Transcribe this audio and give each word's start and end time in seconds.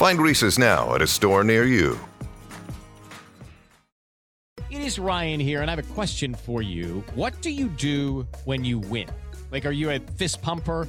Find 0.00 0.18
Reese's 0.18 0.58
now 0.58 0.94
at 0.94 1.02
a 1.02 1.06
store 1.06 1.44
near 1.44 1.64
you. 1.66 2.00
It 4.70 4.80
is 4.80 4.98
Ryan 4.98 5.38
here, 5.38 5.60
and 5.60 5.70
I 5.70 5.76
have 5.76 5.90
a 5.90 5.94
question 5.94 6.34
for 6.34 6.62
you. 6.62 7.04
What 7.14 7.38
do 7.42 7.50
you 7.50 7.68
do 7.68 8.26
when 8.46 8.64
you 8.64 8.78
win? 8.78 9.10
Like, 9.52 9.66
are 9.66 9.72
you 9.72 9.90
a 9.90 9.98
fist 10.16 10.40
pumper? 10.40 10.88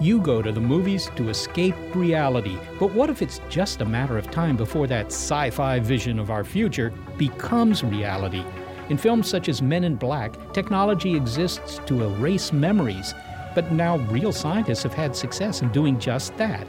You 0.00 0.20
go 0.20 0.42
to 0.42 0.50
the 0.50 0.60
movies 0.60 1.10
to 1.14 1.28
escape 1.28 1.76
reality. 1.94 2.58
But 2.80 2.92
what 2.92 3.10
if 3.10 3.22
it's 3.22 3.40
just 3.48 3.80
a 3.80 3.84
matter 3.84 4.18
of 4.18 4.30
time 4.30 4.56
before 4.56 4.86
that 4.88 5.06
sci 5.06 5.50
fi 5.50 5.78
vision 5.78 6.18
of 6.18 6.30
our 6.30 6.42
future 6.42 6.92
becomes 7.16 7.84
reality? 7.84 8.44
In 8.90 8.98
films 8.98 9.28
such 9.28 9.48
as 9.48 9.62
Men 9.62 9.84
in 9.84 9.94
Black, 9.94 10.52
technology 10.52 11.14
exists 11.14 11.80
to 11.86 12.02
erase 12.02 12.52
memories. 12.52 13.14
But 13.54 13.70
now 13.70 13.98
real 13.98 14.32
scientists 14.32 14.82
have 14.82 14.92
had 14.92 15.14
success 15.14 15.62
in 15.62 15.70
doing 15.70 15.98
just 15.98 16.36
that. 16.38 16.66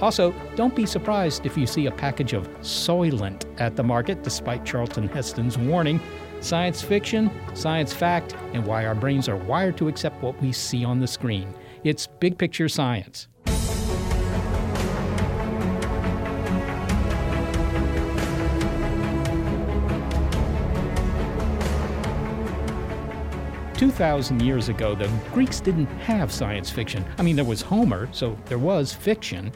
Also, 0.00 0.32
don't 0.54 0.76
be 0.76 0.86
surprised 0.86 1.44
if 1.44 1.58
you 1.58 1.66
see 1.66 1.86
a 1.86 1.90
package 1.90 2.32
of 2.32 2.48
Soylent 2.60 3.44
at 3.60 3.74
the 3.74 3.82
market, 3.82 4.22
despite 4.22 4.64
Charlton 4.64 5.08
Heston's 5.08 5.58
warning. 5.58 6.00
Science 6.40 6.80
fiction, 6.80 7.28
science 7.54 7.92
fact, 7.92 8.36
and 8.52 8.64
why 8.64 8.86
our 8.86 8.94
brains 8.94 9.28
are 9.28 9.36
wired 9.36 9.76
to 9.76 9.88
accept 9.88 10.22
what 10.22 10.40
we 10.40 10.52
see 10.52 10.84
on 10.84 11.00
the 11.00 11.06
screen. 11.06 11.52
It's 11.84 12.06
big 12.06 12.36
picture 12.38 12.68
science. 12.68 13.28
Two 23.74 23.92
thousand 23.92 24.42
years 24.42 24.68
ago, 24.68 24.96
the 24.96 25.08
Greeks 25.32 25.60
didn't 25.60 25.86
have 25.98 26.32
science 26.32 26.68
fiction. 26.68 27.04
I 27.16 27.22
mean, 27.22 27.36
there 27.36 27.44
was 27.44 27.62
Homer, 27.62 28.08
so 28.10 28.36
there 28.46 28.58
was 28.58 28.92
fiction. 28.92 29.52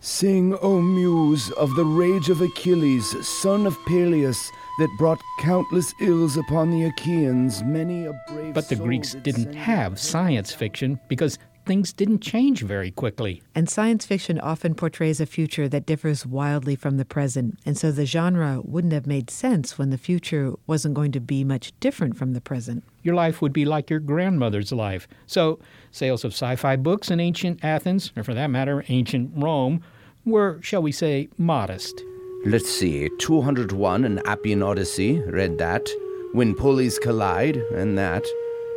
Sing, 0.00 0.56
O 0.62 0.80
Muse, 0.80 1.52
of 1.52 1.76
the 1.76 1.84
rage 1.84 2.28
of 2.28 2.40
Achilles, 2.40 3.14
son 3.24 3.68
of 3.68 3.78
Peleus, 3.86 4.50
that 4.78 4.88
brought 4.98 5.20
countless 5.38 5.92
ills 6.00 6.36
upon 6.36 6.70
the 6.70 6.84
Achaeans, 6.84 7.62
many 7.62 8.06
a 8.06 8.12
brave 8.28 8.54
But 8.54 8.68
the 8.68 8.76
Greeks 8.76 9.12
did 9.12 9.32
didn't 9.32 9.54
have 9.54 9.98
science 9.98 10.52
fiction 10.52 10.98
because 11.08 11.38
things 11.64 11.92
didn't 11.92 12.20
change 12.20 12.62
very 12.62 12.90
quickly. 12.90 13.42
And 13.54 13.68
science 13.68 14.04
fiction 14.04 14.40
often 14.40 14.74
portrays 14.74 15.20
a 15.20 15.26
future 15.26 15.68
that 15.68 15.86
differs 15.86 16.26
wildly 16.26 16.76
from 16.76 16.96
the 16.96 17.04
present, 17.04 17.58
and 17.64 17.76
so 17.76 17.92
the 17.92 18.06
genre 18.06 18.60
wouldn't 18.62 18.92
have 18.92 19.06
made 19.06 19.30
sense 19.30 19.78
when 19.78 19.90
the 19.90 19.98
future 19.98 20.52
wasn't 20.66 20.94
going 20.94 21.12
to 21.12 21.20
be 21.20 21.44
much 21.44 21.72
different 21.80 22.16
from 22.16 22.32
the 22.32 22.40
present. 22.40 22.84
Your 23.02 23.14
life 23.14 23.40
would 23.42 23.52
be 23.52 23.64
like 23.64 23.90
your 23.90 24.00
grandmother's 24.00 24.72
life. 24.72 25.06
So, 25.26 25.58
sales 25.90 26.24
of 26.24 26.32
sci 26.32 26.56
fi 26.56 26.76
books 26.76 27.10
in 27.10 27.20
ancient 27.20 27.64
Athens, 27.64 28.12
or 28.16 28.24
for 28.24 28.34
that 28.34 28.48
matter, 28.48 28.84
ancient 28.88 29.30
Rome, 29.34 29.82
were, 30.24 30.60
shall 30.62 30.82
we 30.82 30.92
say, 30.92 31.28
modest. 31.36 32.02
Let's 32.44 32.68
see, 32.68 33.08
201 33.18 34.04
and 34.04 34.20
Appian 34.26 34.64
Odyssey, 34.64 35.20
read 35.20 35.58
that. 35.58 35.88
When 36.32 36.56
Pulleys 36.56 36.98
Collide, 36.98 37.56
and 37.72 37.96
that. 37.96 38.26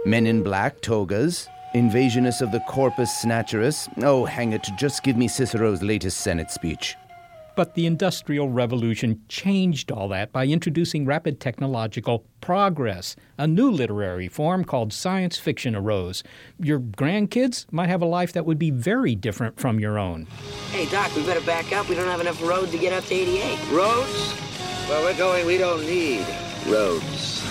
Men 0.06 0.28
in 0.28 0.44
Black, 0.44 0.82
togas. 0.82 1.48
Invasionist 1.74 2.44
of 2.44 2.52
the 2.52 2.60
Corpus 2.70 3.10
Snatcherus. 3.24 3.90
Oh, 4.04 4.24
hang 4.24 4.54
it, 4.54 4.70
just 4.78 5.02
give 5.02 5.18
me 5.18 5.28
Cicero's 5.28 5.82
latest 5.82 6.22
Senate 6.22 6.52
speech. 6.52 6.96
But 7.56 7.76
the 7.76 7.86
Industrial 7.86 8.50
Revolution 8.50 9.22
changed 9.30 9.92
all 9.92 10.10
that 10.10 10.34
by 10.34 10.46
introducing 10.46 11.06
rapid 11.06 11.40
technological 11.40 12.26
progress. 12.42 13.16
A 13.38 13.48
new 13.48 13.72
literary 13.72 14.28
form 14.28 14.66
called 14.66 14.92
science 14.92 15.38
fiction 15.38 15.76
arose. 15.76 16.22
Your 16.60 16.80
grandkids 16.80 17.66
might 17.72 17.88
have 17.88 18.02
a 18.02 18.06
life 18.06 18.34
that 18.34 18.46
would 18.46 18.60
be 18.60 18.72
very 18.72 19.16
different 19.16 19.58
from 19.58 19.80
your 19.80 19.98
own. 19.98 20.28
Hey, 20.72 20.86
Doc, 20.88 21.16
we 21.16 21.26
better 21.26 21.46
back 21.46 21.72
up. 21.72 21.88
We 21.88 21.96
don't 21.96 22.08
have 22.08 22.22
enough 22.22 22.42
road 22.44 22.72
to 22.72 22.78
get 22.78 22.92
up 22.92 23.06
to 23.06 23.14
88. 23.16 23.72
Roads? 23.72 24.32
Where 24.90 25.02
we're 25.02 25.18
going, 25.18 25.46
we 25.46 25.58
don't 25.58 25.86
need 25.86 26.26
roads. 26.68 27.44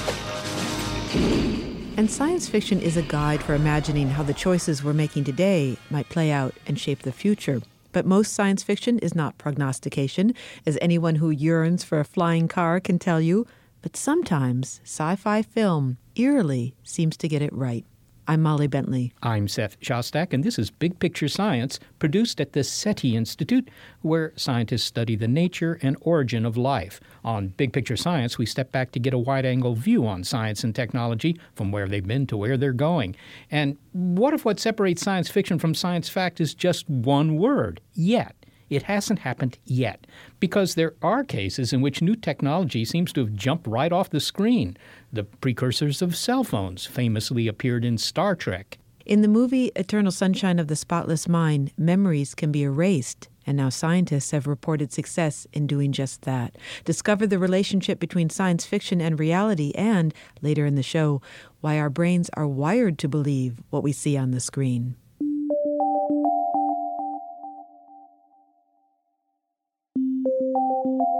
And 1.96 2.10
science 2.10 2.48
fiction 2.48 2.80
is 2.80 2.96
a 2.96 3.02
guide 3.02 3.42
for 3.42 3.54
imagining 3.54 4.08
how 4.08 4.22
the 4.24 4.34
choices 4.34 4.84
we're 4.84 4.92
making 4.92 5.24
today 5.24 5.78
might 5.90 6.08
play 6.08 6.30
out 6.30 6.54
and 6.66 6.78
shape 6.78 7.02
the 7.02 7.12
future. 7.12 7.62
But 7.94 8.04
most 8.04 8.32
science 8.32 8.64
fiction 8.64 8.98
is 8.98 9.14
not 9.14 9.38
prognostication, 9.38 10.34
as 10.66 10.76
anyone 10.82 11.14
who 11.14 11.30
yearns 11.30 11.84
for 11.84 12.00
a 12.00 12.04
flying 12.04 12.48
car 12.48 12.80
can 12.80 12.98
tell 12.98 13.20
you. 13.20 13.46
But 13.82 13.96
sometimes 13.96 14.80
sci 14.82 15.14
fi 15.14 15.42
film 15.42 15.98
eerily 16.16 16.74
seems 16.82 17.16
to 17.18 17.28
get 17.28 17.40
it 17.40 17.52
right. 17.52 17.86
I'm 18.26 18.40
Molly 18.40 18.68
Bentley. 18.68 19.12
I'm 19.22 19.48
Seth 19.48 19.78
Shostak, 19.80 20.32
and 20.32 20.42
this 20.42 20.58
is 20.58 20.70
Big 20.70 20.98
Picture 20.98 21.28
Science, 21.28 21.78
produced 21.98 22.40
at 22.40 22.54
the 22.54 22.64
SETI 22.64 23.16
Institute, 23.16 23.68
where 24.00 24.32
scientists 24.34 24.84
study 24.84 25.14
the 25.14 25.28
nature 25.28 25.78
and 25.82 25.94
origin 26.00 26.46
of 26.46 26.56
life. 26.56 27.00
On 27.22 27.48
Big 27.48 27.74
Picture 27.74 27.98
Science, 27.98 28.38
we 28.38 28.46
step 28.46 28.72
back 28.72 28.92
to 28.92 28.98
get 28.98 29.12
a 29.12 29.18
wide 29.18 29.44
angle 29.44 29.74
view 29.74 30.06
on 30.06 30.24
science 30.24 30.64
and 30.64 30.74
technology, 30.74 31.38
from 31.54 31.70
where 31.70 31.86
they've 31.86 32.06
been 32.06 32.26
to 32.28 32.36
where 32.38 32.56
they're 32.56 32.72
going. 32.72 33.14
And 33.50 33.76
what 33.92 34.32
if 34.32 34.42
what 34.46 34.58
separates 34.58 35.02
science 35.02 35.28
fiction 35.28 35.58
from 35.58 35.74
science 35.74 36.08
fact 36.08 36.40
is 36.40 36.54
just 36.54 36.88
one 36.88 37.36
word? 37.36 37.82
Yet. 37.92 38.34
It 38.70 38.84
hasn't 38.84 39.20
happened 39.20 39.58
yet, 39.64 40.06
because 40.40 40.74
there 40.74 40.94
are 41.02 41.22
cases 41.22 41.72
in 41.72 41.80
which 41.80 42.02
new 42.02 42.16
technology 42.16 42.84
seems 42.84 43.12
to 43.12 43.20
have 43.20 43.34
jumped 43.34 43.66
right 43.66 43.92
off 43.92 44.10
the 44.10 44.20
screen. 44.20 44.76
The 45.12 45.24
precursors 45.24 46.00
of 46.02 46.16
cell 46.16 46.44
phones 46.44 46.86
famously 46.86 47.46
appeared 47.46 47.84
in 47.84 47.98
Star 47.98 48.34
Trek. 48.34 48.78
In 49.04 49.20
the 49.20 49.28
movie 49.28 49.70
Eternal 49.76 50.12
Sunshine 50.12 50.58
of 50.58 50.68
the 50.68 50.76
Spotless 50.76 51.28
Mind, 51.28 51.72
memories 51.76 52.34
can 52.34 52.50
be 52.50 52.62
erased, 52.62 53.28
and 53.46 53.54
now 53.54 53.68
scientists 53.68 54.30
have 54.30 54.46
reported 54.46 54.92
success 54.92 55.46
in 55.52 55.66
doing 55.66 55.92
just 55.92 56.22
that. 56.22 56.56
Discover 56.86 57.26
the 57.26 57.38
relationship 57.38 58.00
between 58.00 58.30
science 58.30 58.64
fiction 58.64 59.02
and 59.02 59.20
reality, 59.20 59.72
and, 59.74 60.14
later 60.40 60.64
in 60.64 60.74
the 60.74 60.82
show, 60.82 61.20
why 61.60 61.78
our 61.78 61.90
brains 61.90 62.30
are 62.32 62.46
wired 62.46 62.98
to 63.00 63.08
believe 63.08 63.62
what 63.68 63.82
we 63.82 63.92
see 63.92 64.16
on 64.16 64.30
the 64.30 64.40
screen. 64.40 64.96
Thank 70.24 70.40
you. 70.40 71.13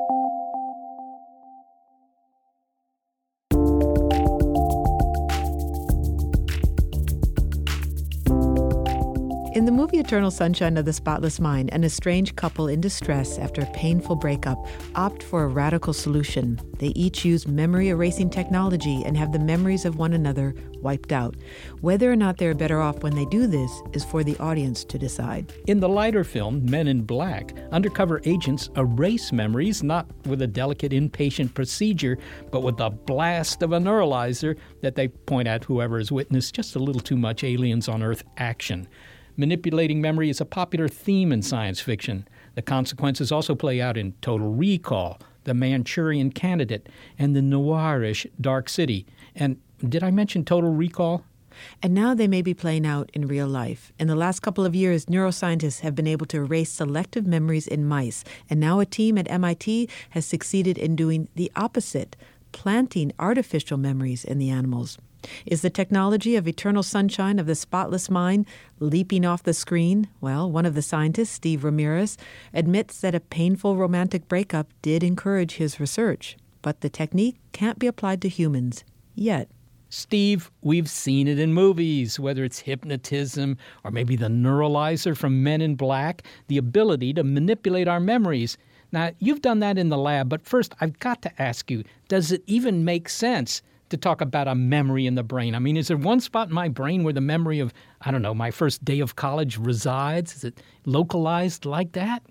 In 9.54 9.66
the 9.66 9.70
movie 9.70 10.00
Eternal 10.00 10.32
Sunshine 10.32 10.76
of 10.76 10.84
the 10.84 10.92
Spotless 10.92 11.38
Mind, 11.38 11.72
an 11.72 11.84
estranged 11.84 12.34
couple 12.34 12.66
in 12.66 12.80
distress 12.80 13.38
after 13.38 13.60
a 13.60 13.70
painful 13.70 14.16
breakup 14.16 14.58
opt 14.96 15.22
for 15.22 15.44
a 15.44 15.48
radical 15.48 15.92
solution. 15.92 16.60
They 16.80 16.88
each 16.88 17.24
use 17.24 17.46
memory 17.46 17.90
erasing 17.90 18.30
technology 18.30 19.04
and 19.06 19.16
have 19.16 19.30
the 19.30 19.38
memories 19.38 19.84
of 19.84 19.94
one 19.94 20.12
another 20.12 20.56
wiped 20.82 21.12
out. 21.12 21.36
Whether 21.82 22.10
or 22.10 22.16
not 22.16 22.36
they're 22.36 22.52
better 22.52 22.80
off 22.80 23.04
when 23.04 23.14
they 23.14 23.26
do 23.26 23.46
this 23.46 23.70
is 23.92 24.04
for 24.04 24.24
the 24.24 24.36
audience 24.38 24.82
to 24.86 24.98
decide. 24.98 25.52
In 25.68 25.78
the 25.78 25.88
lighter 25.88 26.24
film, 26.24 26.68
Men 26.68 26.88
in 26.88 27.02
Black, 27.02 27.54
undercover 27.70 28.20
agents 28.24 28.70
erase 28.76 29.30
memories 29.30 29.84
not 29.84 30.08
with 30.26 30.42
a 30.42 30.48
delicate 30.48 30.90
inpatient 30.90 31.54
procedure, 31.54 32.18
but 32.50 32.64
with 32.64 32.76
the 32.76 32.90
blast 32.90 33.62
of 33.62 33.70
a 33.70 33.78
neuralizer 33.78 34.56
that 34.82 34.96
they 34.96 35.06
point 35.06 35.46
at 35.46 35.62
whoever 35.62 35.98
has 35.98 36.10
witnessed 36.10 36.56
just 36.56 36.74
a 36.74 36.80
little 36.80 37.00
too 37.00 37.16
much 37.16 37.44
aliens 37.44 37.88
on 37.88 38.02
Earth 38.02 38.24
action. 38.36 38.88
Manipulating 39.36 40.00
memory 40.00 40.30
is 40.30 40.40
a 40.40 40.44
popular 40.44 40.86
theme 40.86 41.32
in 41.32 41.42
science 41.42 41.80
fiction. 41.80 42.28
The 42.54 42.62
consequences 42.62 43.32
also 43.32 43.56
play 43.56 43.80
out 43.80 43.96
in 43.96 44.12
Total 44.20 44.48
Recall, 44.48 45.18
The 45.42 45.54
Manchurian 45.54 46.30
Candidate, 46.30 46.88
and 47.18 47.34
the 47.34 47.40
noirish 47.40 48.26
Dark 48.40 48.68
City. 48.68 49.06
And 49.34 49.60
did 49.88 50.04
I 50.04 50.12
mention 50.12 50.44
Total 50.44 50.70
Recall? 50.70 51.24
And 51.82 51.94
now 51.94 52.14
they 52.14 52.28
may 52.28 52.42
be 52.42 52.54
playing 52.54 52.86
out 52.86 53.10
in 53.12 53.26
real 53.26 53.48
life. 53.48 53.92
In 53.98 54.06
the 54.06 54.14
last 54.14 54.40
couple 54.40 54.64
of 54.64 54.74
years, 54.74 55.06
neuroscientists 55.06 55.80
have 55.80 55.96
been 55.96 56.06
able 56.06 56.26
to 56.26 56.36
erase 56.36 56.70
selective 56.70 57.26
memories 57.26 57.66
in 57.66 57.86
mice. 57.86 58.22
And 58.48 58.60
now 58.60 58.78
a 58.78 58.86
team 58.86 59.18
at 59.18 59.30
MIT 59.30 59.88
has 60.10 60.24
succeeded 60.24 60.78
in 60.78 60.94
doing 60.94 61.28
the 61.34 61.50
opposite, 61.56 62.16
planting 62.52 63.12
artificial 63.18 63.78
memories 63.78 64.24
in 64.24 64.38
the 64.38 64.50
animals. 64.50 64.98
Is 65.46 65.62
the 65.62 65.70
technology 65.70 66.36
of 66.36 66.48
eternal 66.48 66.82
sunshine 66.82 67.38
of 67.38 67.46
the 67.46 67.54
spotless 67.54 68.10
mind 68.10 68.46
leaping 68.80 69.24
off 69.24 69.42
the 69.42 69.54
screen? 69.54 70.08
Well, 70.20 70.50
one 70.50 70.66
of 70.66 70.74
the 70.74 70.82
scientists, 70.82 71.30
Steve 71.30 71.64
Ramirez, 71.64 72.16
admits 72.52 73.00
that 73.00 73.14
a 73.14 73.20
painful 73.20 73.76
romantic 73.76 74.28
breakup 74.28 74.68
did 74.82 75.02
encourage 75.02 75.56
his 75.56 75.80
research. 75.80 76.36
But 76.62 76.80
the 76.80 76.88
technique 76.88 77.36
can't 77.52 77.78
be 77.78 77.86
applied 77.86 78.22
to 78.22 78.28
humans 78.28 78.84
yet. 79.14 79.48
Steve, 79.90 80.50
we've 80.60 80.90
seen 80.90 81.28
it 81.28 81.38
in 81.38 81.52
movies, 81.52 82.18
whether 82.18 82.42
it's 82.42 82.58
hypnotism 82.58 83.56
or 83.84 83.92
maybe 83.92 84.16
the 84.16 84.26
neuralizer 84.26 85.16
from 85.16 85.44
Men 85.44 85.60
in 85.60 85.76
Black, 85.76 86.22
the 86.48 86.56
ability 86.56 87.12
to 87.14 87.22
manipulate 87.22 87.86
our 87.86 88.00
memories. 88.00 88.58
Now, 88.90 89.12
you've 89.20 89.42
done 89.42 89.60
that 89.60 89.78
in 89.78 89.90
the 89.90 89.98
lab, 89.98 90.28
but 90.28 90.44
first 90.44 90.74
I've 90.80 90.98
got 90.98 91.22
to 91.22 91.42
ask 91.42 91.70
you 91.70 91.84
does 92.08 92.32
it 92.32 92.42
even 92.46 92.84
make 92.84 93.08
sense 93.08 93.62
to 93.94 94.00
talk 94.00 94.20
about 94.20 94.48
a 94.48 94.54
memory 94.54 95.06
in 95.06 95.14
the 95.14 95.22
brain? 95.22 95.54
I 95.54 95.58
mean, 95.58 95.76
is 95.76 95.88
there 95.88 95.96
one 95.96 96.20
spot 96.20 96.48
in 96.48 96.54
my 96.54 96.68
brain 96.68 97.04
where 97.04 97.12
the 97.12 97.20
memory 97.20 97.60
of, 97.60 97.72
I 98.00 98.10
don't 98.10 98.22
know, 98.22 98.34
my 98.34 98.50
first 98.50 98.84
day 98.84 99.00
of 99.00 99.16
college 99.16 99.56
resides? 99.56 100.36
Is 100.36 100.44
it 100.44 100.60
localized 100.84 101.64
like 101.64 101.92
that? 101.92 102.22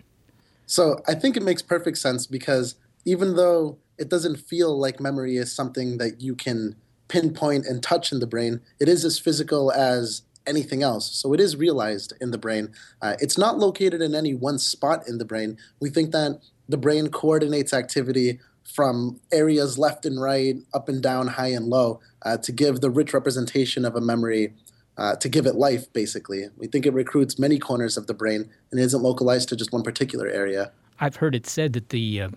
So 0.65 1.01
I 1.07 1.15
think 1.15 1.37
it 1.37 1.43
makes 1.43 1.61
perfect 1.61 1.97
sense 1.97 2.27
because 2.27 2.75
even 3.05 3.35
though 3.35 3.77
it 3.97 4.09
doesn't 4.09 4.37
feel 4.37 4.77
like 4.77 4.99
memory 4.99 5.37
is 5.37 5.51
something 5.53 5.97
that 5.97 6.21
you 6.21 6.35
can 6.35 6.75
pinpoint 7.07 7.65
and 7.65 7.81
touch 7.81 8.11
in 8.11 8.19
the 8.19 8.27
brain, 8.27 8.59
it 8.79 8.89
is 8.89 9.05
as 9.05 9.19
physical 9.19 9.71
as 9.71 10.23
anything 10.45 10.83
else. 10.83 11.15
So 11.15 11.33
it 11.33 11.39
is 11.39 11.55
realized 11.55 12.13
in 12.19 12.31
the 12.31 12.37
brain. 12.37 12.73
Uh, 13.01 13.15
it's 13.19 13.37
not 13.37 13.57
located 13.57 14.01
in 14.01 14.15
any 14.15 14.33
one 14.33 14.59
spot 14.59 15.07
in 15.07 15.17
the 15.17 15.25
brain. 15.25 15.57
We 15.79 15.89
think 15.89 16.11
that 16.11 16.41
the 16.67 16.77
brain 16.77 17.09
coordinates 17.09 17.73
activity 17.73 18.39
from 18.63 19.19
areas 19.31 19.77
left 19.77 20.05
and 20.05 20.21
right, 20.21 20.55
up 20.73 20.89
and 20.89 21.01
down, 21.01 21.27
high 21.27 21.49
and 21.49 21.67
low, 21.67 21.99
uh, 22.23 22.37
to 22.37 22.51
give 22.51 22.81
the 22.81 22.89
rich 22.89 23.13
representation 23.13 23.85
of 23.85 23.95
a 23.95 24.01
memory, 24.01 24.53
uh, 24.97 25.15
to 25.17 25.29
give 25.29 25.45
it 25.45 25.55
life, 25.55 25.91
basically. 25.93 26.45
We 26.57 26.67
think 26.67 26.85
it 26.85 26.93
recruits 26.93 27.37
many 27.37 27.59
corners 27.59 27.97
of 27.97 28.07
the 28.07 28.13
brain 28.13 28.49
and 28.71 28.79
isn't 28.79 29.01
localized 29.01 29.49
to 29.49 29.55
just 29.55 29.71
one 29.71 29.83
particular 29.83 30.27
area. 30.27 30.71
I've 30.99 31.15
heard 31.15 31.35
it 31.35 31.47
said 31.47 31.73
that 31.73 31.89
the 31.89 32.21
uh, 32.21 32.29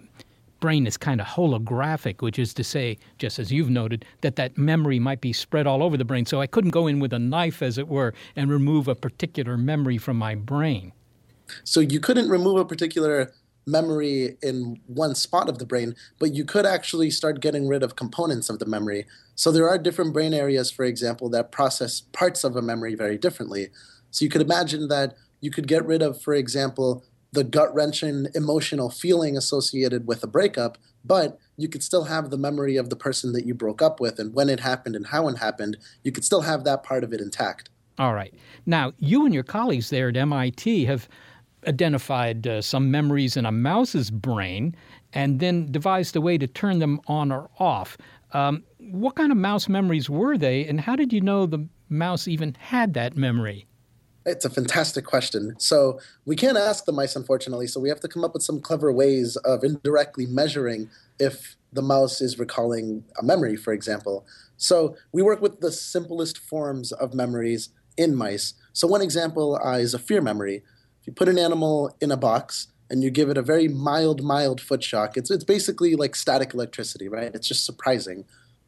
brain 0.60 0.86
is 0.86 0.96
kind 0.96 1.20
of 1.20 1.26
holographic, 1.26 2.22
which 2.22 2.38
is 2.38 2.54
to 2.54 2.64
say, 2.64 2.98
just 3.18 3.38
as 3.38 3.52
you've 3.52 3.70
noted, 3.70 4.04
that 4.22 4.36
that 4.36 4.56
memory 4.56 4.98
might 4.98 5.20
be 5.20 5.32
spread 5.32 5.66
all 5.66 5.82
over 5.82 5.96
the 5.96 6.04
brain. 6.04 6.26
So 6.26 6.40
I 6.40 6.46
couldn't 6.46 6.70
go 6.70 6.86
in 6.86 6.98
with 6.98 7.12
a 7.12 7.18
knife, 7.18 7.62
as 7.62 7.78
it 7.78 7.88
were, 7.88 8.14
and 8.34 8.50
remove 8.50 8.88
a 8.88 8.94
particular 8.94 9.56
memory 9.56 9.98
from 9.98 10.16
my 10.16 10.34
brain. 10.34 10.92
So 11.62 11.80
you 11.80 12.00
couldn't 12.00 12.28
remove 12.28 12.58
a 12.58 12.64
particular 12.64 13.32
memory 13.66 14.36
in 14.42 14.80
one 14.86 15.14
spot 15.14 15.48
of 15.48 15.58
the 15.58 15.66
brain, 15.66 15.94
but 16.18 16.34
you 16.34 16.44
could 16.44 16.64
actually 16.64 17.10
start 17.10 17.40
getting 17.40 17.66
rid 17.66 17.82
of 17.82 17.96
components 17.96 18.48
of 18.48 18.58
the 18.58 18.66
memory. 18.66 19.06
So 19.34 19.50
there 19.50 19.68
are 19.68 19.76
different 19.76 20.12
brain 20.12 20.32
areas, 20.32 20.70
for 20.70 20.84
example, 20.84 21.28
that 21.30 21.52
process 21.52 22.00
parts 22.12 22.44
of 22.44 22.56
a 22.56 22.62
memory 22.62 22.94
very 22.94 23.18
differently. 23.18 23.68
So 24.10 24.24
you 24.24 24.30
could 24.30 24.40
imagine 24.40 24.88
that 24.88 25.16
you 25.40 25.50
could 25.50 25.66
get 25.66 25.84
rid 25.84 26.00
of, 26.00 26.22
for 26.22 26.32
example, 26.32 27.04
the 27.32 27.44
gut 27.44 27.74
wrenching 27.74 28.28
emotional 28.34 28.88
feeling 28.88 29.36
associated 29.36 30.06
with 30.06 30.22
a 30.22 30.28
breakup, 30.28 30.78
but 31.04 31.38
you 31.56 31.68
could 31.68 31.82
still 31.82 32.04
have 32.04 32.30
the 32.30 32.38
memory 32.38 32.76
of 32.76 32.88
the 32.88 32.96
person 32.96 33.32
that 33.32 33.46
you 33.46 33.54
broke 33.54 33.82
up 33.82 34.00
with 34.00 34.18
and 34.18 34.32
when 34.32 34.48
it 34.48 34.60
happened 34.60 34.94
and 34.94 35.08
how 35.08 35.28
it 35.28 35.38
happened. 35.38 35.76
You 36.02 36.12
could 36.12 36.24
still 36.24 36.42
have 36.42 36.64
that 36.64 36.82
part 36.82 37.04
of 37.04 37.12
it 37.12 37.20
intact. 37.20 37.68
All 37.98 38.14
right. 38.14 38.34
Now, 38.64 38.92
you 38.98 39.24
and 39.24 39.34
your 39.34 39.42
colleagues 39.42 39.90
there 39.90 40.08
at 40.08 40.16
MIT 40.16 40.84
have 40.84 41.08
identified 41.66 42.46
uh, 42.46 42.62
some 42.62 42.90
memories 42.90 43.36
in 43.36 43.46
a 43.46 43.52
mouse's 43.52 44.10
brain 44.10 44.74
and 45.12 45.40
then 45.40 45.70
devised 45.70 46.16
a 46.16 46.20
way 46.20 46.38
to 46.38 46.46
turn 46.46 46.78
them 46.78 47.00
on 47.06 47.32
or 47.32 47.50
off. 47.58 47.96
Um, 48.32 48.64
what 48.78 49.16
kind 49.16 49.32
of 49.32 49.38
mouse 49.38 49.68
memories 49.68 50.10
were 50.10 50.36
they, 50.36 50.66
and 50.66 50.80
how 50.80 50.96
did 50.96 51.12
you 51.12 51.20
know 51.20 51.46
the 51.46 51.66
mouse 51.88 52.28
even 52.28 52.54
had 52.58 52.94
that 52.94 53.16
memory? 53.16 53.66
It's 54.24 54.44
a 54.44 54.50
fantastic 54.50 55.04
question. 55.04 55.54
So 55.58 56.00
we 56.24 56.34
can't 56.34 56.58
ask 56.58 56.84
the 56.84 56.92
mice, 56.92 57.14
unfortunately. 57.14 57.68
So 57.68 57.80
we 57.80 57.88
have 57.88 58.00
to 58.00 58.08
come 58.08 58.24
up 58.24 58.34
with 58.34 58.42
some 58.42 58.60
clever 58.60 58.92
ways 58.92 59.36
of 59.36 59.62
indirectly 59.62 60.26
measuring 60.26 60.90
if 61.20 61.56
the 61.72 61.82
mouse 61.82 62.20
is 62.20 62.38
recalling 62.38 63.04
a 63.18 63.22
memory, 63.22 63.54
for 63.56 63.72
example. 63.72 64.26
So 64.56 64.96
we 65.12 65.22
work 65.22 65.40
with 65.40 65.60
the 65.60 65.70
simplest 65.70 66.38
forms 66.38 66.90
of 66.90 67.14
memories 67.14 67.68
in 67.96 68.16
mice. 68.16 68.54
So 68.72 68.88
one 68.88 69.00
example 69.00 69.60
uh, 69.64 69.78
is 69.78 69.94
a 69.94 69.98
fear 69.98 70.20
memory. 70.20 70.62
You 71.06 71.12
put 71.12 71.28
an 71.28 71.38
animal 71.38 71.96
in 72.00 72.10
a 72.10 72.16
box 72.16 72.68
and 72.90 73.02
you 73.02 73.10
give 73.10 73.30
it 73.30 73.38
a 73.38 73.42
very 73.42 73.68
mild, 73.68 74.22
mild 74.22 74.60
foot 74.60 74.82
shock, 74.82 75.16
it's 75.16 75.30
it's 75.30 75.44
basically 75.44 75.96
like 75.96 76.14
static 76.14 76.52
electricity, 76.54 77.08
right? 77.08 77.34
It's 77.34 77.48
just 77.48 77.64
surprising. 77.64 78.24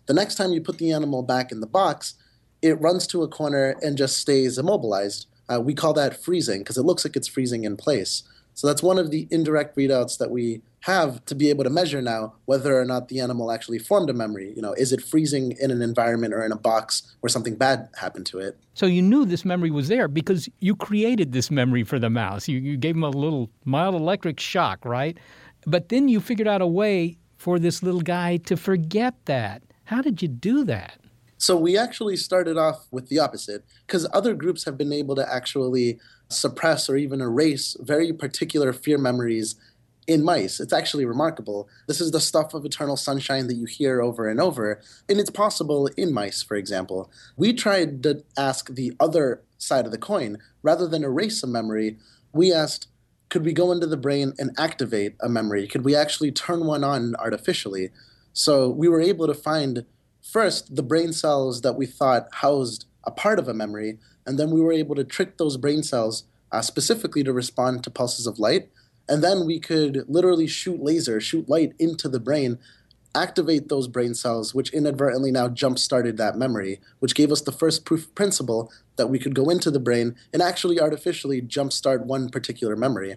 The 0.07 0.15
next 0.15 0.37
time 0.37 0.53
you 0.53 0.61
put 0.61 0.79
the 0.79 0.93
animal 0.93 1.23
back 1.23 1.53
in 1.53 1.61
the 1.61 1.67
box, 1.67 2.15
it 2.63 2.81
runs 2.81 3.07
to 3.09 3.23
a 3.23 3.29
corner 3.29 3.77
and 3.83 3.99
just 3.99 4.17
stays 4.17 4.59
immobilized. 4.59 5.27
Uh, 5.49 5.61
we 5.61 5.75
call 5.75 5.93
that 5.95 6.23
freezing 6.23 6.61
because 6.61 6.79
it 6.79 6.83
looks 6.83 7.05
like 7.05 7.17
it's 7.17 7.29
freezing 7.29 7.65
in 7.65 7.77
place. 7.77 8.23
So 8.59 8.67
that's 8.67 8.83
one 8.83 8.99
of 8.99 9.13
the 9.13 9.29
indirect 9.31 9.77
readouts 9.77 10.19
that 10.19 10.33
we 10.33 10.63
have 10.81 11.25
to 11.27 11.37
be 11.37 11.49
able 11.49 11.63
to 11.63 11.71
measure 11.71 12.03
now 12.03 12.35
whether 12.47 12.77
or 12.77 12.85
not 12.85 13.07
the 13.07 13.21
animal 13.21 13.53
actually 13.53 13.79
formed 13.79 14.11
a 14.11 14.13
memory. 14.13 14.53
You 14.57 14.63
know, 14.63 14.73
is 14.73 14.93
it 14.93 15.01
freezing 15.01 15.57
in 15.61 15.71
an 15.71 15.81
environment 15.81 16.35
or 16.35 16.45
in 16.45 16.51
a 16.51 16.57
box 16.57 17.15
where 17.21 17.31
something 17.31 17.55
bad 17.55 17.89
happened 17.97 18.27
to 18.27 18.41
it? 18.41 18.59
So 18.75 18.87
you 18.87 19.01
knew 19.01 19.25
this 19.25 19.45
memory 19.45 19.71
was 19.71 19.87
there 19.87 20.09
because 20.09 20.49
you 20.59 20.75
created 20.75 21.31
this 21.31 21.53
memory 21.53 21.85
for 21.85 22.01
the 22.01 22.11
mouse. 22.11 22.49
You, 22.49 22.59
you 22.59 22.77
gave 22.77 22.97
him 22.97 23.05
a 23.05 23.11
little 23.11 23.49
mild 23.65 23.95
electric 23.95 24.41
shock, 24.41 24.85
right? 24.85 25.17
But 25.65 25.89
then 25.89 26.09
you 26.09 26.19
figured 26.19 26.49
out 26.49 26.61
a 26.61 26.67
way 26.67 27.17
for 27.37 27.61
this 27.61 27.81
little 27.85 28.01
guy 28.01 28.39
to 28.39 28.57
forget 28.57 29.15
that. 29.27 29.63
How 29.85 30.03
did 30.03 30.21
you 30.21 30.27
do 30.27 30.65
that? 30.65 30.99
So 31.39 31.57
we 31.57 31.79
actually 31.79 32.17
started 32.17 32.59
off 32.59 32.87
with 32.91 33.09
the 33.09 33.21
opposite 33.21 33.65
because 33.87 34.09
other 34.13 34.35
groups 34.35 34.65
have 34.65 34.77
been 34.77 34.93
able 34.93 35.15
to 35.15 35.33
actually 35.33 35.99
suppress 36.29 36.91
or 36.91 36.97
even 36.97 37.21
erase 37.21 37.77
very 37.81 38.13
particular 38.13 38.73
fear 38.73 38.99
memories 38.99 39.55
in 40.09 40.25
mice. 40.25 40.59
It's 40.59 40.73
actually 40.73 41.05
remarkable. 41.05 41.69
This 41.87 42.01
is 42.01 42.11
the 42.11 42.21
stuff 42.21 42.55
of 42.55 42.65
eternal 42.65 42.97
sunshine 42.97 43.47
that 43.47 43.55
you 43.55 43.67
hear 43.67 44.01
over 44.01 44.27
and 44.27 44.41
over, 44.41 44.81
and 45.09 45.21
it's 45.21 45.31
possible 45.31 45.89
in 45.97 46.13
mice, 46.13 46.43
for 46.43 46.57
example. 46.57 47.11
We 47.37 47.53
tried 47.53 48.03
to 48.03 48.25
ask 48.37 48.75
the 48.75 48.95
other 48.99 49.43
side 49.59 49.85
of 49.85 49.93
the 49.93 49.99
coin. 49.99 50.39
Rather 50.63 50.89
than 50.89 51.05
erase 51.05 51.43
a 51.43 51.47
memory, 51.47 51.99
we 52.33 52.53
asked, 52.53 52.89
could 53.29 53.45
we 53.45 53.53
go 53.53 53.71
into 53.71 53.87
the 53.87 53.99
brain 53.99 54.33
and 54.39 54.51
activate 54.59 55.15
a 55.21 55.29
memory? 55.29 55.69
Could 55.69 55.85
we 55.85 55.95
actually 55.95 56.33
turn 56.33 56.65
one 56.65 56.83
on 56.83 57.15
artificially? 57.17 57.91
So 58.33 58.71
we 58.71 58.89
were 58.89 59.03
able 59.03 59.27
to 59.27 59.35
find 59.35 59.85
first 60.29 60.77
the 60.77 60.83
brain 60.83 61.13
cells 61.13 61.63
that 61.63 61.77
we 61.77 61.87
thought 61.87 62.29
housed 62.33 62.85
a 63.05 63.11
part 63.11 63.39
of 63.39 63.49
a 63.49 63.55
memory, 63.55 63.99
and 64.27 64.39
then 64.39 64.51
we 64.51 64.61
were 64.61 64.73
able 64.73 64.95
to 64.95 65.05
trick 65.05 65.39
those 65.39 65.57
brain 65.57 65.83
cells 65.83 66.25
uh, 66.53 66.61
specifically 66.61 67.25
to 67.25 67.33
respond 67.33 67.83
to 67.83 67.91
pulses 67.91 68.27
of 68.27 68.39
light. 68.39 68.69
And 69.09 69.25
then 69.25 69.47
we 69.47 69.59
could 69.59 70.05
literally 70.07 70.47
shoot 70.47 70.83
laser, 70.83 71.19
shoot 71.21 71.49
light 71.49 71.73
into 71.79 72.11
the 72.11 72.21
brain, 72.21 72.59
activate 73.15 73.69
those 73.69 73.89
brain 73.89 74.13
cells, 74.13 74.55
which 74.55 74.73
inadvertently 74.73 75.33
now 75.33 75.49
jump 75.49 75.79
started 75.79 76.19
that 76.19 76.37
memory, 76.37 76.79
which 76.99 77.15
gave 77.15 77.33
us 77.33 77.41
the 77.41 77.53
first 77.53 77.87
proof 77.87 78.15
principle 78.15 78.71
that 78.97 79.07
we 79.07 79.19
could 79.19 79.35
go 79.35 79.49
into 79.49 79.71
the 79.71 79.81
brain 79.81 80.15
and 80.33 80.43
actually 80.43 80.79
artificially 80.79 81.41
jumpstart 81.41 82.05
one 82.05 82.29
particular 82.29 82.77
memory. 82.77 83.17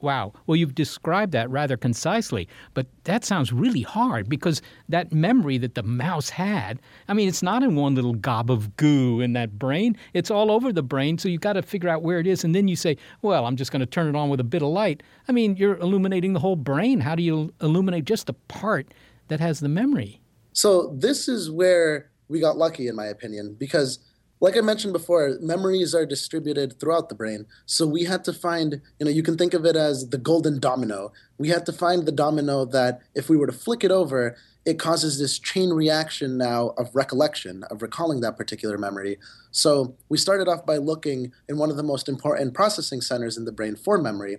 Wow. 0.00 0.32
Well, 0.46 0.56
you've 0.56 0.74
described 0.74 1.32
that 1.32 1.50
rather 1.50 1.76
concisely, 1.76 2.48
but 2.74 2.86
that 3.04 3.24
sounds 3.24 3.52
really 3.52 3.82
hard 3.82 4.28
because 4.28 4.62
that 4.88 5.12
memory 5.12 5.58
that 5.58 5.74
the 5.74 5.82
mouse 5.82 6.30
had, 6.30 6.80
I 7.08 7.14
mean, 7.14 7.28
it's 7.28 7.42
not 7.42 7.62
in 7.62 7.74
one 7.74 7.94
little 7.94 8.14
gob 8.14 8.50
of 8.50 8.76
goo 8.76 9.20
in 9.20 9.34
that 9.34 9.58
brain. 9.58 9.96
It's 10.14 10.30
all 10.30 10.50
over 10.50 10.72
the 10.72 10.82
brain, 10.82 11.18
so 11.18 11.28
you've 11.28 11.42
got 11.42 11.54
to 11.54 11.62
figure 11.62 11.88
out 11.88 12.02
where 12.02 12.18
it 12.18 12.26
is. 12.26 12.44
And 12.44 12.54
then 12.54 12.68
you 12.68 12.76
say, 12.76 12.96
well, 13.22 13.46
I'm 13.46 13.56
just 13.56 13.72
going 13.72 13.80
to 13.80 13.86
turn 13.86 14.08
it 14.08 14.16
on 14.16 14.30
with 14.30 14.40
a 14.40 14.44
bit 14.44 14.62
of 14.62 14.68
light. 14.68 15.02
I 15.28 15.32
mean, 15.32 15.56
you're 15.56 15.76
illuminating 15.76 16.32
the 16.32 16.40
whole 16.40 16.56
brain. 16.56 17.00
How 17.00 17.14
do 17.14 17.22
you 17.22 17.52
illuminate 17.60 18.06
just 18.06 18.26
the 18.26 18.34
part 18.34 18.92
that 19.28 19.40
has 19.40 19.60
the 19.60 19.68
memory? 19.68 20.20
So, 20.52 20.94
this 20.98 21.28
is 21.28 21.50
where 21.50 22.10
we 22.28 22.40
got 22.40 22.56
lucky, 22.56 22.88
in 22.88 22.96
my 22.96 23.06
opinion, 23.06 23.56
because 23.58 23.98
like 24.40 24.56
I 24.56 24.62
mentioned 24.62 24.94
before, 24.94 25.36
memories 25.40 25.94
are 25.94 26.06
distributed 26.06 26.80
throughout 26.80 27.10
the 27.10 27.14
brain. 27.14 27.44
So 27.66 27.86
we 27.86 28.04
had 28.04 28.24
to 28.24 28.32
find, 28.32 28.80
you 28.98 29.04
know, 29.04 29.10
you 29.10 29.22
can 29.22 29.36
think 29.36 29.52
of 29.52 29.66
it 29.66 29.76
as 29.76 30.08
the 30.08 30.18
golden 30.18 30.58
domino. 30.58 31.12
We 31.38 31.50
had 31.50 31.66
to 31.66 31.72
find 31.72 32.06
the 32.06 32.12
domino 32.12 32.64
that 32.64 33.00
if 33.14 33.28
we 33.28 33.36
were 33.36 33.46
to 33.46 33.52
flick 33.52 33.84
it 33.84 33.90
over, 33.90 34.36
it 34.64 34.78
causes 34.78 35.18
this 35.18 35.38
chain 35.38 35.70
reaction 35.70 36.38
now 36.38 36.68
of 36.78 36.94
recollection, 36.94 37.64
of 37.64 37.82
recalling 37.82 38.20
that 38.20 38.38
particular 38.38 38.78
memory. 38.78 39.18
So 39.50 39.94
we 40.08 40.16
started 40.16 40.48
off 40.48 40.64
by 40.64 40.78
looking 40.78 41.32
in 41.48 41.58
one 41.58 41.70
of 41.70 41.76
the 41.76 41.82
most 41.82 42.08
important 42.08 42.54
processing 42.54 43.02
centers 43.02 43.36
in 43.36 43.44
the 43.44 43.52
brain 43.52 43.76
for 43.76 43.98
memory. 43.98 44.38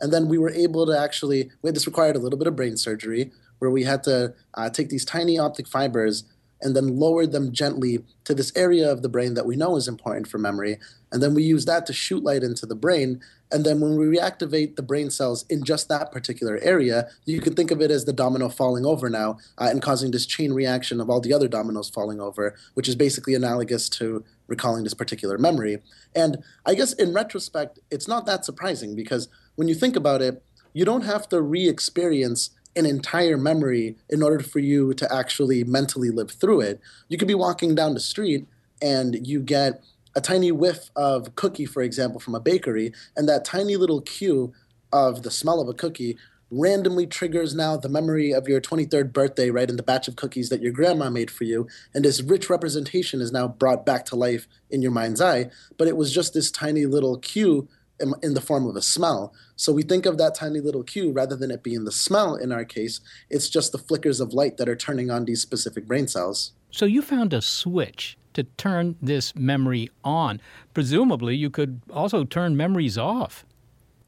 And 0.00 0.12
then 0.12 0.28
we 0.28 0.38
were 0.38 0.50
able 0.50 0.86
to 0.86 0.98
actually, 0.98 1.50
this 1.62 1.86
required 1.86 2.16
a 2.16 2.20
little 2.20 2.38
bit 2.38 2.48
of 2.48 2.56
brain 2.56 2.76
surgery 2.76 3.32
where 3.58 3.70
we 3.70 3.84
had 3.84 4.02
to 4.04 4.34
uh, 4.54 4.70
take 4.70 4.88
these 4.88 5.04
tiny 5.04 5.38
optic 5.38 5.68
fibers 5.68 6.24
and 6.62 6.76
then 6.76 6.98
lower 6.98 7.26
them 7.26 7.52
gently 7.52 8.04
to 8.24 8.34
this 8.34 8.52
area 8.54 8.90
of 8.90 9.02
the 9.02 9.08
brain 9.08 9.34
that 9.34 9.46
we 9.46 9.56
know 9.56 9.76
is 9.76 9.88
important 9.88 10.28
for 10.28 10.38
memory. 10.38 10.78
And 11.12 11.22
then 11.22 11.34
we 11.34 11.42
use 11.42 11.64
that 11.64 11.86
to 11.86 11.92
shoot 11.92 12.22
light 12.22 12.42
into 12.42 12.66
the 12.66 12.74
brain. 12.74 13.20
And 13.50 13.64
then 13.64 13.80
when 13.80 13.96
we 13.96 14.06
reactivate 14.06 14.76
the 14.76 14.82
brain 14.82 15.10
cells 15.10 15.44
in 15.48 15.64
just 15.64 15.88
that 15.88 16.12
particular 16.12 16.58
area, 16.62 17.08
you 17.24 17.40
can 17.40 17.54
think 17.54 17.70
of 17.70 17.80
it 17.80 17.90
as 17.90 18.04
the 18.04 18.12
domino 18.12 18.48
falling 18.48 18.86
over 18.86 19.10
now 19.10 19.38
uh, 19.58 19.68
and 19.70 19.82
causing 19.82 20.10
this 20.10 20.26
chain 20.26 20.52
reaction 20.52 21.00
of 21.00 21.10
all 21.10 21.20
the 21.20 21.32
other 21.32 21.48
dominoes 21.48 21.90
falling 21.90 22.20
over, 22.20 22.54
which 22.74 22.88
is 22.88 22.94
basically 22.94 23.34
analogous 23.34 23.88
to 23.88 24.24
recalling 24.46 24.84
this 24.84 24.94
particular 24.94 25.38
memory. 25.38 25.78
And 26.14 26.44
I 26.64 26.74
guess 26.74 26.92
in 26.92 27.12
retrospect, 27.12 27.80
it's 27.90 28.06
not 28.06 28.26
that 28.26 28.44
surprising 28.44 28.94
because 28.94 29.28
when 29.56 29.66
you 29.66 29.74
think 29.74 29.96
about 29.96 30.22
it, 30.22 30.42
you 30.72 30.84
don't 30.84 31.02
have 31.04 31.28
to 31.30 31.42
re 31.42 31.68
experience 31.68 32.50
an 32.76 32.86
entire 32.86 33.36
memory 33.36 33.96
in 34.08 34.22
order 34.22 34.42
for 34.42 34.58
you 34.58 34.94
to 34.94 35.12
actually 35.12 35.64
mentally 35.64 36.10
live 36.10 36.30
through 36.30 36.60
it. 36.60 36.80
You 37.08 37.18
could 37.18 37.28
be 37.28 37.34
walking 37.34 37.74
down 37.74 37.94
the 37.94 38.00
street 38.00 38.46
and 38.80 39.26
you 39.26 39.40
get 39.40 39.82
a 40.16 40.20
tiny 40.20 40.50
whiff 40.52 40.90
of 40.96 41.34
cookie, 41.36 41.66
for 41.66 41.82
example, 41.82 42.20
from 42.20 42.34
a 42.34 42.40
bakery, 42.40 42.92
and 43.16 43.28
that 43.28 43.44
tiny 43.44 43.76
little 43.76 44.00
cue 44.00 44.52
of 44.92 45.22
the 45.22 45.30
smell 45.30 45.60
of 45.60 45.68
a 45.68 45.74
cookie 45.74 46.16
randomly 46.50 47.06
triggers 47.06 47.54
now 47.54 47.76
the 47.76 47.88
memory 47.88 48.32
of 48.32 48.48
your 48.48 48.60
23rd 48.60 49.12
birthday, 49.12 49.50
right, 49.50 49.70
and 49.70 49.78
the 49.78 49.84
batch 49.84 50.08
of 50.08 50.16
cookies 50.16 50.48
that 50.48 50.60
your 50.60 50.72
grandma 50.72 51.08
made 51.08 51.30
for 51.30 51.44
you. 51.44 51.68
And 51.94 52.04
this 52.04 52.20
rich 52.20 52.50
representation 52.50 53.20
is 53.20 53.30
now 53.30 53.46
brought 53.46 53.86
back 53.86 54.04
to 54.06 54.16
life 54.16 54.48
in 54.68 54.82
your 54.82 54.90
mind's 54.90 55.20
eye. 55.20 55.50
But 55.78 55.86
it 55.86 55.96
was 55.96 56.12
just 56.12 56.34
this 56.34 56.50
tiny 56.50 56.86
little 56.86 57.18
cue 57.18 57.68
in, 58.00 58.14
in 58.22 58.34
the 58.34 58.40
form 58.40 58.66
of 58.66 58.76
a 58.76 58.82
smell. 58.82 59.32
So 59.56 59.72
we 59.72 59.82
think 59.82 60.06
of 60.06 60.18
that 60.18 60.34
tiny 60.34 60.60
little 60.60 60.82
cue 60.82 61.12
rather 61.12 61.36
than 61.36 61.50
it 61.50 61.62
being 61.62 61.84
the 61.84 61.92
smell 61.92 62.34
in 62.34 62.52
our 62.52 62.64
case, 62.64 63.00
it's 63.28 63.48
just 63.48 63.72
the 63.72 63.78
flickers 63.78 64.20
of 64.20 64.32
light 64.32 64.56
that 64.56 64.68
are 64.68 64.76
turning 64.76 65.10
on 65.10 65.24
these 65.24 65.40
specific 65.40 65.86
brain 65.86 66.08
cells. 66.08 66.52
So 66.70 66.86
you 66.86 67.02
found 67.02 67.32
a 67.32 67.42
switch 67.42 68.16
to 68.34 68.44
turn 68.44 68.96
this 69.02 69.34
memory 69.34 69.90
on. 70.04 70.40
Presumably, 70.72 71.36
you 71.36 71.50
could 71.50 71.80
also 71.92 72.24
turn 72.24 72.56
memories 72.56 72.96
off. 72.96 73.44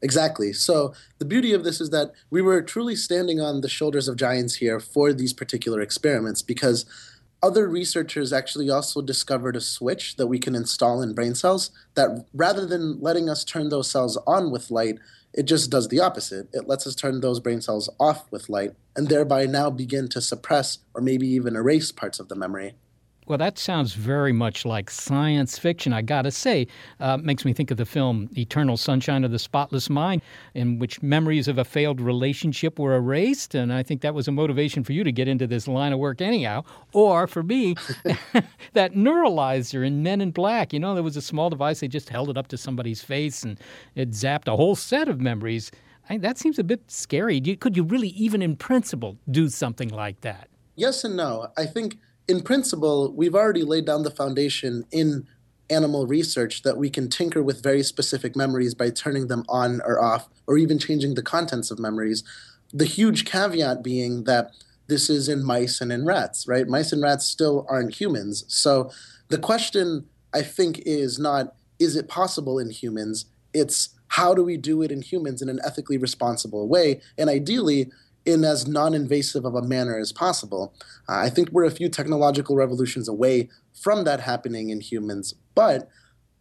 Exactly. 0.01 0.51
So 0.51 0.93
the 1.19 1.25
beauty 1.25 1.53
of 1.53 1.63
this 1.63 1.79
is 1.79 1.89
that 1.91 2.11
we 2.29 2.41
were 2.41 2.61
truly 2.61 2.95
standing 2.95 3.39
on 3.39 3.61
the 3.61 3.69
shoulders 3.69 4.09
of 4.09 4.17
giants 4.17 4.55
here 4.55 4.79
for 4.79 5.13
these 5.13 5.31
particular 5.31 5.79
experiments 5.79 6.41
because 6.41 6.85
other 7.43 7.67
researchers 7.67 8.31
actually 8.31 8.69
also 8.69 9.01
discovered 9.01 9.57
a 9.57 9.61
switch 9.61 10.15
that 10.15 10.27
we 10.27 10.39
can 10.39 10.55
install 10.55 11.01
in 11.01 11.13
brain 11.13 11.35
cells 11.35 11.71
that 11.93 12.25
rather 12.33 12.65
than 12.65 13.01
letting 13.01 13.29
us 13.29 13.43
turn 13.43 13.67
those 13.67 13.91
cells 13.91 14.17
on 14.25 14.49
with 14.49 14.71
light, 14.71 14.97
it 15.33 15.43
just 15.43 15.69
does 15.69 15.89
the 15.89 15.99
opposite. 15.99 16.47
It 16.53 16.69
lets 16.69 16.87
us 16.87 16.95
turn 16.95 17.19
those 17.19 17.41
brain 17.41 17.59
cells 17.59 17.89
off 17.99 18.31
with 18.31 18.47
light 18.49 18.71
and 18.95 19.09
thereby 19.09 19.45
now 19.45 19.69
begin 19.69 20.07
to 20.09 20.21
suppress 20.21 20.79
or 20.93 21.01
maybe 21.01 21.27
even 21.27 21.57
erase 21.57 21.91
parts 21.91 22.19
of 22.19 22.29
the 22.29 22.35
memory. 22.35 22.75
Well, 23.25 23.37
that 23.37 23.57
sounds 23.57 23.93
very 23.93 24.33
much 24.33 24.65
like 24.65 24.89
science 24.89 25.57
fiction, 25.57 25.93
I 25.93 26.01
gotta 26.01 26.31
say. 26.31 26.67
Uh, 26.99 27.17
makes 27.17 27.45
me 27.45 27.53
think 27.53 27.71
of 27.71 27.77
the 27.77 27.85
film 27.85 28.29
Eternal 28.37 28.75
Sunshine 28.75 29.23
of 29.23 29.31
the 29.31 29.39
Spotless 29.39 29.89
Mind, 29.89 30.21
in 30.53 30.77
which 30.79 31.01
memories 31.01 31.47
of 31.47 31.57
a 31.57 31.63
failed 31.63 32.01
relationship 32.01 32.79
were 32.79 32.95
erased. 32.95 33.55
And 33.55 33.71
I 33.71 33.83
think 33.83 34.01
that 34.01 34.13
was 34.13 34.27
a 34.27 34.31
motivation 34.31 34.83
for 34.83 34.91
you 34.91 35.03
to 35.03 35.11
get 35.11 35.27
into 35.27 35.47
this 35.47 35.67
line 35.67 35.93
of 35.93 35.99
work, 35.99 36.21
anyhow. 36.21 36.63
Or 36.91 37.27
for 37.27 37.43
me, 37.43 37.75
that 38.73 38.93
neuralizer 38.93 39.85
in 39.85 40.03
Men 40.03 40.19
in 40.19 40.31
Black. 40.31 40.73
You 40.73 40.79
know, 40.79 40.93
there 40.93 41.03
was 41.03 41.17
a 41.17 41.21
small 41.21 41.49
device, 41.49 41.79
they 41.79 41.87
just 41.87 42.09
held 42.09 42.29
it 42.29 42.37
up 42.37 42.47
to 42.47 42.57
somebody's 42.57 43.01
face 43.01 43.43
and 43.43 43.59
it 43.95 44.11
zapped 44.11 44.47
a 44.47 44.55
whole 44.55 44.75
set 44.75 45.07
of 45.07 45.21
memories. 45.21 45.71
I, 46.09 46.17
that 46.17 46.37
seems 46.37 46.59
a 46.59 46.63
bit 46.63 46.81
scary. 46.91 47.39
Could 47.39 47.77
you 47.77 47.83
really, 47.83 48.09
even 48.09 48.41
in 48.41 48.57
principle, 48.57 49.17
do 49.31 49.47
something 49.47 49.89
like 49.89 50.21
that? 50.21 50.49
Yes 50.75 51.03
and 51.03 51.15
no. 51.15 51.47
I 51.55 51.65
think 51.65 51.99
in 52.27 52.41
principle, 52.41 53.11
we've 53.13 53.35
already 53.35 53.63
laid 53.63 53.85
down 53.85 54.03
the 54.03 54.11
foundation 54.11 54.85
in 54.91 55.27
animal 55.69 56.07
research 56.07 56.61
that 56.63 56.77
we 56.77 56.89
can 56.89 57.09
tinker 57.09 57.41
with 57.41 57.63
very 57.63 57.83
specific 57.83 58.35
memories 58.35 58.73
by 58.73 58.89
turning 58.89 59.27
them 59.27 59.43
on 59.49 59.81
or 59.85 60.01
off, 60.01 60.29
or 60.47 60.57
even 60.57 60.77
changing 60.77 61.15
the 61.15 61.23
contents 61.23 61.71
of 61.71 61.79
memories. 61.79 62.23
The 62.73 62.85
huge 62.85 63.25
caveat 63.25 63.83
being 63.83 64.23
that 64.25 64.51
this 64.87 65.09
is 65.09 65.29
in 65.29 65.43
mice 65.43 65.81
and 65.81 65.91
in 65.91 66.05
rats, 66.05 66.47
right? 66.47 66.67
Mice 66.67 66.91
and 66.91 67.01
rats 67.01 67.25
still 67.25 67.65
aren't 67.69 67.95
humans. 67.95 68.43
So 68.47 68.91
the 69.29 69.37
question, 69.37 70.05
I 70.33 70.41
think, 70.41 70.81
is 70.85 71.17
not 71.17 71.55
is 71.79 71.95
it 71.95 72.07
possible 72.07 72.59
in 72.59 72.69
humans? 72.69 73.25
It's 73.53 73.89
how 74.09 74.33
do 74.33 74.43
we 74.43 74.57
do 74.57 74.81
it 74.83 74.91
in 74.91 75.01
humans 75.01 75.41
in 75.41 75.49
an 75.49 75.59
ethically 75.65 75.97
responsible 75.97 76.67
way? 76.67 77.01
And 77.17 77.29
ideally, 77.29 77.91
in 78.25 78.43
as 78.43 78.67
non-invasive 78.67 79.45
of 79.45 79.55
a 79.55 79.61
manner 79.61 79.97
as 79.97 80.11
possible. 80.11 80.73
Uh, 81.09 81.17
I 81.17 81.29
think 81.29 81.49
we're 81.51 81.65
a 81.65 81.71
few 81.71 81.89
technological 81.89 82.55
revolutions 82.55 83.07
away 83.07 83.49
from 83.73 84.03
that 84.05 84.21
happening 84.21 84.69
in 84.69 84.81
humans, 84.81 85.35
but 85.55 85.89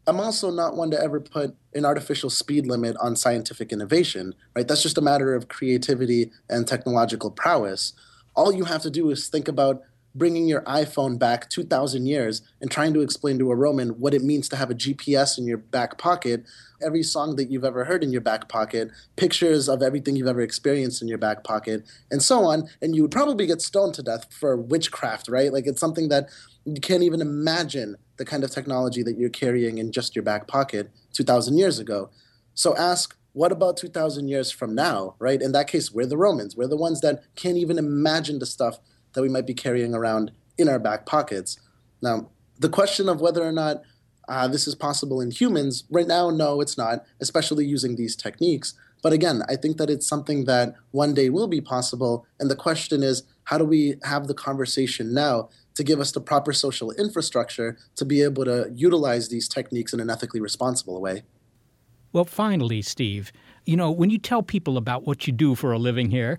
I'm 0.07 0.19
also 0.19 0.51
not 0.51 0.77
one 0.77 0.91
to 0.91 1.01
ever 1.01 1.21
put 1.21 1.55
an 1.75 1.85
artificial 1.85 2.29
speed 2.29 2.67
limit 2.67 2.97
on 3.01 3.15
scientific 3.15 3.73
innovation, 3.73 4.35
right? 4.55 4.67
That's 4.67 4.83
just 4.83 4.99
a 4.99 5.03
matter 5.03 5.35
of 5.35 5.49
creativity 5.49 6.33
and 6.49 6.67
technological 6.67 7.31
prowess. 7.31 7.93
All 8.35 8.53
you 8.53 8.65
have 8.65 8.83
to 8.83 8.91
do 8.91 9.11
is 9.11 9.29
think 9.29 9.47
about 9.47 9.83
bringing 10.15 10.47
your 10.47 10.63
iPhone 10.63 11.19
back 11.19 11.49
2,000 11.49 12.07
years 12.07 12.43
and 12.61 12.71
trying 12.71 12.93
to 12.95 13.01
explain 13.01 13.39
to 13.39 13.51
a 13.51 13.57
Roman 13.57 13.91
what 14.01 14.13
it 14.13 14.23
means 14.23 14.49
to 14.49 14.57
have 14.57 14.71
a 14.71 14.75
GPS 14.75 15.39
in 15.39 15.47
your 15.47 15.59
back 15.59 15.99
pocket, 15.99 16.45
every 16.83 17.03
song 17.03 17.37
that 17.37 17.51
you've 17.51 17.65
ever 17.65 17.85
heard 17.85 18.03
in 18.03 18.13
your 18.13 18.21
back 18.21 18.49
pocket, 18.49 18.91
pictures 19.17 19.69
of 19.69 19.83
everything 19.83 20.17
you've 20.17 20.27
ever 20.27 20.41
experienced 20.41 21.03
in 21.03 21.09
your 21.09 21.19
back 21.19 21.45
pocket, 21.45 21.85
and 22.11 22.23
so 22.23 22.45
on. 22.45 22.69
And 22.81 22.95
you 22.95 23.03
would 23.03 23.11
probably 23.11 23.47
get 23.47 23.63
stoned 23.63 23.95
to 23.95 24.03
death 24.03 24.27
for 24.33 24.57
witchcraft, 24.57 25.29
right? 25.29 25.53
Like 25.53 25.67
it's 25.67 25.81
something 25.81 26.09
that 26.09 26.29
you 26.65 26.81
can't 26.81 27.03
even 27.03 27.21
imagine 27.21 27.97
the 28.17 28.25
kind 28.25 28.45
of 28.45 28.51
technology 28.51 29.03
that 29.03 29.19
you're 29.19 29.31
carrying 29.31 29.79
in 29.79 29.93
just 29.93 30.15
your 30.15 30.23
back 30.23 30.47
pocket 30.47 30.91
2,000 31.13 31.59
years 31.59 31.79
ago. 31.79 32.11
So 32.55 32.77
ask, 32.77 33.17
what 33.33 33.53
about 33.53 33.77
2,000 33.77 34.29
years 34.29 34.51
from 34.51 34.75
now, 34.75 35.15
right? 35.19 35.41
In 35.41 35.53
that 35.53 35.69
case, 35.69 35.91
we're 35.91 36.07
the 36.07 36.19
Romans. 36.19 36.57
We're 36.57 36.69
the 36.69 36.77
ones 36.77 37.01
that 37.01 37.23
can't 37.35 37.57
even 37.57 37.79
imagine 37.79 38.39
the 38.39 38.47
stuff 38.47 38.79
that 39.15 39.23
we 39.23 39.29
might 39.29 39.47
be 39.47 39.55
carrying 39.55 39.95
around 39.95 40.33
in 40.59 40.69
our 40.69 40.79
back 40.79 41.07
pockets. 41.07 41.59
Now, 42.03 42.29
the 42.59 42.69
question 42.69 43.09
of 43.09 43.21
whether 43.21 43.43
or 43.43 43.53
not 43.53 43.83
uh, 44.29 44.49
this 44.49 44.67
is 44.67 44.75
possible 44.75 45.21
in 45.21 45.31
humans, 45.31 45.85
right 45.91 46.07
now, 46.07 46.31
no, 46.31 46.61
it's 46.61 46.79
not, 46.79 47.05
especially 47.21 47.67
using 47.67 47.97
these 47.97 48.17
techniques. 48.17 48.75
But 49.03 49.13
again, 49.13 49.43
I 49.49 49.57
think 49.57 49.79
that 49.79 49.91
it's 49.91 50.07
something 50.07 50.45
that 50.45 50.75
one 50.93 51.13
day 51.13 51.29
will 51.29 51.49
be 51.49 51.61
possible. 51.61 52.25
And 52.39 52.51
the 52.51 52.57
question 52.57 53.03
is, 53.03 53.25
how 53.45 53.59
do 53.59 53.65
we 53.65 53.97
have 54.05 54.29
the 54.29 54.35
conversation 54.35 55.13
now 55.13 55.49
to 55.75 55.83
give 55.83 55.99
us 55.99 56.13
the 56.13 56.21
proper 56.21 56.53
social 56.53 56.93
infrastructure 56.93 57.77
to 57.97 58.05
be 58.05 58.23
able 58.23 58.45
to 58.45 58.71
utilize 58.73 59.29
these 59.29 59.49
techniques 59.49 59.93
in 59.93 60.01
an 60.01 60.09
ethically 60.09 60.41
responsible 60.41 61.01
way? 61.01 61.25
Well, 62.13 62.25
finally, 62.25 62.83
Steve, 62.83 63.33
you 63.65 63.77
know, 63.77 63.91
when 63.91 64.11
you 64.11 64.19
tell 64.19 64.43
people 64.43 64.77
about 64.77 65.07
what 65.07 65.27
you 65.27 65.33
do 65.33 65.55
for 65.55 65.73
a 65.73 65.79
living 65.79 66.11
here, 66.11 66.39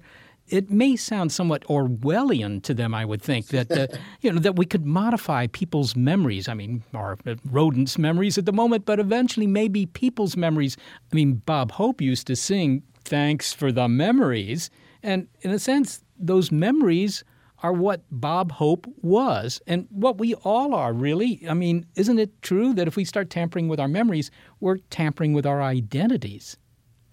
it 0.53 0.69
may 0.69 0.95
sound 0.95 1.31
somewhat 1.31 1.63
Orwellian 1.63 2.61
to 2.61 2.75
them, 2.75 2.93
I 2.93 3.05
would 3.05 3.23
think, 3.23 3.47
that 3.47 3.71
uh, 3.71 3.87
you 4.21 4.31
know 4.31 4.39
that 4.39 4.55
we 4.55 4.67
could 4.67 4.85
modify 4.85 5.47
people's 5.47 5.95
memories. 5.95 6.47
I 6.47 6.53
mean, 6.53 6.83
our 6.93 7.17
uh, 7.25 7.35
rodents' 7.49 7.97
memories 7.97 8.37
at 8.37 8.45
the 8.45 8.53
moment, 8.53 8.85
but 8.85 8.99
eventually 8.99 9.47
maybe 9.47 9.87
people's 9.87 10.37
memories. 10.37 10.77
I 11.11 11.15
mean, 11.15 11.41
Bob 11.45 11.71
Hope 11.71 12.01
used 12.01 12.27
to 12.27 12.35
sing 12.35 12.83
"Thanks 13.03 13.51
for 13.51 13.71
the 13.71 13.87
Memories," 13.87 14.69
and 15.01 15.27
in 15.41 15.49
a 15.49 15.57
sense, 15.57 16.03
those 16.19 16.51
memories 16.51 17.23
are 17.63 17.73
what 17.73 18.03
Bob 18.11 18.51
Hope 18.51 18.85
was 19.01 19.59
and 19.65 19.87
what 19.89 20.19
we 20.19 20.35
all 20.35 20.75
are, 20.75 20.93
really. 20.93 21.41
I 21.49 21.55
mean, 21.55 21.87
isn't 21.95 22.19
it 22.19 22.41
true 22.43 22.73
that 22.73 22.87
if 22.87 22.95
we 22.95 23.05
start 23.05 23.31
tampering 23.31 23.69
with 23.69 23.79
our 23.79 23.87
memories, 23.87 24.29
we're 24.59 24.77
tampering 24.91 25.33
with 25.33 25.47
our 25.47 25.63
identities? 25.63 26.57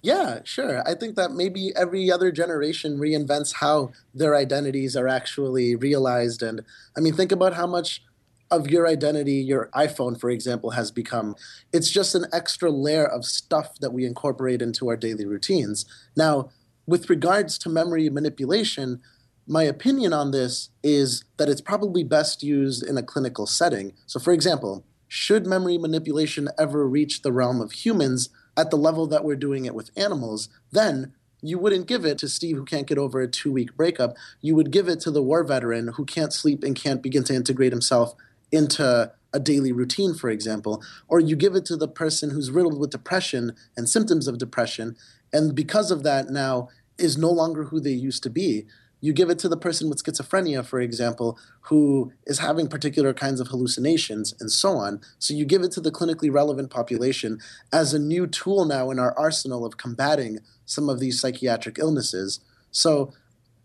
Yeah, 0.01 0.39
sure. 0.43 0.81
I 0.87 0.95
think 0.95 1.15
that 1.15 1.31
maybe 1.31 1.71
every 1.75 2.11
other 2.11 2.31
generation 2.31 2.97
reinvents 2.97 3.55
how 3.55 3.91
their 4.13 4.35
identities 4.35 4.95
are 4.95 5.07
actually 5.07 5.75
realized. 5.75 6.41
And 6.41 6.61
I 6.97 7.01
mean, 7.01 7.13
think 7.13 7.31
about 7.31 7.53
how 7.53 7.67
much 7.67 8.01
of 8.49 8.69
your 8.69 8.87
identity 8.87 9.33
your 9.33 9.69
iPhone, 9.75 10.19
for 10.19 10.29
example, 10.29 10.71
has 10.71 10.91
become. 10.91 11.35
It's 11.71 11.91
just 11.91 12.15
an 12.15 12.25
extra 12.33 12.71
layer 12.71 13.05
of 13.05 13.25
stuff 13.25 13.79
that 13.79 13.93
we 13.93 14.05
incorporate 14.05 14.61
into 14.61 14.89
our 14.89 14.97
daily 14.97 15.25
routines. 15.25 15.85
Now, 16.17 16.49
with 16.87 17.09
regards 17.09 17.57
to 17.59 17.69
memory 17.69 18.09
manipulation, 18.09 19.01
my 19.47 19.63
opinion 19.63 20.13
on 20.13 20.31
this 20.31 20.69
is 20.83 21.23
that 21.37 21.47
it's 21.47 21.61
probably 21.61 22.03
best 22.03 22.41
used 22.41 22.83
in 22.83 22.97
a 22.97 23.03
clinical 23.03 23.45
setting. 23.45 23.93
So, 24.07 24.19
for 24.19 24.33
example, 24.33 24.83
should 25.07 25.45
memory 25.45 25.77
manipulation 25.77 26.49
ever 26.57 26.87
reach 26.87 27.21
the 27.21 27.31
realm 27.31 27.61
of 27.61 27.71
humans, 27.71 28.29
at 28.61 28.69
the 28.69 28.77
level 28.77 29.07
that 29.07 29.25
we're 29.25 29.35
doing 29.35 29.65
it 29.65 29.73
with 29.73 29.89
animals, 29.97 30.47
then 30.71 31.13
you 31.41 31.57
wouldn't 31.57 31.87
give 31.87 32.05
it 32.05 32.19
to 32.19 32.29
Steve 32.29 32.57
who 32.57 32.65
can't 32.65 32.85
get 32.85 32.99
over 32.99 33.19
a 33.19 33.27
two 33.27 33.51
week 33.51 33.75
breakup. 33.75 34.15
You 34.41 34.55
would 34.55 34.69
give 34.71 34.87
it 34.87 34.99
to 35.01 35.11
the 35.11 35.23
war 35.23 35.43
veteran 35.43 35.89
who 35.95 36.05
can't 36.05 36.31
sleep 36.31 36.63
and 36.63 36.75
can't 36.75 37.01
begin 37.01 37.23
to 37.25 37.33
integrate 37.33 37.71
himself 37.71 38.13
into 38.51 39.11
a 39.33 39.39
daily 39.39 39.71
routine, 39.71 40.13
for 40.13 40.29
example. 40.29 40.83
Or 41.07 41.19
you 41.19 41.35
give 41.35 41.55
it 41.55 41.65
to 41.65 41.75
the 41.75 41.87
person 41.87 42.29
who's 42.29 42.51
riddled 42.51 42.79
with 42.79 42.91
depression 42.91 43.55
and 43.75 43.89
symptoms 43.89 44.27
of 44.27 44.37
depression 44.37 44.95
and 45.33 45.55
because 45.55 45.91
of 45.91 46.03
that 46.03 46.29
now 46.29 46.69
is 46.97 47.17
no 47.17 47.31
longer 47.31 47.65
who 47.65 47.79
they 47.79 47.91
used 47.91 48.21
to 48.23 48.29
be. 48.29 48.65
You 49.01 49.13
give 49.13 49.29
it 49.31 49.39
to 49.39 49.49
the 49.49 49.57
person 49.57 49.89
with 49.89 50.01
schizophrenia, 50.01 50.63
for 50.63 50.79
example, 50.79 51.37
who 51.61 52.13
is 52.25 52.39
having 52.39 52.67
particular 52.67 53.13
kinds 53.13 53.39
of 53.39 53.47
hallucinations 53.47 54.33
and 54.39 54.51
so 54.51 54.77
on. 54.77 55.01
So 55.17 55.33
you 55.33 55.43
give 55.43 55.63
it 55.63 55.71
to 55.73 55.81
the 55.81 55.91
clinically 55.91 56.31
relevant 56.31 56.69
population 56.69 57.39
as 57.73 57.93
a 57.93 57.99
new 57.99 58.27
tool 58.27 58.65
now 58.65 58.91
in 58.91 58.99
our 58.99 59.17
arsenal 59.17 59.65
of 59.65 59.77
combating 59.77 60.39
some 60.65 60.87
of 60.87 60.99
these 60.99 61.19
psychiatric 61.19 61.79
illnesses. 61.79 62.39
So 62.69 63.11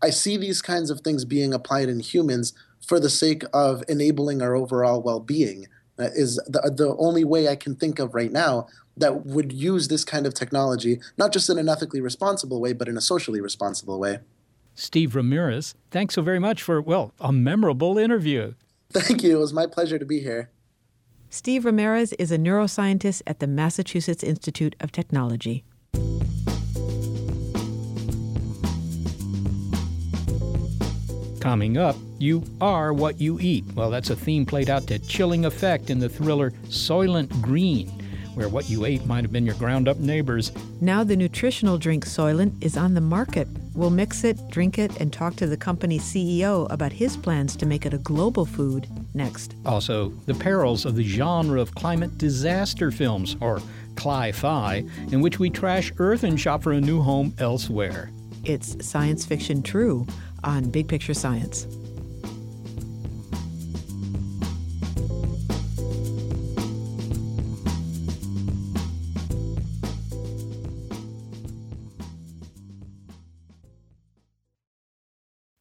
I 0.01 0.09
see 0.09 0.37
these 0.37 0.61
kinds 0.61 0.89
of 0.89 1.01
things 1.01 1.23
being 1.23 1.53
applied 1.53 1.87
in 1.87 1.99
humans 1.99 2.53
for 2.85 2.99
the 2.99 3.09
sake 3.09 3.43
of 3.53 3.83
enabling 3.87 4.41
our 4.41 4.55
overall 4.55 5.01
well 5.01 5.19
being. 5.19 5.67
That 5.97 6.13
is 6.13 6.35
the, 6.47 6.71
the 6.75 6.95
only 6.97 7.23
way 7.23 7.47
I 7.47 7.55
can 7.55 7.75
think 7.75 7.99
of 7.99 8.13
right 8.13 8.31
now 8.31 8.67
that 8.95 9.25
would 9.25 9.51
use 9.51 9.87
this 9.87 10.03
kind 10.03 10.25
of 10.25 10.33
technology, 10.33 10.99
not 11.17 11.31
just 11.31 11.49
in 11.49 11.59
an 11.59 11.69
ethically 11.69 12.01
responsible 12.01 12.59
way, 12.59 12.73
but 12.73 12.87
in 12.87 12.97
a 12.97 13.01
socially 13.01 13.41
responsible 13.41 13.99
way. 13.99 14.19
Steve 14.79 15.15
Ramirez, 15.15 15.73
thanks 15.89 16.13
so 16.13 16.21
very 16.21 16.37
much 16.37 16.61
for, 16.61 16.79
well, 16.79 17.11
a 17.19 17.31
memorable 17.31 17.97
interview. 17.97 18.53
Thank 18.91 19.23
you. 19.23 19.37
It 19.37 19.39
was 19.39 19.51
my 19.51 19.65
pleasure 19.65 19.97
to 19.97 20.05
be 20.05 20.19
here. 20.19 20.51
Steve 21.31 21.65
Ramirez 21.65 22.13
is 22.13 22.31
a 22.31 22.37
neuroscientist 22.37 23.23
at 23.25 23.39
the 23.39 23.47
Massachusetts 23.47 24.23
Institute 24.23 24.75
of 24.79 24.91
Technology. 24.91 25.65
Coming 31.39 31.77
up, 31.77 31.95
you 32.19 32.43
are 32.61 32.93
what 32.93 33.19
you 33.19 33.39
eat. 33.39 33.65
Well, 33.73 33.89
that's 33.89 34.11
a 34.11 34.15
theme 34.15 34.45
played 34.45 34.69
out 34.69 34.85
to 34.87 34.99
chilling 34.99 35.45
effect 35.45 35.89
in 35.89 35.97
the 35.97 36.09
thriller 36.09 36.51
Soylent 36.67 37.41
Green, 37.41 37.91
where 38.37 38.47
what 38.47 38.69
you 38.69 38.85
ate 38.85 39.03
might 39.07 39.23
have 39.23 39.31
been 39.31 39.47
your 39.47 39.55
ground 39.55 39.87
up 39.87 39.97
neighbors. 39.97 40.51
Now 40.79 41.03
the 41.03 41.15
nutritional 41.15 41.79
drink 41.79 42.05
Soylent 42.05 42.63
is 42.63 42.77
on 42.77 42.93
the 42.93 43.01
market. 43.01 43.47
We'll 43.73 43.89
mix 43.89 44.23
it, 44.23 44.37
drink 44.49 44.77
it, 44.77 44.95
and 45.01 45.11
talk 45.11 45.35
to 45.37 45.47
the 45.47 45.57
company's 45.57 46.03
CEO 46.03 46.71
about 46.71 46.91
his 46.91 47.17
plans 47.17 47.55
to 47.55 47.65
make 47.65 47.85
it 47.87 47.95
a 47.95 47.97
global 47.97 48.45
food 48.45 48.87
next. 49.15 49.55
Also, 49.65 50.09
the 50.27 50.35
perils 50.35 50.85
of 50.85 50.95
the 50.95 51.03
genre 51.03 51.59
of 51.59 51.73
climate 51.73 52.17
disaster 52.19 52.91
films, 52.91 53.35
or 53.41 53.59
cli-fi, 53.95 54.83
in 55.11 55.21
which 55.21 55.39
we 55.39 55.49
trash 55.49 55.91
Earth 55.97 56.23
and 56.23 56.39
shop 56.39 56.61
for 56.61 56.73
a 56.73 56.81
new 56.81 57.01
home 57.01 57.33
elsewhere. 57.39 58.11
It's 58.43 58.87
science 58.87 59.25
fiction 59.25 59.63
true 59.63 60.05
on 60.43 60.69
Big 60.69 60.87
Picture 60.87 61.15
Science. 61.15 61.65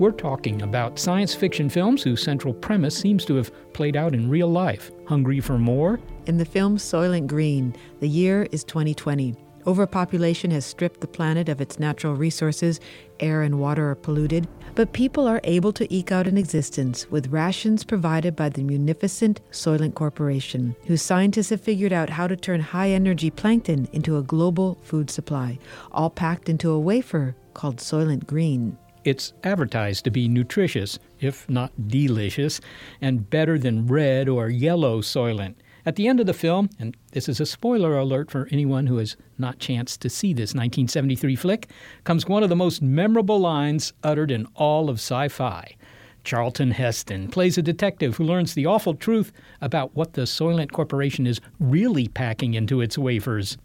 We're 0.00 0.12
talking 0.12 0.62
about 0.62 0.98
science 0.98 1.34
fiction 1.34 1.68
films 1.68 2.02
whose 2.02 2.22
central 2.22 2.54
premise 2.54 2.96
seems 2.96 3.22
to 3.26 3.34
have 3.34 3.52
played 3.74 3.96
out 3.96 4.14
in 4.14 4.30
real 4.30 4.48
life. 4.48 4.90
Hungry 5.06 5.40
for 5.40 5.58
more? 5.58 6.00
In 6.24 6.38
the 6.38 6.46
film 6.46 6.78
Soylent 6.78 7.26
Green, 7.26 7.76
the 8.00 8.08
year 8.08 8.48
is 8.50 8.64
2020. 8.64 9.36
Overpopulation 9.66 10.50
has 10.52 10.64
stripped 10.64 11.02
the 11.02 11.06
planet 11.06 11.50
of 11.50 11.60
its 11.60 11.78
natural 11.78 12.14
resources, 12.14 12.80
air 13.20 13.42
and 13.42 13.60
water 13.60 13.90
are 13.90 13.94
polluted, 13.94 14.48
but 14.74 14.94
people 14.94 15.28
are 15.28 15.42
able 15.44 15.74
to 15.74 15.94
eke 15.94 16.12
out 16.12 16.26
an 16.26 16.38
existence 16.38 17.10
with 17.10 17.28
rations 17.28 17.84
provided 17.84 18.34
by 18.34 18.48
the 18.48 18.62
munificent 18.62 19.42
Soylent 19.50 19.92
Corporation, 19.92 20.74
whose 20.86 21.02
scientists 21.02 21.50
have 21.50 21.60
figured 21.60 21.92
out 21.92 22.08
how 22.08 22.26
to 22.26 22.36
turn 22.36 22.62
high 22.62 22.88
energy 22.88 23.28
plankton 23.28 23.86
into 23.92 24.16
a 24.16 24.22
global 24.22 24.78
food 24.82 25.10
supply, 25.10 25.58
all 25.92 26.08
packed 26.08 26.48
into 26.48 26.70
a 26.70 26.80
wafer 26.80 27.36
called 27.52 27.76
Soylent 27.76 28.26
Green. 28.26 28.78
It's 29.04 29.32
advertised 29.44 30.04
to 30.04 30.10
be 30.10 30.28
nutritious, 30.28 30.98
if 31.20 31.48
not 31.48 31.88
delicious, 31.88 32.60
and 33.00 33.28
better 33.30 33.58
than 33.58 33.86
red 33.86 34.28
or 34.28 34.50
yellow 34.50 35.00
Soylent. 35.00 35.54
At 35.86 35.96
the 35.96 36.06
end 36.06 36.20
of 36.20 36.26
the 36.26 36.34
film, 36.34 36.68
and 36.78 36.94
this 37.12 37.26
is 37.26 37.40
a 37.40 37.46
spoiler 37.46 37.96
alert 37.96 38.30
for 38.30 38.46
anyone 38.50 38.86
who 38.86 38.98
has 38.98 39.16
not 39.38 39.58
chanced 39.58 40.02
to 40.02 40.10
see 40.10 40.34
this 40.34 40.50
1973 40.50 41.34
flick, 41.36 41.70
comes 42.04 42.26
one 42.26 42.42
of 42.42 42.50
the 42.50 42.56
most 42.56 42.82
memorable 42.82 43.38
lines 43.38 43.94
uttered 44.04 44.30
in 44.30 44.46
all 44.54 44.90
of 44.90 44.96
sci 44.96 45.28
fi. 45.28 45.76
Charlton 46.22 46.72
Heston 46.72 47.28
plays 47.28 47.56
a 47.56 47.62
detective 47.62 48.16
who 48.16 48.24
learns 48.24 48.52
the 48.52 48.66
awful 48.66 48.94
truth 48.94 49.32
about 49.62 49.96
what 49.96 50.12
the 50.12 50.22
Soylent 50.22 50.70
Corporation 50.72 51.26
is 51.26 51.40
really 51.58 52.08
packing 52.08 52.52
into 52.52 52.82
its 52.82 52.98
wafers. 52.98 53.56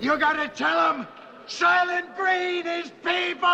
You 0.00 0.18
gotta 0.18 0.48
tell 0.48 0.94
them 0.94 1.06
Soylent 1.50 2.14
Green 2.16 2.64
is 2.64 2.92
people! 3.02 3.48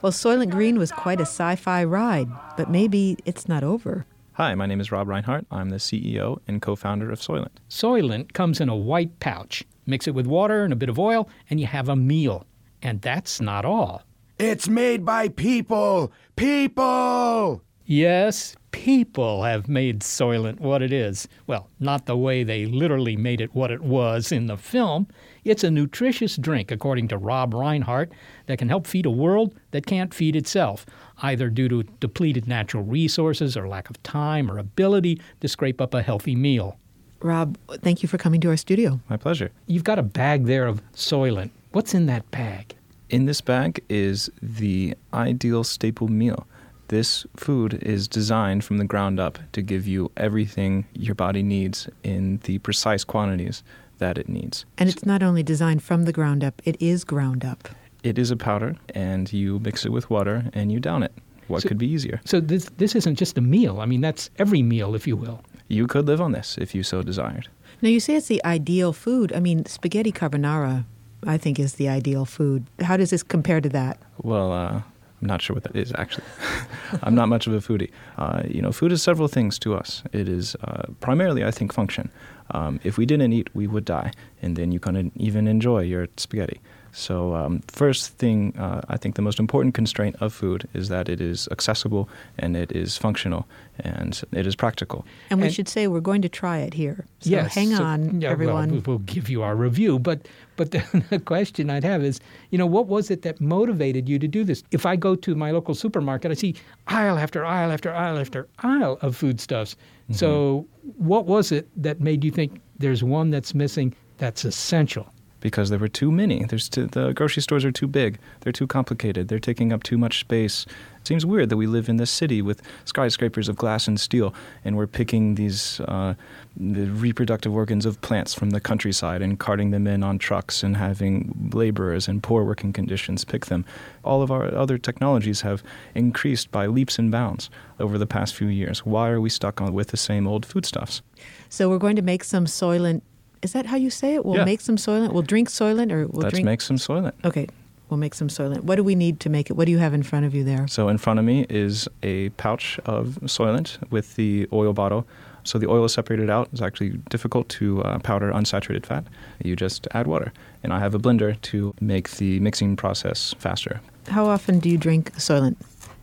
Well, 0.00 0.10
Soylent 0.10 0.50
Green 0.50 0.78
was 0.78 0.90
quite 0.90 1.20
a 1.20 1.26
sci 1.26 1.54
fi 1.56 1.84
ride, 1.84 2.30
but 2.56 2.70
maybe 2.70 3.18
it's 3.26 3.46
not 3.46 3.62
over. 3.62 4.06
Hi, 4.32 4.54
my 4.54 4.64
name 4.64 4.80
is 4.80 4.90
Rob 4.90 5.06
Rhinehart. 5.06 5.44
I'm 5.50 5.68
the 5.68 5.76
CEO 5.76 6.38
and 6.48 6.62
co 6.62 6.74
founder 6.76 7.10
of 7.12 7.20
Soylent. 7.20 7.58
Soylent 7.68 8.32
comes 8.32 8.58
in 8.58 8.70
a 8.70 8.74
white 8.74 9.20
pouch. 9.20 9.64
Mix 9.84 10.08
it 10.08 10.14
with 10.14 10.26
water 10.26 10.64
and 10.64 10.72
a 10.72 10.76
bit 10.76 10.88
of 10.88 10.98
oil, 10.98 11.28
and 11.50 11.60
you 11.60 11.66
have 11.66 11.90
a 11.90 11.94
meal. 11.94 12.46
And 12.80 13.02
that's 13.02 13.38
not 13.38 13.66
all. 13.66 14.02
It's 14.38 14.66
made 14.66 15.04
by 15.04 15.28
people! 15.28 16.10
People! 16.36 17.62
Yes, 17.84 18.56
people 18.70 19.42
have 19.42 19.68
made 19.68 20.00
Soylent 20.00 20.60
what 20.60 20.80
it 20.80 20.92
is. 20.92 21.28
Well, 21.46 21.68
not 21.80 22.06
the 22.06 22.16
way 22.16 22.44
they 22.44 22.64
literally 22.64 23.16
made 23.16 23.42
it 23.42 23.54
what 23.54 23.70
it 23.70 23.82
was 23.82 24.32
in 24.32 24.46
the 24.46 24.56
film. 24.56 25.06
It's 25.44 25.64
a 25.64 25.70
nutritious 25.70 26.36
drink, 26.36 26.70
according 26.70 27.08
to 27.08 27.18
Rob 27.18 27.54
Rhinehart, 27.54 28.12
that 28.46 28.58
can 28.58 28.68
help 28.68 28.86
feed 28.86 29.06
a 29.06 29.10
world 29.10 29.54
that 29.70 29.86
can't 29.86 30.12
feed 30.12 30.36
itself, 30.36 30.84
either 31.22 31.48
due 31.48 31.68
to 31.68 31.82
depleted 32.00 32.46
natural 32.46 32.82
resources 32.82 33.56
or 33.56 33.68
lack 33.68 33.90
of 33.90 34.02
time 34.02 34.50
or 34.50 34.58
ability 34.58 35.20
to 35.40 35.48
scrape 35.48 35.80
up 35.80 35.94
a 35.94 36.02
healthy 36.02 36.34
meal. 36.34 36.78
Rob, 37.20 37.58
thank 37.82 38.02
you 38.02 38.08
for 38.08 38.18
coming 38.18 38.40
to 38.40 38.48
our 38.48 38.56
studio. 38.56 39.00
My 39.08 39.16
pleasure. 39.16 39.50
You've 39.66 39.84
got 39.84 39.98
a 39.98 40.04
bag 40.04 40.46
there 40.46 40.66
of 40.66 40.82
Soylent. 40.92 41.50
What's 41.72 41.94
in 41.94 42.06
that 42.06 42.30
bag? 42.30 42.74
In 43.10 43.26
this 43.26 43.40
bag 43.40 43.82
is 43.88 44.30
the 44.42 44.94
ideal 45.12 45.64
staple 45.64 46.08
meal. 46.08 46.46
This 46.88 47.26
food 47.36 47.82
is 47.82 48.08
designed 48.08 48.64
from 48.64 48.78
the 48.78 48.84
ground 48.84 49.20
up 49.20 49.38
to 49.52 49.62
give 49.62 49.86
you 49.86 50.10
everything 50.16 50.86
your 50.94 51.14
body 51.14 51.42
needs 51.42 51.88
in 52.02 52.38
the 52.44 52.58
precise 52.58 53.04
quantities 53.04 53.62
that 53.98 54.18
it 54.18 54.28
needs. 54.28 54.64
And 54.78 54.88
it's 54.88 55.04
not 55.06 55.22
only 55.22 55.42
designed 55.42 55.82
from 55.82 56.04
the 56.04 56.12
ground 56.12 56.42
up, 56.44 56.60
it 56.64 56.76
is 56.80 57.04
ground 57.04 57.44
up. 57.44 57.68
It 58.02 58.18
is 58.18 58.30
a 58.30 58.36
powder, 58.36 58.76
and 58.94 59.32
you 59.32 59.58
mix 59.58 59.84
it 59.84 59.92
with 59.92 60.08
water 60.08 60.44
and 60.54 60.70
you 60.72 60.80
down 60.80 61.02
it. 61.02 61.12
What 61.48 61.62
So- 61.62 61.68
could 61.68 61.78
be 61.78 61.86
easier? 61.88 62.20
So 62.24 62.40
this 62.40 62.68
this 62.76 62.94
isn't 62.94 63.16
just 63.18 63.38
a 63.38 63.40
meal. 63.40 63.80
I 63.80 63.86
mean, 63.86 64.00
that's 64.00 64.30
every 64.38 64.62
meal, 64.62 64.94
if 64.94 65.06
you 65.06 65.16
will. 65.16 65.40
You 65.68 65.86
could 65.86 66.06
live 66.06 66.20
on 66.20 66.32
this 66.32 66.56
if 66.58 66.74
you 66.74 66.82
so 66.82 67.02
desired. 67.02 67.48
Now, 67.82 67.88
you 67.90 68.00
say 68.00 68.16
it's 68.16 68.28
the 68.28 68.44
ideal 68.44 68.92
food. 68.92 69.32
I 69.32 69.40
mean, 69.40 69.64
spaghetti 69.66 70.12
carbonara, 70.12 70.84
I 71.26 71.36
think, 71.38 71.58
is 71.58 71.74
the 71.74 71.88
ideal 71.88 72.24
food. 72.24 72.64
How 72.80 72.96
does 72.96 73.10
this 73.10 73.22
compare 73.22 73.60
to 73.60 73.68
that? 73.70 73.98
Well, 74.22 74.52
uh, 74.52 74.82
I'm 75.20 75.28
not 75.28 75.42
sure 75.42 75.54
what 75.54 75.64
that 75.64 75.76
is 75.76 75.92
actually. 75.98 76.24
I'm 77.02 77.14
not 77.14 77.28
much 77.28 77.46
of 77.46 77.52
a 77.52 77.58
foodie. 77.60 77.90
Uh, 78.16 78.42
you 78.48 78.62
know, 78.62 78.72
food 78.72 78.92
is 78.92 79.02
several 79.02 79.28
things 79.28 79.58
to 79.60 79.74
us. 79.74 80.02
It 80.12 80.28
is 80.28 80.56
uh, 80.62 80.84
primarily, 81.00 81.44
I 81.44 81.50
think, 81.50 81.72
function. 81.72 82.10
Um, 82.50 82.80
if 82.84 82.96
we 82.96 83.06
didn't 83.06 83.32
eat, 83.32 83.48
we 83.54 83.66
would 83.66 83.84
die, 83.84 84.12
and 84.40 84.56
then 84.56 84.72
you 84.72 84.80
couldn't 84.80 85.12
even 85.16 85.46
enjoy 85.46 85.82
your 85.82 86.08
spaghetti. 86.16 86.60
So, 86.98 87.36
um, 87.36 87.60
first 87.68 88.18
thing, 88.18 88.56
uh, 88.58 88.80
I 88.88 88.96
think 88.96 89.14
the 89.14 89.22
most 89.22 89.38
important 89.38 89.72
constraint 89.72 90.16
of 90.20 90.32
food 90.32 90.68
is 90.74 90.88
that 90.88 91.08
it 91.08 91.20
is 91.20 91.48
accessible 91.52 92.08
and 92.36 92.56
it 92.56 92.72
is 92.72 92.96
functional 92.96 93.46
and 93.78 94.20
it 94.32 94.48
is 94.48 94.56
practical. 94.56 95.06
And 95.30 95.40
we 95.40 95.48
should 95.48 95.68
say 95.68 95.86
we're 95.86 96.00
going 96.00 96.22
to 96.22 96.28
try 96.28 96.58
it 96.58 96.74
here. 96.74 97.06
So 97.20 97.30
yes. 97.30 97.54
hang 97.54 97.76
so- 97.76 97.84
on, 97.84 98.20
yeah, 98.20 98.30
everyone. 98.30 98.72
Well, 98.72 98.82
we'll 98.84 98.98
give 98.98 99.28
you 99.28 99.42
our 99.42 99.54
review, 99.54 100.00
but 100.00 100.26
but 100.56 100.70
the, 100.72 101.04
the 101.08 101.20
question 101.20 101.70
I'd 101.70 101.84
have 101.84 102.02
is, 102.02 102.18
you 102.50 102.58
know, 102.58 102.66
what 102.66 102.88
was 102.88 103.12
it 103.12 103.22
that 103.22 103.40
motivated 103.40 104.08
you 104.08 104.18
to 104.18 104.26
do 104.26 104.42
this? 104.42 104.64
If 104.72 104.84
I 104.84 104.96
go 104.96 105.14
to 105.14 105.36
my 105.36 105.52
local 105.52 105.76
supermarket, 105.76 106.32
I 106.32 106.34
see 106.34 106.56
aisle 106.88 107.16
after 107.16 107.44
aisle 107.44 107.70
after 107.70 107.94
aisle 107.94 108.18
after 108.18 108.48
aisle 108.58 108.98
of 109.02 109.14
foodstuffs. 109.14 109.74
Mm-hmm. 109.74 110.14
So, 110.14 110.66
what 110.96 111.26
was 111.26 111.52
it 111.52 111.68
that 111.80 112.00
made 112.00 112.24
you 112.24 112.32
think 112.32 112.60
there's 112.78 113.04
one 113.04 113.30
that's 113.30 113.54
missing 113.54 113.94
that's 114.18 114.44
essential. 114.44 115.06
Because 115.40 115.70
there 115.70 115.78
were 115.78 115.88
too 115.88 116.10
many. 116.10 116.44
There's 116.44 116.68
too, 116.68 116.86
the 116.86 117.12
grocery 117.12 117.42
stores 117.42 117.64
are 117.64 117.72
too 117.72 117.86
big. 117.86 118.18
They're 118.40 118.52
too 118.52 118.66
complicated. 118.66 119.28
They're 119.28 119.38
taking 119.38 119.72
up 119.72 119.82
too 119.82 119.98
much 119.98 120.20
space. 120.20 120.66
It 121.00 121.06
seems 121.06 121.24
weird 121.24 121.48
that 121.48 121.56
we 121.56 121.66
live 121.66 121.88
in 121.88 121.96
this 121.96 122.10
city 122.10 122.42
with 122.42 122.60
skyscrapers 122.84 123.48
of 123.48 123.56
glass 123.56 123.86
and 123.86 123.98
steel, 124.00 124.34
and 124.64 124.76
we're 124.76 124.86
picking 124.86 125.36
these 125.36 125.80
uh, 125.80 126.14
the 126.56 126.86
reproductive 126.86 127.54
organs 127.54 127.86
of 127.86 128.00
plants 128.00 128.34
from 128.34 128.50
the 128.50 128.60
countryside 128.60 129.22
and 129.22 129.38
carting 129.38 129.70
them 129.70 129.86
in 129.86 130.02
on 130.02 130.18
trucks 130.18 130.62
and 130.62 130.76
having 130.76 131.50
laborers 131.54 132.08
in 132.08 132.20
poor 132.20 132.44
working 132.44 132.72
conditions 132.72 133.24
pick 133.24 133.46
them. 133.46 133.64
All 134.04 134.22
of 134.22 134.30
our 134.30 134.52
other 134.54 134.76
technologies 134.76 135.42
have 135.42 135.62
increased 135.94 136.50
by 136.50 136.66
leaps 136.66 136.98
and 136.98 137.12
bounds 137.12 137.48
over 137.78 137.96
the 137.96 138.06
past 138.06 138.34
few 138.34 138.48
years. 138.48 138.84
Why 138.84 139.10
are 139.10 139.20
we 139.20 139.30
stuck 139.30 139.60
on 139.60 139.72
with 139.72 139.88
the 139.88 139.96
same 139.96 140.26
old 140.26 140.44
foodstuffs? 140.44 141.00
So 141.48 141.68
we're 141.68 141.78
going 141.78 141.96
to 141.96 142.02
make 142.02 142.24
some 142.24 142.46
Soylent. 142.46 143.02
Is 143.42 143.52
that 143.52 143.66
how 143.66 143.76
you 143.76 143.90
say 143.90 144.14
it? 144.14 144.24
We'll 144.24 144.36
Yeah. 144.38 144.44
make 144.44 144.60
some 144.60 144.76
Soylent. 144.76 145.12
We'll 145.12 145.22
drink 145.22 145.48
Soylent, 145.48 145.92
or 145.92 146.06
we'll 146.08 146.22
Let's 146.22 146.32
drink. 146.34 146.44
make 146.44 146.60
some 146.60 146.76
Soylent. 146.76 147.12
Okay, 147.24 147.46
we'll 147.88 147.98
make 147.98 148.14
some 148.14 148.28
Soylent. 148.28 148.64
What 148.64 148.76
do 148.76 148.84
we 148.84 148.94
need 148.94 149.20
to 149.20 149.28
make 149.30 149.50
it? 149.50 149.54
What 149.54 149.66
do 149.66 149.72
you 149.72 149.78
have 149.78 149.94
in 149.94 150.02
front 150.02 150.26
of 150.26 150.34
you 150.34 150.42
there? 150.44 150.66
So 150.68 150.88
in 150.88 150.98
front 150.98 151.18
of 151.18 151.24
me 151.24 151.46
is 151.48 151.88
a 152.02 152.30
pouch 152.30 152.78
of 152.84 153.18
Soylent 153.24 153.78
with 153.90 154.16
the 154.16 154.48
oil 154.52 154.72
bottle. 154.72 155.06
So 155.44 155.58
the 155.58 155.68
oil 155.70 155.84
is 155.84 155.92
separated 155.94 156.28
out. 156.28 156.48
It's 156.52 156.60
actually 156.60 156.90
difficult 157.10 157.48
to 157.50 157.82
uh, 157.82 157.98
powder 158.00 158.30
unsaturated 158.32 158.84
fat. 158.84 159.04
You 159.42 159.56
just 159.56 159.86
add 159.92 160.06
water. 160.06 160.32
And 160.62 160.72
I 160.72 160.80
have 160.80 160.94
a 160.94 160.98
blender 160.98 161.40
to 161.42 161.74
make 161.80 162.10
the 162.10 162.38
mixing 162.40 162.76
process 162.76 163.34
faster. 163.38 163.80
How 164.08 164.26
often 164.26 164.58
do 164.58 164.68
you 164.68 164.76
drink 164.76 165.12
Soylent? 165.14 165.56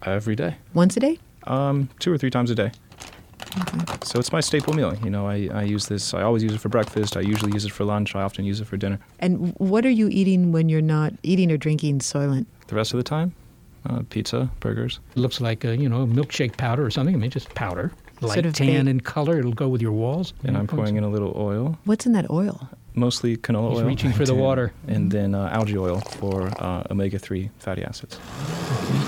Every 0.03 0.35
day. 0.35 0.55
Once 0.73 0.95
a 0.97 0.99
day? 0.99 1.19
Um, 1.43 1.89
two 1.99 2.11
or 2.11 2.17
three 2.17 2.31
times 2.31 2.49
a 2.49 2.55
day. 2.55 2.71
So 4.03 4.19
it's 4.19 4.31
my 4.31 4.39
staple 4.41 4.73
meal. 4.73 4.95
You 5.03 5.09
know, 5.09 5.27
I, 5.27 5.49
I 5.53 5.63
use 5.63 5.87
this, 5.87 6.13
I 6.13 6.21
always 6.21 6.43
use 6.43 6.53
it 6.53 6.59
for 6.61 6.69
breakfast. 6.69 7.17
I 7.17 7.21
usually 7.21 7.51
use 7.53 7.65
it 7.65 7.71
for 7.71 7.83
lunch. 7.83 8.15
I 8.15 8.21
often 8.21 8.45
use 8.45 8.61
it 8.61 8.65
for 8.65 8.77
dinner. 8.77 8.99
And 9.19 9.53
what 9.57 9.85
are 9.85 9.89
you 9.91 10.07
eating 10.09 10.51
when 10.51 10.69
you're 10.69 10.81
not 10.81 11.13
eating 11.23 11.51
or 11.51 11.57
drinking 11.57 11.99
Soylent? 11.99 12.45
The 12.67 12.75
rest 12.75 12.93
of 12.93 12.97
the 12.97 13.03
time, 13.03 13.33
uh, 13.89 14.01
pizza, 14.09 14.49
burgers. 14.59 14.99
It 15.15 15.19
looks 15.19 15.39
like 15.41 15.63
a, 15.63 15.77
you 15.77 15.89
know 15.89 16.05
milkshake 16.05 16.57
powder 16.57 16.85
or 16.85 16.91
something. 16.91 17.15
I 17.15 17.17
mean, 17.17 17.31
just 17.31 17.53
powder, 17.55 17.91
light 18.21 18.33
Sort 18.33 18.45
of 18.45 18.53
tan 18.53 18.85
ba- 18.85 18.89
in 18.91 18.99
color. 19.01 19.39
It'll 19.39 19.53
go 19.53 19.67
with 19.67 19.81
your 19.81 19.91
walls. 19.91 20.33
And 20.43 20.57
I'm 20.57 20.67
pouring 20.67 20.95
in 20.95 21.03
a 21.03 21.09
little 21.09 21.33
oil. 21.35 21.77
What's 21.85 22.05
in 22.05 22.13
that 22.13 22.29
oil? 22.29 22.69
mostly 22.97 23.35
canola 23.35 23.71
He's 23.71 23.79
oil. 23.79 23.85
reaching 23.85 24.13
for 24.13 24.25
the 24.25 24.33
water. 24.35 24.71
And 24.87 25.11
then 25.11 25.35
uh, 25.35 25.49
algae 25.51 25.77
oil 25.77 25.99
for 25.99 26.47
uh, 26.63 26.83
omega 26.89 27.19
3 27.19 27.49
fatty 27.59 27.83
acids. 27.83 28.17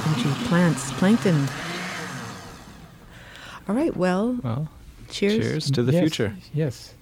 Algae, 0.06 0.46
plants, 0.46 0.92
plankton. 0.94 1.48
All 3.68 3.76
right. 3.76 3.96
Well, 3.96 4.40
Well, 4.44 4.70
cheers. 5.10 5.36
cheers 5.46 5.72
to 5.72 5.84
the 5.84 5.92
Yes, 5.92 6.02
future. 6.02 6.36
Yes. 6.54 6.94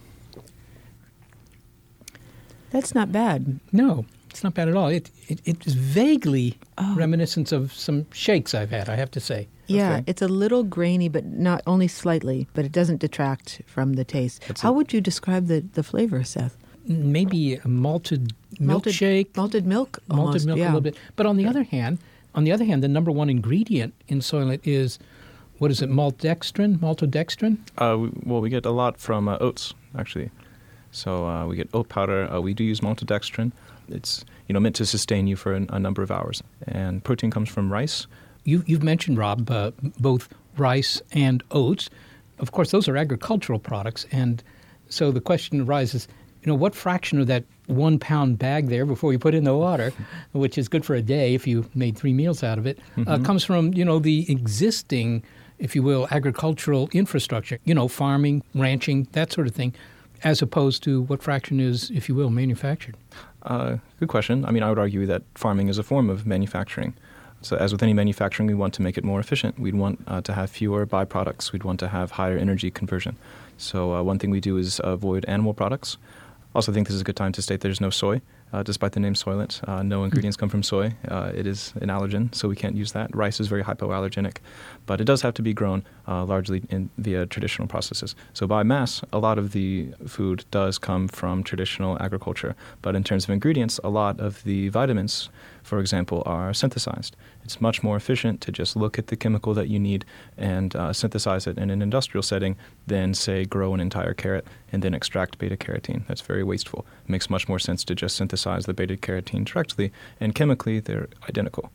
That's 2.71 2.93
not 2.93 3.11
bad. 3.11 3.59
No, 3.71 4.05
it's 4.29 4.43
not 4.43 4.53
bad 4.53 4.67
at 4.67 4.75
all. 4.75 4.87
It 4.89 5.09
it, 5.27 5.41
it 5.45 5.65
is 5.67 5.73
vaguely 5.75 6.57
Oh. 6.77 6.95
reminiscent 6.95 7.51
of 7.51 7.71
some 7.73 8.05
shakes 8.11 8.53
I've 8.53 8.69
had. 8.71 8.89
I 8.89 8.95
have 8.95 9.11
to 9.11 9.19
say. 9.19 9.47
Yeah, 9.67 9.93
Okay. 9.97 10.03
it's 10.07 10.21
a 10.21 10.27
little 10.27 10.63
grainy, 10.63 11.07
but 11.09 11.25
not 11.25 11.61
only 11.65 11.87
slightly, 11.87 12.47
but 12.53 12.65
it 12.65 12.71
doesn't 12.71 12.97
detract 12.99 13.61
from 13.65 13.93
the 13.93 14.03
taste. 14.03 14.43
That's 14.47 14.61
How 14.61 14.71
it. 14.71 14.75
would 14.75 14.93
you 14.93 15.01
describe 15.01 15.47
the, 15.47 15.61
the 15.73 15.81
flavor, 15.83 16.23
Seth? 16.23 16.55
Maybe 16.87 17.55
a 17.55 17.67
malted 17.67 18.33
Malted- 18.59 18.93
milkshake, 18.93 19.35
Malted 19.35 19.65
milk? 19.65 19.99
malted 20.07 20.19
almost, 20.25 20.45
milk 20.45 20.59
yeah. 20.59 20.65
a 20.65 20.67
little 20.67 20.81
bit. 20.81 20.95
But 21.15 21.25
on 21.25 21.37
the 21.37 21.47
other 21.47 21.63
hand, 21.63 21.97
on 22.35 22.43
the 22.43 22.51
other 22.51 22.65
hand, 22.65 22.83
the 22.83 22.87
number 22.87 23.09
one 23.11 23.27
ingredient 23.29 23.95
in 24.07 24.19
Soylent 24.19 24.59
is 24.65 24.99
what 25.65 25.71
is 25.71 25.81
it? 25.81 25.89
Maltodextrin, 25.89 26.77
maltodextrin. 26.77 27.57
Uh, 27.79 27.97
we, 27.97 28.11
well, 28.23 28.39
we 28.39 28.51
get 28.51 28.67
a 28.67 28.69
lot 28.69 28.99
from 28.99 29.27
uh, 29.27 29.35
oats, 29.41 29.73
actually. 29.97 30.29
So 30.91 31.27
uh, 31.27 31.47
we 31.47 31.55
get 31.55 31.69
oat 31.73 31.89
powder. 31.89 32.31
Uh, 32.31 32.39
we 32.39 32.53
do 32.53 32.63
use 32.63 32.81
maltodextrin. 32.81 33.51
It's 33.89 34.23
you 34.47 34.53
know 34.53 34.59
meant 34.59 34.75
to 34.75 34.85
sustain 34.85 35.25
you 35.25 35.35
for 35.35 35.53
an, 35.55 35.67
a 35.71 35.79
number 35.79 36.03
of 36.03 36.11
hours. 36.11 36.43
And 36.67 37.03
protein 37.03 37.31
comes 37.31 37.49
from 37.49 37.73
rice. 37.73 38.05
You, 38.43 38.63
you've 38.67 38.83
mentioned, 38.83 39.17
Rob, 39.17 39.49
uh, 39.49 39.71
both 39.99 40.29
rice 40.55 41.01
and 41.13 41.41
oats. 41.49 41.89
Of 42.37 42.51
course, 42.51 42.69
those 42.69 42.87
are 42.87 42.95
agricultural 42.95 43.57
products. 43.57 44.05
And 44.11 44.43
so 44.87 45.11
the 45.11 45.19
question 45.19 45.61
arises, 45.61 46.07
you 46.43 46.51
know, 46.51 46.55
what 46.55 46.75
fraction 46.75 47.19
of 47.19 47.25
that 47.25 47.43
one 47.65 47.97
pound 47.97 48.37
bag 48.37 48.67
there 48.67 48.85
before 48.85 49.11
you 49.11 49.17
put 49.17 49.33
in 49.33 49.45
the 49.45 49.55
water, 49.55 49.91
which 50.33 50.59
is 50.59 50.67
good 50.67 50.85
for 50.85 50.93
a 50.93 51.01
day 51.01 51.33
if 51.33 51.47
you 51.47 51.67
made 51.73 51.97
three 51.97 52.13
meals 52.13 52.43
out 52.43 52.59
of 52.59 52.67
it, 52.67 52.77
uh, 53.07 53.17
comes 53.19 53.43
from, 53.43 53.73
you 53.73 53.83
know, 53.83 53.97
the 53.97 54.31
existing, 54.31 55.23
if 55.59 55.75
you 55.75 55.83
will, 55.83 56.07
agricultural 56.11 56.89
infrastructure, 56.91 57.59
you 57.63 57.73
know, 57.73 57.87
farming, 57.87 58.43
ranching, 58.53 59.07
that 59.13 59.31
sort 59.31 59.47
of 59.47 59.55
thing, 59.55 59.73
as 60.23 60.41
opposed 60.41 60.83
to 60.83 61.01
what 61.03 61.21
fraction 61.21 61.59
is, 61.59 61.91
if 61.91 62.09
you 62.09 62.15
will, 62.15 62.29
manufactured? 62.29 62.95
Uh, 63.43 63.77
good 63.99 64.09
question. 64.09 64.45
I 64.45 64.51
mean, 64.51 64.63
I 64.63 64.69
would 64.69 64.79
argue 64.79 65.05
that 65.05 65.23
farming 65.35 65.67
is 65.67 65.77
a 65.77 65.83
form 65.83 66.09
of 66.09 66.25
manufacturing. 66.25 66.93
So, 67.41 67.57
as 67.57 67.71
with 67.71 67.83
any 67.83 67.93
manufacturing, 67.93 68.47
we 68.47 68.55
want 68.55 68.73
to 68.75 68.81
make 68.81 68.97
it 68.97 69.03
more 69.03 69.19
efficient. 69.19 69.59
We'd 69.59 69.75
want 69.75 70.01
uh, 70.07 70.21
to 70.21 70.33
have 70.33 70.49
fewer 70.49 70.85
byproducts. 70.87 71.51
We'd 71.51 71.63
want 71.63 71.79
to 71.81 71.89
have 71.89 72.11
higher 72.11 72.37
energy 72.37 72.71
conversion. 72.71 73.17
So, 73.57 73.93
uh, 73.93 74.01
one 74.01 74.17
thing 74.17 74.31
we 74.31 74.39
do 74.39 74.57
is 74.57 74.81
avoid 74.83 75.25
animal 75.25 75.53
products. 75.53 75.97
Also, 76.55 76.71
think 76.71 76.87
this 76.87 76.95
is 76.95 77.01
a 77.01 77.03
good 77.03 77.15
time 77.15 77.33
to 77.33 77.41
state 77.43 77.61
there's 77.61 77.81
no 77.81 77.91
soy, 77.91 78.21
uh, 78.53 78.63
despite 78.63 78.93
the 78.93 78.99
name 78.99 79.13
Soylent. 79.13 79.67
Uh, 79.67 79.83
no 79.83 80.03
ingredients 80.03 80.37
come 80.37 80.49
from 80.49 80.63
soy. 80.63 80.93
Uh, 81.07 81.31
it 81.33 81.45
is 81.45 81.73
an 81.81 81.89
allergen, 81.89 82.33
so 82.33 82.47
we 82.47 82.55
can't 82.55 82.75
use 82.75 82.91
that. 82.93 83.13
Rice 83.15 83.39
is 83.39 83.47
very 83.47 83.63
hypoallergenic, 83.63 84.37
but 84.85 85.01
it 85.01 85.05
does 85.05 85.21
have 85.21 85.33
to 85.35 85.41
be 85.41 85.53
grown 85.53 85.83
uh, 86.07 86.23
largely 86.25 86.63
in, 86.69 86.89
via 86.97 87.25
traditional 87.25 87.67
processes. 87.67 88.15
So, 88.33 88.47
by 88.47 88.63
mass, 88.63 89.01
a 89.11 89.19
lot 89.19 89.37
of 89.37 89.51
the 89.51 89.93
food 90.07 90.45
does 90.51 90.77
come 90.77 91.07
from 91.07 91.43
traditional 91.43 92.01
agriculture, 92.01 92.55
but 92.81 92.95
in 92.95 93.03
terms 93.03 93.25
of 93.25 93.29
ingredients, 93.31 93.79
a 93.83 93.89
lot 93.89 94.19
of 94.19 94.43
the 94.43 94.69
vitamins, 94.69 95.29
for 95.65 95.79
example, 95.79 96.21
are 96.27 96.53
synthesized. 96.53 97.15
It's 97.43 97.59
much 97.59 97.81
more 97.81 97.97
efficient 97.97 98.39
to 98.41 98.51
just 98.51 98.75
look 98.75 98.99
at 98.99 99.07
the 99.07 99.15
chemical 99.15 99.55
that 99.55 99.67
you 99.67 99.79
need 99.79 100.05
and 100.37 100.75
uh, 100.75 100.93
synthesize 100.93 101.47
it 101.47 101.57
in 101.57 101.71
an 101.71 101.81
industrial 101.81 102.21
setting 102.21 102.55
than, 102.85 103.15
say, 103.15 103.45
grow 103.45 103.73
an 103.73 103.79
entire 103.79 104.13
carrot 104.13 104.45
and 104.71 104.83
then 104.83 104.93
extract 104.93 105.39
beta 105.39 105.57
carotene. 105.57 106.05
That's 106.07 106.21
very 106.21 106.43
wasteful. 106.43 106.85
It 107.05 107.09
makes 107.09 107.31
much 107.31 107.49
more 107.49 107.57
sense 107.57 107.83
to 107.85 107.95
just 107.95 108.15
synthesize 108.15 108.67
the 108.67 108.75
beta 108.75 108.95
carotene 108.95 109.43
directly, 109.43 109.91
and 110.19 110.35
chemically, 110.35 110.79
they're 110.79 111.07
identical. 111.27 111.71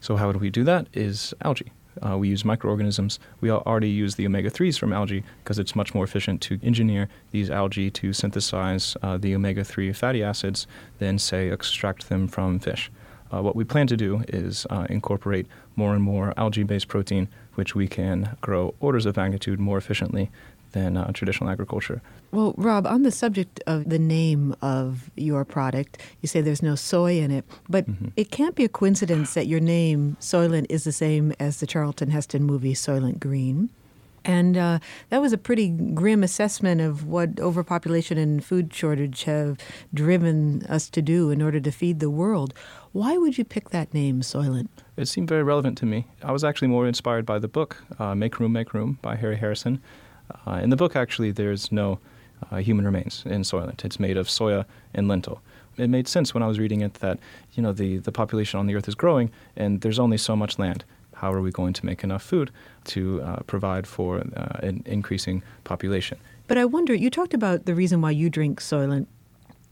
So, 0.00 0.16
how 0.16 0.32
do 0.32 0.38
we 0.40 0.50
do 0.50 0.64
that? 0.64 0.88
Is 0.92 1.32
algae. 1.42 1.72
Uh, 2.04 2.16
we 2.16 2.28
use 2.28 2.44
microorganisms. 2.44 3.18
We 3.40 3.50
already 3.50 3.90
use 3.90 4.16
the 4.16 4.26
omega 4.26 4.50
3s 4.50 4.78
from 4.78 4.92
algae 4.92 5.24
because 5.42 5.58
it's 5.58 5.76
much 5.76 5.94
more 5.94 6.04
efficient 6.04 6.40
to 6.42 6.58
engineer 6.62 7.08
these 7.30 7.50
algae 7.50 7.90
to 7.90 8.12
synthesize 8.12 8.96
uh, 9.02 9.16
the 9.16 9.34
omega 9.34 9.64
3 9.64 9.92
fatty 9.92 10.22
acids 10.22 10.66
than, 10.98 11.18
say, 11.18 11.50
extract 11.50 12.08
them 12.08 12.28
from 12.28 12.58
fish. 12.58 12.90
Uh, 13.32 13.42
what 13.42 13.54
we 13.54 13.64
plan 13.64 13.86
to 13.86 13.96
do 13.96 14.24
is 14.28 14.66
uh, 14.70 14.86
incorporate 14.88 15.46
more 15.76 15.94
and 15.94 16.02
more 16.02 16.32
algae 16.36 16.62
based 16.62 16.88
protein, 16.88 17.28
which 17.54 17.74
we 17.74 17.86
can 17.86 18.36
grow 18.40 18.74
orders 18.80 19.06
of 19.06 19.16
magnitude 19.16 19.60
more 19.60 19.78
efficiently 19.78 20.30
than 20.72 20.96
uh, 20.96 21.10
traditional 21.12 21.50
agriculture. 21.50 22.02
Well, 22.30 22.54
Rob, 22.58 22.86
on 22.86 23.02
the 23.02 23.10
subject 23.10 23.60
of 23.66 23.88
the 23.88 23.98
name 23.98 24.54
of 24.60 25.10
your 25.16 25.44
product, 25.44 25.98
you 26.20 26.28
say 26.28 26.42
there's 26.42 26.62
no 26.62 26.74
soy 26.74 27.18
in 27.18 27.30
it, 27.30 27.46
but 27.68 27.86
it 28.16 28.30
can't 28.30 28.54
be 28.54 28.64
a 28.64 28.68
coincidence 28.68 29.32
that 29.34 29.46
your 29.46 29.60
name, 29.60 30.18
Soylent, 30.20 30.66
is 30.68 30.84
the 30.84 30.92
same 30.92 31.32
as 31.40 31.60
the 31.60 31.66
Charlton 31.66 32.10
Heston 32.10 32.44
movie 32.44 32.74
Soylent 32.74 33.18
Green. 33.18 33.70
And 34.24 34.58
uh, 34.58 34.80
that 35.08 35.22
was 35.22 35.32
a 35.32 35.38
pretty 35.38 35.68
grim 35.68 36.22
assessment 36.22 36.82
of 36.82 37.06
what 37.06 37.40
overpopulation 37.40 38.18
and 38.18 38.44
food 38.44 38.74
shortage 38.74 39.24
have 39.24 39.58
driven 39.94 40.66
us 40.66 40.90
to 40.90 41.00
do 41.00 41.30
in 41.30 41.40
order 41.40 41.60
to 41.60 41.70
feed 41.70 41.98
the 41.98 42.10
world. 42.10 42.52
Why 42.92 43.18
would 43.18 43.36
you 43.36 43.44
pick 43.44 43.70
that 43.70 43.92
name, 43.92 44.22
Soylent? 44.22 44.68
It 44.96 45.06
seemed 45.08 45.28
very 45.28 45.42
relevant 45.42 45.76
to 45.78 45.86
me. 45.86 46.06
I 46.22 46.32
was 46.32 46.42
actually 46.42 46.68
more 46.68 46.86
inspired 46.86 47.26
by 47.26 47.38
the 47.38 47.48
book, 47.48 47.84
uh, 47.98 48.14
Make 48.14 48.40
Room, 48.40 48.52
Make 48.52 48.72
Room 48.74 48.98
by 49.02 49.16
Harry 49.16 49.36
Harrison. 49.36 49.80
Uh, 50.46 50.60
in 50.62 50.70
the 50.70 50.76
book, 50.76 50.96
actually, 50.96 51.30
there's 51.30 51.70
no 51.70 51.98
uh, 52.50 52.56
human 52.56 52.84
remains 52.84 53.24
in 53.26 53.42
Soylent. 53.42 53.84
It's 53.84 54.00
made 54.00 54.16
of 54.16 54.28
soya 54.28 54.64
and 54.94 55.08
lentil. 55.08 55.40
It 55.76 55.88
made 55.88 56.08
sense 56.08 56.34
when 56.34 56.42
I 56.42 56.46
was 56.46 56.58
reading 56.58 56.80
it 56.80 56.94
that, 56.94 57.18
you 57.52 57.62
know, 57.62 57.72
the, 57.72 57.98
the 57.98 58.12
population 58.12 58.58
on 58.58 58.66
the 58.66 58.74
earth 58.74 58.88
is 58.88 58.94
growing 58.94 59.30
and 59.56 59.80
there's 59.80 59.98
only 59.98 60.18
so 60.18 60.34
much 60.34 60.58
land. 60.58 60.84
How 61.14 61.32
are 61.32 61.40
we 61.40 61.50
going 61.50 61.72
to 61.74 61.86
make 61.86 62.04
enough 62.04 62.22
food 62.22 62.50
to 62.86 63.20
uh, 63.22 63.36
provide 63.46 63.86
for 63.86 64.18
uh, 64.18 64.58
an 64.60 64.82
increasing 64.86 65.42
population? 65.64 66.18
But 66.46 66.58
I 66.58 66.64
wonder, 66.64 66.94
you 66.94 67.10
talked 67.10 67.34
about 67.34 67.66
the 67.66 67.74
reason 67.74 68.00
why 68.00 68.12
you 68.12 68.30
drink 68.30 68.60
Soylent 68.60 69.06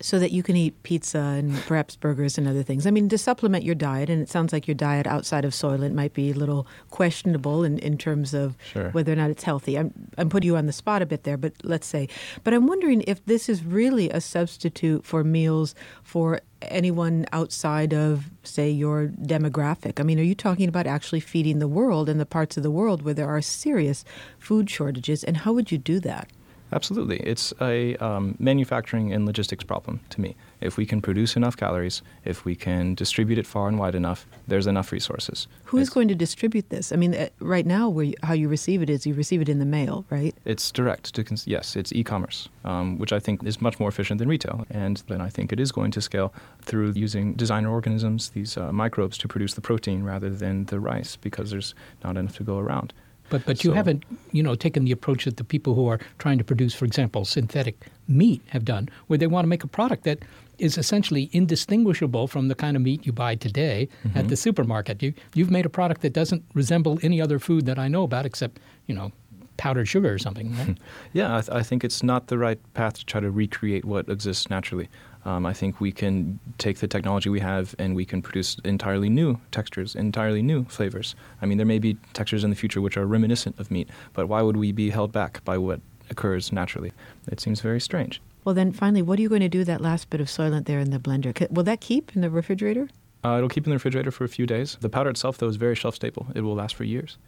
so 0.01 0.19
that 0.19 0.31
you 0.31 0.43
can 0.43 0.57
eat 0.57 0.83
pizza 0.83 1.19
and 1.19 1.55
perhaps 1.67 1.97
burgers 1.97 2.37
and 2.37 2.47
other 2.47 2.63
things. 2.63 2.87
I 2.87 2.91
mean, 2.91 3.09
to 3.09 3.17
supplement 3.17 3.65
your 3.65 3.75
diet, 3.75 4.11
and 4.11 4.21
it 4.21 4.29
sounds 4.29 4.53
like 4.53 4.69
your 4.69 4.75
diet 4.75 5.07
outside 5.07 5.45
of 5.47 5.53
Soylent 5.53 5.95
might 5.95 6.13
be 6.13 6.31
a 6.31 6.35
little 6.35 6.67
questionable 6.91 7.65
in, 7.65 7.79
in 7.79 7.97
terms 7.97 8.35
of 8.35 8.57
Sure. 8.73 8.91
whether 8.91 9.13
or 9.13 9.17
not 9.17 9.31
it's 9.31 9.45
healthy. 9.45 9.79
I'm, 9.79 9.93
I'm 10.19 10.29
putting 10.29 10.49
you 10.49 10.57
on 10.57 10.67
the 10.67 10.73
spot 10.73 11.01
a 11.01 11.07
bit 11.07 11.25
there, 11.25 11.39
but 11.39 11.55
let's 11.63 11.87
say. 11.87 12.09
But 12.45 12.53
I'm 12.53 12.67
wondering 12.67 13.05
if 13.07 13.25
this 13.25 13.49
is 13.49 13.65
really 13.65 14.11
a 14.11 14.21
substitute 14.21 15.05
for 15.07 15.25
meals 15.25 15.75
for 16.03 16.41
anyone 16.63 17.25
outside 17.33 17.95
of, 17.95 18.31
say, 18.43 18.71
your 18.71 19.09
demographic. 19.23 19.99
I 19.99 20.03
mean, 20.03 20.19
are 20.19 20.23
you 20.25 20.35
talking 20.35 20.69
about 20.69 20.87
actually 20.87 21.21
feeding 21.21 21.59
the 21.59 21.69
world 21.69 22.09
in 22.09 22.19
the 22.19 22.27
parts 22.27 22.57
of 22.59 22.63
the 22.63 22.71
world 22.71 23.03
where 23.03 23.15
there 23.15 23.29
are 23.29 23.41
serious 23.41 24.05
food 24.39 24.69
shortages, 24.69 25.25
and 25.25 25.39
how 25.39 25.53
would 25.55 25.73
you 25.73 25.79
do 25.79 26.01
that? 26.01 26.29
Absolutely. 26.73 27.19
It's 27.19 27.53
a 27.61 27.97
um, 27.97 28.35
manufacturing 28.39 29.13
and 29.13 29.25
logistics 29.25 29.65
problem 29.65 30.01
to 30.11 30.21
me. 30.21 30.35
If 30.61 30.77
we 30.77 30.87
can 30.87 31.01
produce 31.01 31.37
enough 31.37 31.57
calories, 31.57 32.03
if 32.25 32.45
we 32.45 32.57
can 32.57 32.95
distribute 32.95 33.39
it 33.39 33.47
far 33.47 33.69
and 33.69 33.79
wide 33.79 33.95
enough, 33.95 34.27
there's 34.49 34.67
enough 34.67 34.91
resources. 34.91 35.47
Who 35.65 35.79
is 35.79 35.91
going 35.91 36.09
to 36.09 36.15
distribute 36.15 36.71
this? 36.71 36.93
I 36.93 36.97
mean, 36.97 37.15
uh, 37.15 37.29
right 37.41 37.67
now, 37.67 37.89
where 37.89 38.07
you, 38.07 38.15
how 38.23 38.33
you 38.33 38.49
receive 38.49 38.83
it 38.83 38.91
is 38.91 39.07
you 39.07 39.15
receive 39.15 39.41
it 39.41 39.49
in 39.49 39.59
the 39.59 39.65
mail, 39.65 40.05
right? 40.11 40.35
It's 40.45 40.73
direct 40.73 41.15
to 41.15 41.25
cons- 41.25 41.47
yes, 41.47 41.77
it's 41.77 41.93
e-commerce, 41.93 42.49
um, 42.65 42.99
which 42.99 43.13
I 43.13 43.21
think 43.21 43.45
is 43.45 43.61
much 43.61 43.79
more 43.79 43.89
efficient 43.89 44.19
than 44.19 44.29
retail, 44.29 44.67
and 44.71 45.03
then 45.09 45.21
I 45.21 45.29
think 45.29 45.53
it 45.53 45.61
is 45.61 45.71
going 45.71 45.93
to 45.93 46.01
scale 46.01 46.33
through 46.63 46.93
using 46.97 47.35
designer 47.35 47.71
organisms, 47.71 48.31
these 48.31 48.57
uh, 48.57 48.73
microbes, 48.73 49.19
to 49.19 49.29
produce 49.29 49.55
the 49.55 49.61
protein 49.61 50.03
rather 50.03 50.31
than 50.31 50.65
the 50.65 50.81
rice, 50.81 51.17
because 51.17 51.51
there's 51.51 51.75
not 52.03 52.17
enough 52.17 52.37
to 52.37 52.45
go 52.45 52.59
around. 52.59 52.93
But 53.31 53.45
but 53.47 53.65
you 53.65 53.71
So- 53.71 53.75
haven't 53.75 54.05
you 54.33 54.43
know 54.43 54.55
taken 54.55 54.85
the 54.85 54.93
approach 54.93 55.25
that 55.25 55.37
the 55.37 55.45
people 55.45 55.75
who 55.75 55.87
are 55.89 55.99
trying 56.19 56.39
to 56.39 56.45
produce, 56.45 56.75
for 56.75 56.85
example, 56.85 57.25
synthetic 57.25 57.87
meat 58.09 58.41
have 58.49 58.65
done, 58.65 58.89
where 59.09 59.19
they 59.19 59.27
want 59.27 59.45
to 59.45 59.49
make 59.49 59.65
a 59.65 59.69
product 59.69 60.05
that 60.05 60.19
is 60.59 60.79
essentially 60.79 61.29
indistinguishable 61.33 62.27
from 62.29 62.49
the 62.49 62.55
kind 62.55 62.77
of 62.77 62.83
meat 62.83 63.05
you 63.07 63.13
buy 63.13 63.35
today 63.35 63.89
at 64.15 64.25
Mhm. 64.25 64.29
the 64.29 64.37
supermarket. 64.37 65.03
You 65.03 65.13
you've 65.35 65.51
made 65.51 65.67
a 65.67 65.69
product 65.69 66.01
that 66.03 66.13
doesn't 66.13 66.43
resemble 66.55 66.99
any 67.03 67.21
other 67.21 67.39
food 67.39 67.67
that 67.67 67.79
I 67.79 67.89
know 67.89 68.05
about, 68.05 68.25
except 68.27 68.59
you 68.87 68.95
know 68.95 69.13
powdered 69.59 69.87
sugar 69.89 70.13
or 70.13 70.19
something. 70.19 70.55
right? 70.55 70.77
Yeah, 71.15 71.37
I, 71.37 71.41
th- 71.41 71.51
I 71.61 71.63
think 71.63 71.83
it's 71.83 72.03
not 72.03 72.27
the 72.29 72.37
right 72.39 72.59
path 72.75 72.95
to 72.99 73.05
try 73.07 73.21
to 73.21 73.31
recreate 73.31 73.85
what 73.87 74.09
exists 74.09 74.51
naturally. 74.51 74.89
Um, 75.27 75.45
I 75.45 75.53
think 75.53 75.81
we 75.81 75.91
can 75.91 76.39
take 76.59 76.79
the 76.79 76.87
technology 76.87 77.29
we 77.29 77.41
have 77.41 77.75
and 77.81 77.97
we 77.97 78.05
can 78.05 78.23
produce 78.23 78.61
entirely 78.65 79.09
new 79.09 79.41
textures, 79.51 79.97
entirely 79.97 80.41
new 80.41 80.65
flavors. 80.67 81.17
I 81.43 81.47
mean, 81.47 81.59
there 81.59 81.67
may 81.67 81.81
be 81.81 81.95
textures 82.13 82.45
in 82.45 82.51
the 82.51 82.57
future 82.57 82.81
which 82.81 82.97
are 82.97 83.05
reminiscent 83.05 83.59
of 83.59 83.69
meat, 83.69 83.89
but 84.13 84.29
why 84.29 84.41
would 84.43 84.57
we 84.57 84.71
be 84.71 84.91
held 84.91 85.11
back 85.11 85.45
by 85.45 85.59
what 85.59 85.81
occurs 86.11 86.53
naturally? 86.53 86.93
It 87.27 87.41
seems 87.41 87.61
very 87.61 87.81
strange. 87.81 88.23
Well, 88.45 88.55
then 88.55 88.71
finally, 88.71 89.03
what 89.03 89.19
are 89.19 89.23
you 89.23 89.29
going 89.29 89.41
to 89.41 89.49
do 89.49 89.59
with 89.59 89.67
that 89.67 89.81
last 89.81 90.11
bit 90.11 90.21
of 90.21 90.29
soylent 90.29 90.67
there 90.67 90.79
in 90.79 90.91
the 90.91 91.01
blender? 91.01 91.51
Will 91.51 91.65
that 91.65 91.81
keep 91.81 92.15
in 92.15 92.23
the 92.23 92.31
refrigerator? 92.31 92.89
Uh, 93.25 93.39
it'll 93.39 93.49
keep 93.49 93.67
in 93.67 93.71
the 93.71 93.77
refrigerator 93.77 94.13
for 94.13 94.23
a 94.23 94.29
few 94.29 94.47
days. 94.47 94.79
The 94.81 94.89
powder 94.89 95.11
itself, 95.11 95.39
though, 95.39 95.49
is 95.49 95.57
very 95.57 95.75
shelf 95.75 95.97
stable. 95.97 96.29
It 96.37 96.43
will 96.43 96.55
last 96.55 96.77
for 96.77 96.85
years. 96.85 97.19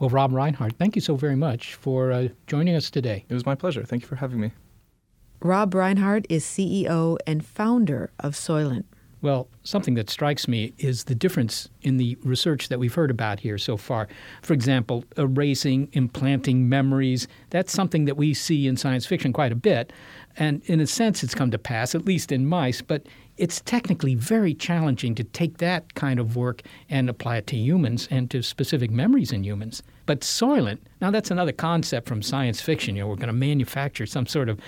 Well, 0.00 0.10
Rob 0.10 0.32
Rhinehart, 0.32 0.72
thank 0.78 0.96
you 0.96 1.02
so 1.02 1.14
very 1.14 1.36
much 1.36 1.76
for 1.76 2.10
uh, 2.10 2.28
joining 2.48 2.74
us 2.74 2.90
today. 2.90 3.24
It 3.28 3.34
was 3.34 3.46
my 3.46 3.54
pleasure. 3.54 3.84
Thank 3.84 4.02
you 4.02 4.08
for 4.08 4.16
having 4.16 4.40
me. 4.40 4.50
Rob 5.42 5.74
Rhinehart 5.74 6.26
is 6.28 6.44
CEO 6.44 7.16
and 7.26 7.44
founder 7.44 8.10
of 8.18 8.34
Soylent. 8.34 8.84
Well, 9.22 9.48
something 9.64 9.94
that 9.94 10.10
strikes 10.10 10.48
me 10.48 10.72
is 10.78 11.04
the 11.04 11.14
difference 11.14 11.68
in 11.82 11.96
the 11.96 12.16
research 12.22 12.68
that 12.68 12.78
we've 12.78 12.94
heard 12.94 13.10
about 13.10 13.40
here 13.40 13.58
so 13.58 13.76
far. 13.76 14.08
For 14.42 14.52
example, 14.52 15.04
erasing, 15.16 15.88
implanting 15.92 16.68
memories. 16.68 17.26
That's 17.50 17.72
something 17.72 18.06
that 18.06 18.16
we 18.16 18.32
see 18.34 18.66
in 18.66 18.76
science 18.76 19.06
fiction 19.06 19.32
quite 19.32 19.52
a 19.52 19.56
bit. 19.56 19.92
And 20.36 20.62
in 20.66 20.80
a 20.80 20.86
sense, 20.86 21.22
it's 21.22 21.34
come 21.34 21.50
to 21.50 21.58
pass, 21.58 21.94
at 21.94 22.04
least 22.04 22.32
in 22.32 22.46
mice, 22.46 22.80
but 22.80 23.06
it's 23.36 23.60
technically 23.62 24.14
very 24.14 24.54
challenging 24.54 25.14
to 25.14 25.24
take 25.24 25.58
that 25.58 25.94
kind 25.94 26.20
of 26.20 26.36
work 26.36 26.62
and 26.88 27.08
apply 27.08 27.38
it 27.38 27.46
to 27.48 27.56
humans 27.56 28.08
and 28.10 28.30
to 28.30 28.42
specific 28.42 28.90
memories 28.90 29.32
in 29.32 29.44
humans. 29.44 29.82
But 30.06 30.20
Soylent, 30.20 30.78
now 31.00 31.10
that's 31.10 31.30
another 31.30 31.52
concept 31.52 32.08
from 32.08 32.20
science 32.20 32.60
fiction. 32.60 32.96
You 32.96 33.02
know, 33.02 33.08
we're 33.08 33.16
going 33.16 33.28
to 33.28 33.32
manufacture 33.32 34.06
some 34.06 34.26
sort 34.26 34.48
of 34.48 34.58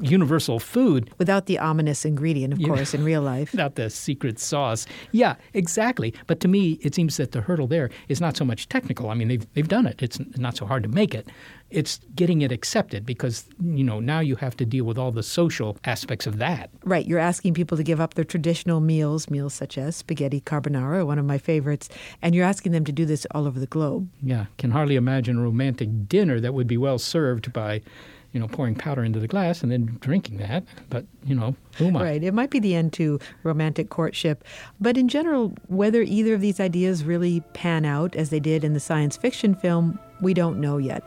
universal 0.00 0.58
food 0.58 1.10
Without 1.18 1.46
the 1.46 1.58
ominous 1.58 2.04
ingredient, 2.04 2.54
of 2.54 2.62
course, 2.62 2.94
in 2.94 3.04
real 3.04 3.22
life. 3.22 3.52
Not 3.60 3.74
the 3.74 3.90
secret 3.90 4.38
sauce. 4.38 4.86
Yeah, 5.12 5.36
exactly. 5.54 6.14
But 6.26 6.40
to 6.40 6.48
me, 6.48 6.78
it 6.82 6.94
seems 6.94 7.16
that 7.18 7.32
the 7.32 7.40
hurdle 7.40 7.66
there 7.66 7.90
is 8.08 8.20
not 8.20 8.36
so 8.36 8.44
much 8.44 8.68
technical. 8.68 9.10
I 9.10 9.14
mean, 9.14 9.28
they've, 9.28 9.54
they've 9.54 9.68
done 9.68 9.86
it. 9.86 10.02
It's 10.02 10.18
not 10.36 10.56
so 10.56 10.66
hard 10.66 10.82
to 10.84 10.88
make 10.88 11.14
it. 11.14 11.28
It's 11.70 12.00
getting 12.14 12.42
it 12.42 12.50
accepted 12.50 13.06
because, 13.06 13.46
you 13.62 13.84
know, 13.84 14.00
now 14.00 14.20
you 14.20 14.36
have 14.36 14.56
to 14.56 14.64
deal 14.64 14.84
with 14.84 14.98
all 14.98 15.12
the 15.12 15.22
social 15.22 15.76
aspects 15.84 16.26
of 16.26 16.38
that. 16.38 16.70
Right, 16.84 17.06
you're 17.06 17.20
asking 17.20 17.54
people 17.54 17.76
to 17.76 17.84
give 17.84 18.00
up 18.00 18.14
their 18.14 18.24
traditional 18.24 18.80
meals, 18.80 19.30
meals 19.30 19.54
such 19.54 19.78
as 19.78 19.94
spaghetti 19.96 20.40
carbonara, 20.40 21.06
one 21.06 21.18
of 21.18 21.24
my 21.24 21.38
favorites, 21.38 21.88
and 22.22 22.34
you're 22.34 22.44
asking 22.44 22.72
them 22.72 22.84
to 22.86 22.92
do 22.92 23.04
this 23.04 23.26
all 23.32 23.46
over 23.46 23.60
the 23.60 23.66
globe. 23.66 24.08
Yeah, 24.22 24.46
can 24.58 24.72
hardly 24.72 24.96
imagine 24.96 25.38
a 25.38 25.42
romantic 25.42 26.08
dinner 26.08 26.40
that 26.40 26.54
would 26.54 26.66
be 26.66 26.76
well 26.76 26.98
served 26.98 27.52
by, 27.52 27.82
you 28.32 28.40
know, 28.40 28.48
pouring 28.48 28.74
powder 28.74 29.02
into 29.02 29.18
the 29.18 29.28
glass 29.28 29.62
and 29.62 29.72
then 29.72 29.96
drinking 30.00 30.38
that. 30.38 30.64
But, 30.88 31.04
you 31.24 31.34
know? 31.34 31.54
Right, 31.80 32.22
it 32.22 32.34
might 32.34 32.50
be 32.50 32.60
the 32.60 32.74
end 32.74 32.92
to 32.94 33.18
romantic 33.42 33.90
courtship, 33.90 34.44
but 34.80 34.96
in 34.96 35.08
general, 35.08 35.54
whether 35.68 36.02
either 36.02 36.34
of 36.34 36.40
these 36.40 36.60
ideas 36.60 37.04
really 37.04 37.40
pan 37.54 37.84
out 37.84 38.14
as 38.16 38.30
they 38.30 38.40
did 38.40 38.64
in 38.64 38.74
the 38.74 38.80
science 38.80 39.16
fiction 39.16 39.54
film, 39.54 39.98
we 40.20 40.34
don't 40.34 40.60
know 40.60 40.78
yet. 40.78 41.02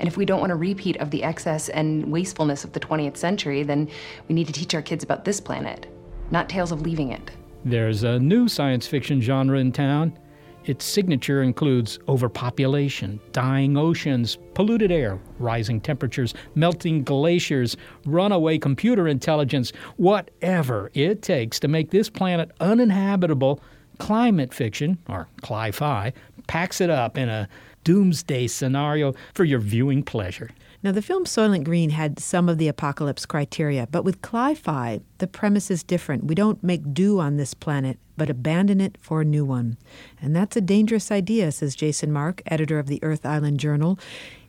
And 0.00 0.08
if 0.08 0.16
we 0.16 0.24
don't 0.24 0.40
want 0.40 0.50
a 0.50 0.56
repeat 0.56 0.96
of 0.96 1.10
the 1.10 1.22
excess 1.22 1.68
and 1.68 2.10
wastefulness 2.10 2.64
of 2.64 2.72
the 2.72 2.80
20th 2.80 3.18
century, 3.18 3.62
then 3.62 3.88
we 4.28 4.34
need 4.34 4.46
to 4.46 4.52
teach 4.52 4.74
our 4.74 4.80
kids 4.82 5.04
about 5.04 5.26
this 5.26 5.40
planet, 5.40 5.86
not 6.30 6.48
tales 6.48 6.72
of 6.72 6.80
leaving 6.80 7.12
it. 7.12 7.30
There's 7.66 8.02
a 8.02 8.18
new 8.18 8.48
science 8.48 8.86
fiction 8.86 9.20
genre 9.20 9.58
in 9.58 9.72
town. 9.72 10.18
Its 10.64 10.86
signature 10.86 11.42
includes 11.42 11.98
overpopulation, 12.08 13.20
dying 13.32 13.76
oceans, 13.76 14.38
polluted 14.54 14.90
air, 14.90 15.18
rising 15.38 15.80
temperatures, 15.80 16.32
melting 16.54 17.04
glaciers, 17.04 17.76
runaway 18.06 18.58
computer 18.58 19.06
intelligence, 19.06 19.72
whatever 19.96 20.90
it 20.94 21.20
takes 21.20 21.60
to 21.60 21.68
make 21.68 21.90
this 21.90 22.08
planet 22.08 22.50
uninhabitable. 22.60 23.60
Climate 23.98 24.54
fiction, 24.54 24.96
or 25.10 25.28
cli 25.42 25.70
fi, 25.72 26.14
packs 26.46 26.80
it 26.80 26.88
up 26.88 27.18
in 27.18 27.28
a 27.28 27.46
doomsday 27.84 28.46
scenario 28.46 29.14
for 29.34 29.44
your 29.44 29.60
viewing 29.60 30.02
pleasure. 30.02 30.50
Now, 30.82 30.92
the 30.92 31.02
film 31.02 31.24
Soylent 31.26 31.64
Green 31.64 31.90
had 31.90 32.18
some 32.18 32.48
of 32.48 32.56
the 32.56 32.68
apocalypse 32.68 33.26
criteria, 33.26 33.86
but 33.90 34.02
with 34.02 34.22
Cli-Fi, 34.22 35.00
the 35.18 35.26
premise 35.26 35.70
is 35.70 35.82
different. 35.82 36.24
We 36.24 36.34
don't 36.34 36.62
make 36.64 36.94
do 36.94 37.20
on 37.20 37.36
this 37.36 37.52
planet, 37.52 37.98
but 38.16 38.30
abandon 38.30 38.80
it 38.80 38.96
for 38.98 39.20
a 39.20 39.24
new 39.26 39.44
one. 39.44 39.76
And 40.22 40.34
that's 40.34 40.56
a 40.56 40.62
dangerous 40.62 41.10
idea, 41.10 41.52
says 41.52 41.74
Jason 41.74 42.10
Mark, 42.10 42.40
editor 42.46 42.78
of 42.78 42.86
the 42.86 42.98
Earth 43.02 43.26
Island 43.26 43.60
Journal. 43.60 43.98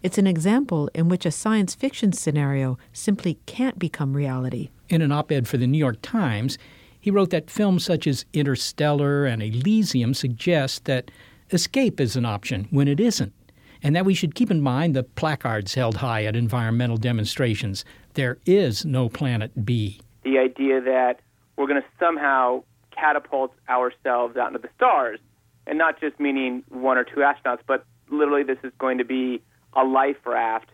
It's 0.03 0.17
an 0.17 0.25
example 0.25 0.89
in 0.93 1.09
which 1.09 1.25
a 1.25 1.31
science 1.31 1.75
fiction 1.75 2.13
scenario 2.13 2.77
simply 2.93 3.37
can't 3.45 3.77
become 3.77 4.13
reality. 4.13 4.69
In 4.87 5.01
an 5.01 5.11
op 5.11 5.33
ed 5.33 5.49
for 5.49 5.57
the 5.57 5.67
New 5.67 5.77
York 5.77 5.97
Times, 6.01 6.57
he 6.97 7.11
wrote 7.11 7.31
that 7.31 7.49
films 7.49 7.83
such 7.83 8.07
as 8.07 8.25
Interstellar 8.31 9.25
and 9.25 9.43
Elysium 9.43 10.13
suggest 10.13 10.85
that 10.85 11.11
escape 11.51 11.99
is 11.99 12.15
an 12.15 12.25
option 12.25 12.67
when 12.71 12.87
it 12.87 12.99
isn't, 12.99 13.33
and 13.83 13.95
that 13.95 14.05
we 14.05 14.13
should 14.13 14.35
keep 14.35 14.51
in 14.51 14.61
mind 14.61 14.95
the 14.95 15.03
placards 15.03 15.73
held 15.73 15.97
high 15.97 16.25
at 16.25 16.35
environmental 16.35 16.97
demonstrations. 16.97 17.85
There 18.13 18.37
is 18.45 18.85
no 18.85 19.09
planet 19.09 19.65
B. 19.65 19.99
the 20.23 20.37
idea 20.37 20.81
that 20.81 21.19
we're 21.55 21.67
going 21.67 21.81
to 21.81 21.87
somehow 21.99 22.63
catapult 22.91 23.53
ourselves 23.69 24.37
out 24.37 24.47
into 24.47 24.59
the 24.59 24.69
stars, 24.75 25.19
and 25.67 25.77
not 25.77 25.99
just 25.99 26.19
meaning 26.19 26.63
one 26.69 26.97
or 26.97 27.03
two 27.03 27.21
astronauts, 27.21 27.61
but 27.67 27.85
literally 28.09 28.43
this 28.43 28.57
is 28.63 28.71
going 28.77 28.97
to 28.97 29.05
be 29.05 29.41
a 29.73 29.83
life 29.83 30.17
raft 30.25 30.69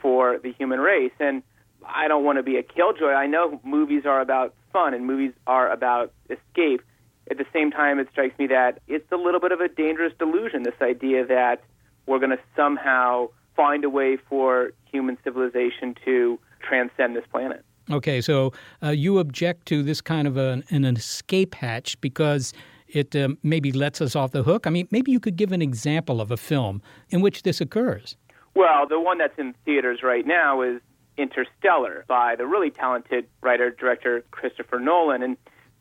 for 0.00 0.38
the 0.38 0.52
human 0.52 0.80
race. 0.80 1.12
And 1.20 1.42
I 1.86 2.08
don't 2.08 2.24
want 2.24 2.38
to 2.38 2.42
be 2.42 2.56
a 2.56 2.62
killjoy. 2.62 3.10
I 3.10 3.26
know 3.26 3.60
movies 3.64 4.04
are 4.06 4.20
about 4.20 4.54
fun 4.72 4.94
and 4.94 5.06
movies 5.06 5.32
are 5.46 5.70
about 5.70 6.12
escape. 6.30 6.82
At 7.30 7.38
the 7.38 7.46
same 7.52 7.70
time, 7.70 7.98
it 7.98 8.08
strikes 8.10 8.38
me 8.38 8.46
that 8.48 8.80
it's 8.88 9.10
a 9.12 9.16
little 9.16 9.40
bit 9.40 9.52
of 9.52 9.60
a 9.60 9.68
dangerous 9.68 10.12
delusion, 10.18 10.62
this 10.62 10.80
idea 10.80 11.26
that 11.26 11.62
we're 12.06 12.18
going 12.18 12.30
to 12.30 12.40
somehow 12.56 13.28
find 13.54 13.84
a 13.84 13.90
way 13.90 14.16
for 14.16 14.72
human 14.90 15.18
civilization 15.24 15.94
to 16.04 16.38
transcend 16.60 17.16
this 17.16 17.24
planet. 17.30 17.64
Okay, 17.90 18.20
so 18.20 18.52
uh, 18.82 18.90
you 18.90 19.18
object 19.18 19.66
to 19.66 19.82
this 19.82 20.00
kind 20.00 20.28
of 20.28 20.36
an, 20.36 20.62
an 20.70 20.84
escape 20.84 21.54
hatch 21.54 22.00
because 22.00 22.52
it 22.88 23.14
uh, 23.16 23.28
maybe 23.42 23.72
lets 23.72 24.00
us 24.00 24.16
off 24.16 24.32
the 24.32 24.42
hook? 24.42 24.66
I 24.66 24.70
mean, 24.70 24.88
maybe 24.90 25.10
you 25.10 25.20
could 25.20 25.36
give 25.36 25.52
an 25.52 25.62
example 25.62 26.20
of 26.20 26.30
a 26.30 26.36
film 26.36 26.82
in 27.10 27.20
which 27.20 27.42
this 27.42 27.60
occurs. 27.60 28.16
Well, 28.54 28.86
the 28.86 29.00
one 29.00 29.18
that's 29.18 29.38
in 29.38 29.54
theaters 29.64 30.00
right 30.02 30.26
now 30.26 30.62
is 30.62 30.80
Interstellar 31.16 32.04
by 32.06 32.36
the 32.36 32.46
really 32.46 32.70
talented 32.70 33.26
writer 33.42 33.70
director 33.70 34.24
Christopher 34.30 34.78
Nolan. 34.78 35.22
And 35.22 35.36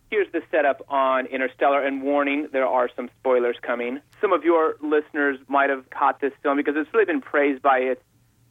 here's 0.10 0.32
the 0.32 0.42
setup 0.52 0.86
on 0.90 1.26
Interstellar. 1.28 1.86
And 1.86 2.02
warning, 2.02 2.48
there 2.52 2.68
are 2.68 2.90
some 2.96 3.10
spoilers 3.20 3.58
coming. 3.62 4.00
Some 4.22 4.34
of 4.34 4.44
your 4.44 4.76
listeners 4.82 5.38
might 5.48 5.70
have 5.70 5.90
caught 5.90 6.22
this 6.22 6.34
film 6.44 6.58
because 6.58 6.76
it's 6.78 6.94
really 6.94 7.06
been 7.06 7.22
praised 7.22 7.62
by 7.62 7.80
its 7.80 8.02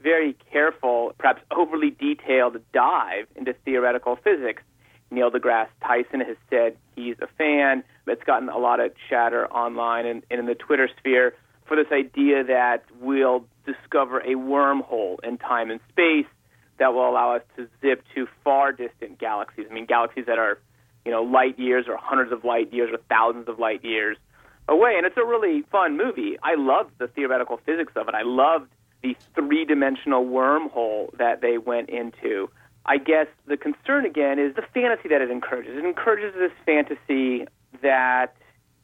very 0.01 0.37
careful, 0.53 1.13
perhaps 1.19 1.43
overly 1.51 1.91
detailed 1.91 2.59
dive 2.73 3.27
into 3.35 3.55
theoretical 3.65 4.17
physics. 4.17 4.63
Neil 5.11 5.31
deGrasse 5.31 5.69
Tyson 5.83 6.21
has 6.21 6.37
said 6.51 6.77
he's 6.95 7.17
a 7.21 7.29
fan. 7.39 7.85
It's 8.07 8.25
gotten 8.25 8.49
a 8.49 8.59
lot 8.59 8.81
of 8.81 8.93
chatter 9.09 9.47
online 9.47 10.07
and, 10.07 10.23
and 10.31 10.41
in 10.41 10.47
the 10.47 10.55
Twitter 10.55 10.89
sphere 10.99 11.35
for 11.67 11.77
this 11.77 11.91
idea 11.93 12.45
that 12.45 12.85
we'll 13.01 13.45
discover 13.65 14.21
a 14.21 14.35
wormhole 14.35 15.17
in 15.25 15.39
time 15.39 15.71
and 15.71 15.81
space, 15.89 16.27
that 16.79 16.93
will 16.93 17.09
allow 17.09 17.35
us 17.37 17.43
to 17.57 17.69
zip 17.81 18.05
to 18.15 18.27
far 18.45 18.73
distant 18.73 19.19
galaxies. 19.19 19.67
I 19.71 19.75
mean, 19.75 19.87
galaxies 19.87 20.27
that 20.27 20.39
are, 20.39 20.59
you 21.07 21.13
know, 21.13 21.23
light 21.23 21.57
years 21.57 21.87
or 21.89 21.97
hundreds 21.97 22.33
of 22.33 22.45
light 22.45 22.73
years 22.75 22.91
or 22.93 22.99
thousands 23.09 23.49
of 23.49 23.61
light 23.61 23.85
years 23.85 24.17
away. 24.69 24.95
And 24.97 25.07
it's 25.07 25.17
a 25.17 25.25
really 25.25 25.63
fun 25.71 25.97
movie. 25.97 26.37
I 26.43 26.57
loved 26.57 26.91
the 26.99 27.07
theoretical 27.07 27.61
physics 27.65 27.93
of 27.95 28.09
it. 28.09 28.15
I 28.15 28.23
loved 28.23 28.69
the 29.05 29.17
three 29.37 29.65
dimensional 29.65 30.25
wormhole 30.25 31.17
that 31.17 31.41
they 31.41 31.59
went 31.59 31.91
into. 31.91 32.51
I 32.87 32.99
guess 32.99 33.29
the 33.47 33.57
concern 33.57 34.05
again 34.05 34.41
is 34.41 34.57
the 34.57 34.65
fantasy 34.75 35.09
that 35.09 35.23
it 35.23 35.31
encourages. 35.31 35.79
It 35.79 35.85
encourages 35.85 36.35
this 36.35 36.53
fantasy 36.65 37.47
that 37.83 38.35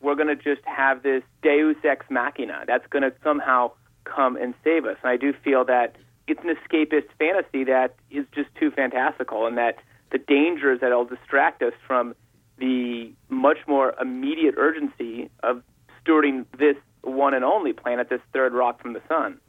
we're 0.01 0.15
going 0.15 0.29
to 0.29 0.37
just 0.37 0.65
have 0.65 1.03
this 1.03 1.25
deus 1.43 1.77
ex 1.83 2.07
machina 2.09 2.65
that's 2.69 2.87
going 2.87 3.03
to 3.03 3.13
somehow 3.25 3.73
come 4.05 4.37
and 4.37 4.55
save 4.63 4.85
us. 4.85 4.97
And 5.03 5.11
I 5.11 5.17
do 5.17 5.33
feel 5.45 5.65
that 5.65 5.97
it's 6.29 6.41
an 6.45 6.55
escapist 6.55 7.09
fantasy 7.19 7.65
that 7.65 7.97
is 8.13 8.27
just 8.33 8.55
too 8.55 8.71
fantastical 8.71 9.47
and 9.47 9.59
that 9.59 9.77
the 10.13 10.19
dangers 10.19 10.81
that 10.81 10.89
it'll 10.89 11.05
distract 11.05 11.63
us 11.63 11.73
from 11.87 12.15
the 12.59 13.13
much 13.29 13.59
more 13.67 13.95
immediate 14.01 14.55
urgency 14.57 15.31
of 15.43 15.63
stewarding 16.05 16.47
this 16.59 16.77
one 17.03 17.35
and 17.35 17.45
only 17.45 17.73
planet, 17.73 18.09
this 18.09 18.21
third 18.33 18.53
rock 18.53 18.81
from 18.81 18.93
the 18.93 19.03
sun. 19.09 19.41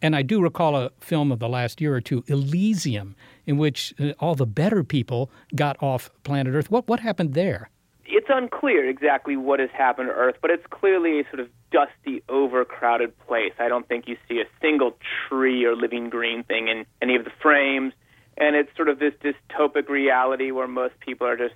And 0.00 0.14
I 0.14 0.22
do 0.22 0.40
recall 0.40 0.76
a 0.76 0.90
film 1.00 1.32
of 1.32 1.38
the 1.38 1.48
last 1.48 1.80
year 1.80 1.94
or 1.94 2.00
two, 2.00 2.22
Elysium, 2.28 3.16
in 3.46 3.58
which 3.58 3.94
uh, 3.98 4.12
all 4.20 4.34
the 4.34 4.46
better 4.46 4.84
people 4.84 5.30
got 5.56 5.82
off 5.82 6.10
planet 6.22 6.54
Earth. 6.54 6.70
What 6.70 6.86
what 6.88 7.00
happened 7.00 7.34
there? 7.34 7.70
It's 8.04 8.28
unclear 8.30 8.88
exactly 8.88 9.36
what 9.36 9.60
has 9.60 9.70
happened 9.70 10.08
to 10.08 10.14
Earth, 10.14 10.36
but 10.40 10.50
it's 10.50 10.64
clearly 10.70 11.20
a 11.20 11.24
sort 11.24 11.40
of 11.40 11.48
dusty, 11.70 12.22
overcrowded 12.28 13.18
place. 13.26 13.52
I 13.58 13.68
don't 13.68 13.86
think 13.88 14.06
you 14.06 14.16
see 14.28 14.40
a 14.40 14.46
single 14.62 14.96
tree 15.28 15.64
or 15.64 15.74
living 15.76 16.08
green 16.10 16.42
thing 16.44 16.68
in 16.68 16.86
any 17.02 17.16
of 17.16 17.24
the 17.24 17.32
frames, 17.42 17.92
and 18.38 18.56
it's 18.56 18.74
sort 18.76 18.88
of 18.88 18.98
this 18.98 19.14
dystopic 19.22 19.88
reality 19.88 20.50
where 20.50 20.68
most 20.68 20.98
people 21.00 21.26
are 21.26 21.36
just 21.36 21.54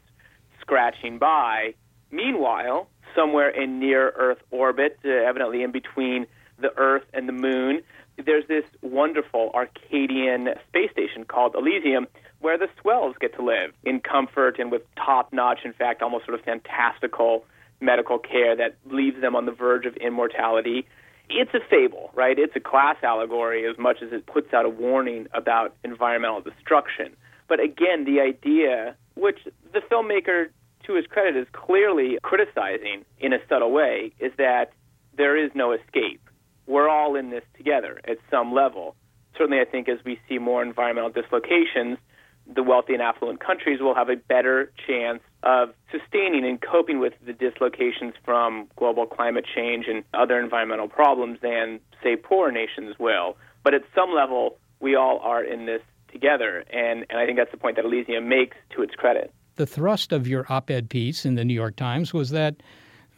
scratching 0.60 1.18
by. 1.18 1.74
Meanwhile, 2.10 2.88
somewhere 3.14 3.48
in 3.48 3.78
near 3.78 4.10
Earth 4.10 4.38
orbit, 4.50 4.98
uh, 5.04 5.08
evidently 5.08 5.62
in 5.62 5.72
between 5.72 6.26
the 6.58 6.76
Earth 6.76 7.04
and 7.14 7.28
the 7.28 7.32
Moon, 7.32 7.82
there's 8.24 8.46
this 8.48 8.64
wonderful 8.82 9.50
Arcadian 9.54 10.48
space 10.68 10.90
station 10.90 11.24
called 11.24 11.54
Elysium 11.54 12.06
where 12.40 12.58
the 12.58 12.68
swells 12.80 13.14
get 13.20 13.34
to 13.36 13.42
live 13.42 13.72
in 13.84 14.00
comfort 14.00 14.58
and 14.58 14.70
with 14.70 14.82
top 14.96 15.32
notch, 15.32 15.60
in 15.64 15.72
fact, 15.72 16.02
almost 16.02 16.26
sort 16.26 16.38
of 16.38 16.44
fantastical 16.44 17.44
medical 17.80 18.18
care 18.18 18.56
that 18.56 18.76
leaves 18.90 19.20
them 19.20 19.36
on 19.36 19.46
the 19.46 19.52
verge 19.52 19.86
of 19.86 19.96
immortality. 19.96 20.86
It's 21.28 21.52
a 21.54 21.60
fable, 21.70 22.10
right? 22.14 22.38
It's 22.38 22.54
a 22.56 22.60
class 22.60 22.96
allegory 23.02 23.66
as 23.68 23.78
much 23.78 24.02
as 24.02 24.12
it 24.12 24.26
puts 24.26 24.52
out 24.52 24.66
a 24.66 24.68
warning 24.68 25.28
about 25.32 25.74
environmental 25.84 26.40
destruction. 26.40 27.16
But 27.48 27.60
again, 27.60 28.04
the 28.04 28.20
idea, 28.20 28.96
which 29.14 29.38
the 29.72 29.80
filmmaker, 29.80 30.48
to 30.86 30.94
his 30.94 31.06
credit, 31.06 31.36
is 31.36 31.46
clearly 31.52 32.18
criticizing 32.22 33.04
in 33.18 33.32
a 33.32 33.38
subtle 33.48 33.72
way, 33.72 34.12
is 34.18 34.32
that 34.36 34.72
there 35.16 35.36
is 35.36 35.50
no 35.54 35.72
escape. 35.72 36.20
We're 36.66 36.88
all 36.88 37.16
in 37.16 37.30
this 37.30 37.44
together 37.56 38.00
at 38.06 38.18
some 38.30 38.52
level. 38.52 38.94
Certainly, 39.36 39.60
I 39.60 39.64
think 39.64 39.88
as 39.88 39.98
we 40.04 40.20
see 40.28 40.38
more 40.38 40.62
environmental 40.62 41.10
dislocations, 41.10 41.98
the 42.46 42.62
wealthy 42.62 42.92
and 42.92 43.02
affluent 43.02 43.40
countries 43.40 43.80
will 43.80 43.94
have 43.94 44.08
a 44.08 44.16
better 44.16 44.72
chance 44.86 45.20
of 45.42 45.70
sustaining 45.90 46.44
and 46.44 46.60
coping 46.60 46.98
with 46.98 47.14
the 47.24 47.32
dislocations 47.32 48.14
from 48.24 48.68
global 48.76 49.06
climate 49.06 49.44
change 49.54 49.86
and 49.88 50.04
other 50.14 50.40
environmental 50.40 50.88
problems 50.88 51.38
than, 51.42 51.80
say, 52.02 52.16
poor 52.16 52.50
nations 52.50 52.96
will. 52.98 53.36
But 53.62 53.74
at 53.74 53.82
some 53.94 54.14
level, 54.14 54.56
we 54.80 54.94
all 54.94 55.18
are 55.20 55.42
in 55.42 55.66
this 55.66 55.82
together. 56.10 56.64
And, 56.72 57.06
and 57.10 57.18
I 57.18 57.26
think 57.26 57.38
that's 57.38 57.50
the 57.50 57.56
point 57.56 57.76
that 57.76 57.84
Elysium 57.84 58.28
makes 58.28 58.56
to 58.74 58.82
its 58.82 58.94
credit. 58.94 59.32
The 59.56 59.66
thrust 59.66 60.12
of 60.12 60.26
your 60.26 60.46
op 60.48 60.70
ed 60.70 60.88
piece 60.90 61.24
in 61.24 61.34
the 61.34 61.44
New 61.44 61.54
York 61.54 61.76
Times 61.76 62.12
was 62.12 62.30
that 62.30 62.56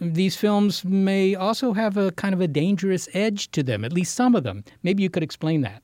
these 0.01 0.37
films 0.37 0.85
may 0.85 1.35
also 1.35 1.73
have 1.73 1.97
a 1.97 2.11
kind 2.13 2.35
of 2.35 2.41
a 2.41 2.49
dangerous 2.49 3.09
edge 3.15 3.51
to 3.53 3.63
them, 3.63 3.85
at 3.85 3.93
least 3.93 4.15
some 4.15 4.35
of 4.35 4.43
them. 4.43 4.65
Maybe 4.83 5.03
you 5.03 5.11
could 5.11 5.23
explain 5.23 5.61
that. 5.63 5.83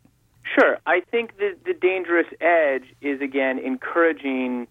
Sure. 0.58 0.78
I 0.86 1.00
think 1.00 1.36
the, 1.38 1.56
the 1.64 1.74
dangerous 1.74 2.26
edge 2.40 2.94
is, 3.00 3.20
again, 3.20 3.58
encouraging, 3.58 4.66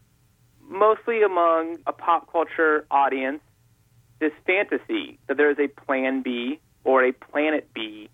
mostly 0.67 1.23
among 1.23 1.77
a 1.87 1.93
pop 1.93 2.31
culture 2.31 2.85
audience, 2.91 3.41
this 4.19 4.33
fantasy 4.45 5.19
that 5.27 5.37
there 5.37 5.49
is 5.49 5.57
a 5.59 5.67
plan 5.67 6.21
B 6.21 6.59
or 6.83 7.05
a 7.05 7.13
planet 7.13 7.69
B 7.73 8.09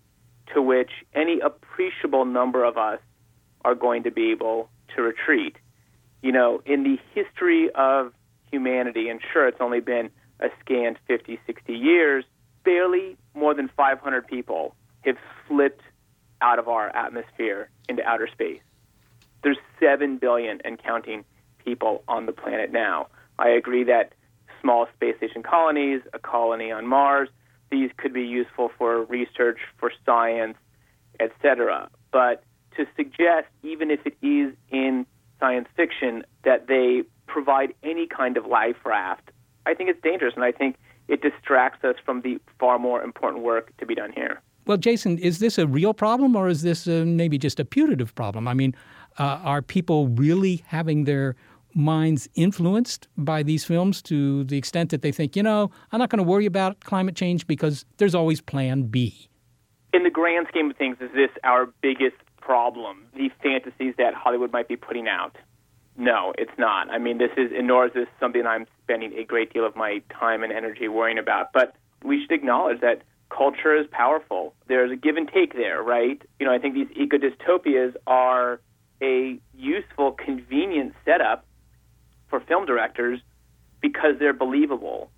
to 0.54 0.62
which 0.62 0.90
any 1.14 1.40
appreciable 1.40 2.24
number 2.24 2.64
of 2.64 2.76
us 2.76 3.00
are 3.64 3.74
going 3.74 4.04
to 4.04 4.12
be 4.12 4.30
able 4.30 4.68
to 4.94 5.02
retreat. 5.02 5.56
You 6.22 6.30
know, 6.30 6.62
in 6.64 6.84
the 6.84 6.98
history 7.14 7.68
of 7.74 8.12
humanity, 8.50 9.08
and 9.08 9.20
sure, 9.32 9.48
it's 9.48 9.60
only 9.60 9.80
been 9.80 10.10
a 10.38 10.48
scant 10.60 10.98
50, 11.08 11.40
60 11.46 11.72
years, 11.72 12.24
barely 12.64 13.16
more 13.34 13.54
than 13.54 13.68
500 13.76 14.26
people 14.26 14.74
have 15.00 15.16
slipped 15.48 15.82
out 16.40 16.58
of 16.58 16.68
our 16.68 16.94
atmosphere 16.94 17.68
into 17.88 18.04
outer 18.04 18.28
space. 18.30 18.60
There's 19.42 19.58
7 19.80 20.18
billion 20.18 20.60
and 20.64 20.82
counting 20.82 21.24
people 21.64 22.02
on 22.08 22.26
the 22.26 22.32
planet 22.32 22.72
now. 22.72 23.08
I 23.38 23.50
agree 23.50 23.84
that 23.84 24.12
small 24.60 24.86
space 24.94 25.16
station 25.18 25.42
colonies, 25.42 26.00
a 26.12 26.18
colony 26.18 26.72
on 26.72 26.86
Mars, 26.86 27.28
these 27.70 27.90
could 27.96 28.12
be 28.12 28.22
useful 28.22 28.70
for 28.78 29.04
research, 29.04 29.58
for 29.78 29.92
science, 30.04 30.56
etc. 31.20 31.88
But 32.12 32.42
to 32.76 32.86
suggest, 32.96 33.48
even 33.62 33.90
if 33.90 34.00
it 34.06 34.16
is 34.22 34.54
in 34.70 35.06
science 35.40 35.68
fiction, 35.76 36.24
that 36.44 36.68
they 36.68 37.02
provide 37.26 37.74
any 37.82 38.06
kind 38.06 38.36
of 38.36 38.46
life 38.46 38.76
raft, 38.84 39.30
I 39.66 39.74
think 39.74 39.90
it's 39.90 40.00
dangerous, 40.02 40.34
and 40.36 40.44
I 40.44 40.52
think 40.52 40.76
it 41.08 41.22
distracts 41.22 41.84
us 41.84 41.96
from 42.04 42.22
the 42.22 42.40
far 42.58 42.78
more 42.78 43.02
important 43.02 43.42
work 43.42 43.76
to 43.78 43.86
be 43.86 43.94
done 43.94 44.12
here. 44.12 44.40
Well, 44.66 44.76
Jason, 44.76 45.18
is 45.18 45.38
this 45.38 45.58
a 45.58 45.66
real 45.66 45.94
problem 45.94 46.34
or 46.34 46.48
is 46.48 46.62
this 46.62 46.88
uh, 46.88 47.04
maybe 47.06 47.38
just 47.38 47.60
a 47.60 47.64
putative 47.64 48.14
problem? 48.16 48.48
I 48.48 48.54
mean, 48.54 48.74
uh, 49.18 49.38
are 49.44 49.62
people 49.62 50.08
really 50.08 50.64
having 50.66 51.04
their 51.04 51.36
minds 51.72 52.28
influenced 52.34 53.06
by 53.16 53.44
these 53.44 53.64
films 53.64 54.02
to 54.02 54.42
the 54.44 54.58
extent 54.58 54.90
that 54.90 55.02
they 55.02 55.12
think, 55.12 55.36
you 55.36 55.42
know, 55.42 55.70
I'm 55.92 56.00
not 56.00 56.10
going 56.10 56.18
to 56.18 56.28
worry 56.28 56.46
about 56.46 56.80
climate 56.80 57.14
change 57.14 57.46
because 57.46 57.84
there's 57.98 58.14
always 58.14 58.40
plan 58.40 58.84
B? 58.84 59.28
In 59.92 60.02
the 60.02 60.10
grand 60.10 60.48
scheme 60.48 60.70
of 60.70 60.76
things, 60.76 60.96
is 61.00 61.10
this 61.14 61.30
our 61.44 61.66
biggest 61.80 62.16
problem? 62.40 63.06
The 63.14 63.30
fantasies 63.42 63.94
that 63.98 64.14
Hollywood 64.14 64.52
might 64.52 64.66
be 64.66 64.76
putting 64.76 65.06
out? 65.06 65.36
No, 65.96 66.32
it's 66.36 66.58
not. 66.58 66.90
I 66.90 66.98
mean, 66.98 67.18
this 67.18 67.30
is, 67.36 67.52
nor 67.62 67.86
is 67.86 67.92
this 67.94 68.08
something 68.18 68.44
I'm 68.46 68.66
spending 68.82 69.12
a 69.16 69.24
great 69.24 69.52
deal 69.52 69.64
of 69.64 69.76
my 69.76 70.02
time 70.10 70.42
and 70.42 70.52
energy 70.52 70.88
worrying 70.88 71.18
about. 71.18 71.52
But 71.52 71.76
we 72.02 72.20
should 72.20 72.32
acknowledge 72.32 72.80
that 72.80 73.02
culture 73.28 73.76
is 73.76 73.86
powerful. 73.90 74.54
There's 74.68 74.90
a 74.90 74.96
give 74.96 75.16
and 75.16 75.28
take 75.28 75.54
there, 75.54 75.82
right? 75.82 76.20
You 76.38 76.46
know, 76.46 76.52
I 76.52 76.58
think 76.58 76.74
these 76.74 76.88
eco 76.96 77.16
dystopias 77.18 77.94
are 78.06 78.60
a 79.02 79.38
useful, 79.54 80.12
convenient 80.12 80.94
setup 81.04 81.44
for 82.28 82.40
film 82.40 82.66
directors 82.66 83.20
because 83.80 84.14
they're 84.18 84.32
believable. 84.32 85.10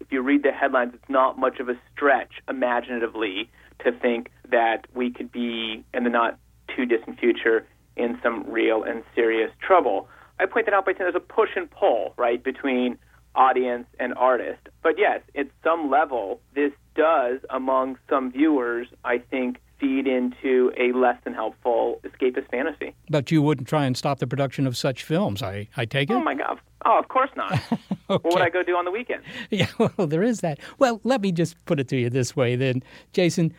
If 0.00 0.12
you 0.12 0.22
read 0.22 0.42
the 0.42 0.52
headlines, 0.52 0.92
it's 0.94 1.08
not 1.08 1.38
much 1.38 1.58
of 1.58 1.68
a 1.68 1.74
stretch 1.92 2.32
imaginatively 2.48 3.50
to 3.84 3.92
think 3.92 4.30
that 4.50 4.86
we 4.94 5.10
could 5.10 5.32
be 5.32 5.84
in 5.92 6.04
the 6.04 6.10
not 6.10 6.38
too 6.74 6.86
distant 6.86 7.18
future 7.18 7.66
in 7.96 8.18
some 8.22 8.44
real 8.48 8.82
and 8.82 9.02
serious 9.14 9.50
trouble. 9.60 10.08
I 10.38 10.46
point 10.46 10.66
that 10.66 10.74
out 10.74 10.84
by 10.84 10.92
saying 10.92 11.10
there's 11.10 11.14
a 11.14 11.20
push 11.20 11.50
and 11.56 11.70
pull, 11.70 12.14
right, 12.16 12.42
between 12.42 12.98
audience 13.34 13.86
and 13.98 14.14
artist. 14.14 14.60
But 14.82 14.98
yes, 14.98 15.20
at 15.34 15.48
some 15.62 15.90
level, 15.90 16.40
this 16.54 16.72
does, 16.96 17.40
among 17.50 17.98
some 18.08 18.32
viewers, 18.32 18.88
I 19.04 19.18
think, 19.18 19.58
feed 19.78 20.06
into 20.06 20.72
a 20.78 20.92
less 20.92 21.18
than 21.24 21.34
helpful 21.34 22.00
escapist 22.04 22.50
fantasy. 22.50 22.94
But 23.10 23.30
you 23.30 23.42
wouldn't 23.42 23.68
try 23.68 23.84
and 23.84 23.96
stop 23.96 24.18
the 24.18 24.26
production 24.26 24.66
of 24.66 24.76
such 24.76 25.04
films, 25.04 25.42
I, 25.42 25.68
I 25.76 25.84
take 25.84 26.10
it? 26.10 26.14
Oh, 26.14 26.20
my 26.22 26.34
God. 26.34 26.58
Oh, 26.84 26.98
of 26.98 27.08
course 27.08 27.30
not. 27.36 27.52
okay. 27.52 27.78
What 28.06 28.24
would 28.24 28.42
I 28.42 28.50
go 28.50 28.62
do 28.62 28.76
on 28.76 28.84
the 28.84 28.90
weekend? 28.90 29.22
Yeah, 29.50 29.66
well, 29.78 30.06
there 30.06 30.22
is 30.22 30.40
that. 30.40 30.58
Well, 30.78 31.00
let 31.04 31.20
me 31.20 31.32
just 31.32 31.62
put 31.66 31.80
it 31.80 31.88
to 31.88 31.96
you 31.96 32.08
this 32.08 32.36
way 32.36 32.54
then. 32.56 32.82
Jason, 33.12 33.52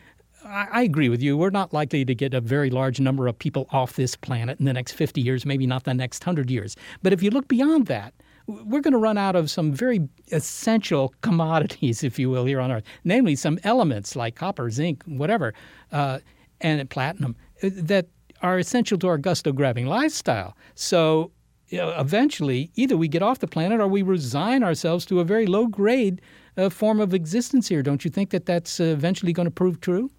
I, 0.45 0.67
I 0.71 0.81
agree 0.83 1.09
with 1.09 1.21
you. 1.21 1.38
We're 1.38 1.49
not 1.49 1.73
likely 1.73 2.05
to 2.05 2.15
get 2.15 2.33
a 2.33 2.41
very 2.41 2.69
large 2.69 2.99
number 2.99 3.27
of 3.27 3.38
people 3.38 3.67
off 3.71 3.95
this 3.97 4.15
planet 4.15 4.59
in 4.59 4.65
the 4.65 4.73
next 4.73 4.93
50 4.93 5.21
years, 5.21 5.45
maybe 5.45 5.67
not 5.67 5.83
the 5.83 5.93
next 5.93 6.25
100 6.25 6.49
years. 6.49 6.75
But 7.03 7.13
if 7.13 7.21
you 7.21 7.29
look 7.29 7.47
beyond 7.47 7.88
that, 7.88 8.13
we're 8.47 8.81
going 8.81 8.93
to 8.93 8.97
run 8.97 9.17
out 9.17 9.35
of 9.35 9.51
some 9.51 9.71
very 9.71 10.07
essential 10.31 11.13
commodities, 11.21 12.03
if 12.09 12.17
you 12.17 12.29
will, 12.29 12.45
here 12.45 12.59
on 12.59 12.71
Earth, 12.71 12.83
namely 13.03 13.35
some 13.35 13.59
elements 13.63 14.15
like 14.15 14.35
copper, 14.35 14.69
zinc, 14.69 15.03
whatever, 15.05 15.53
uh, 15.91 16.19
and 16.61 16.89
platinum 16.89 17.35
uh, 17.61 17.69
that 17.73 18.07
are 18.41 18.57
essential 18.57 18.97
to 18.99 19.07
our 19.07 19.17
gusto 19.17 19.51
grabbing 19.51 19.87
lifestyle. 19.87 20.55
So 20.75 21.31
you 21.69 21.77
know, 21.79 21.89
eventually, 21.99 22.71
either 22.75 22.95
we 22.95 23.07
get 23.07 23.21
off 23.21 23.39
the 23.39 23.47
planet 23.47 23.81
or 23.81 23.87
we 23.87 24.01
resign 24.01 24.63
ourselves 24.63 25.05
to 25.07 25.19
a 25.19 25.25
very 25.25 25.45
low 25.45 25.67
grade 25.67 26.21
uh, 26.55 26.69
form 26.69 26.99
of 26.99 27.13
existence 27.13 27.67
here. 27.67 27.83
Don't 27.83 28.05
you 28.05 28.11
think 28.11 28.29
that 28.29 28.45
that's 28.45 28.79
uh, 28.79 28.85
eventually 28.85 29.33
going 29.33 29.47
to 29.47 29.51
prove 29.51 29.81
true? 29.81 30.09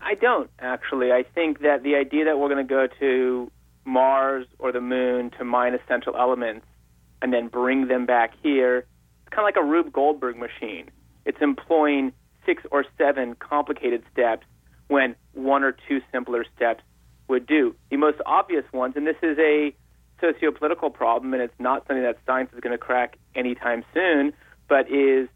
I 0.00 0.14
don't, 0.14 0.50
actually. 0.58 1.12
I 1.12 1.22
think 1.22 1.60
that 1.60 1.82
the 1.82 1.94
idea 1.94 2.26
that 2.26 2.38
we're 2.38 2.48
going 2.48 2.66
to 2.66 2.74
go 2.74 2.86
to 3.00 3.50
Mars 3.86 4.46
or 4.58 4.70
the 4.70 4.80
moon 4.80 5.30
to 5.38 5.44
mine 5.44 5.74
essential 5.74 6.14
elements 6.16 6.66
and 7.22 7.32
then 7.32 7.48
bring 7.48 7.88
them 7.88 8.06
back 8.06 8.32
here. 8.42 8.78
It's 8.78 9.34
kind 9.34 9.40
of 9.40 9.44
like 9.44 9.62
a 9.62 9.66
Rube 9.66 9.92
Goldberg 9.92 10.36
machine. 10.36 10.90
It's 11.24 11.38
employing 11.40 12.12
six 12.44 12.62
or 12.70 12.84
seven 12.96 13.34
complicated 13.34 14.02
steps 14.12 14.46
when 14.88 15.16
one 15.32 15.64
or 15.64 15.76
two 15.88 16.00
simpler 16.12 16.44
steps 16.56 16.82
would 17.28 17.46
do. 17.46 17.74
The 17.90 17.96
most 17.96 18.18
obvious 18.24 18.64
ones, 18.72 18.94
and 18.96 19.06
this 19.06 19.16
is 19.22 19.36
a 19.38 19.74
socio-political 20.20 20.90
problem, 20.90 21.34
and 21.34 21.42
it's 21.42 21.58
not 21.58 21.86
something 21.86 22.04
that 22.04 22.18
science 22.24 22.50
is 22.54 22.60
going 22.60 22.72
to 22.72 22.78
crack 22.78 23.18
anytime 23.34 23.84
soon, 23.92 24.32
but 24.68 24.90
is 24.90 25.28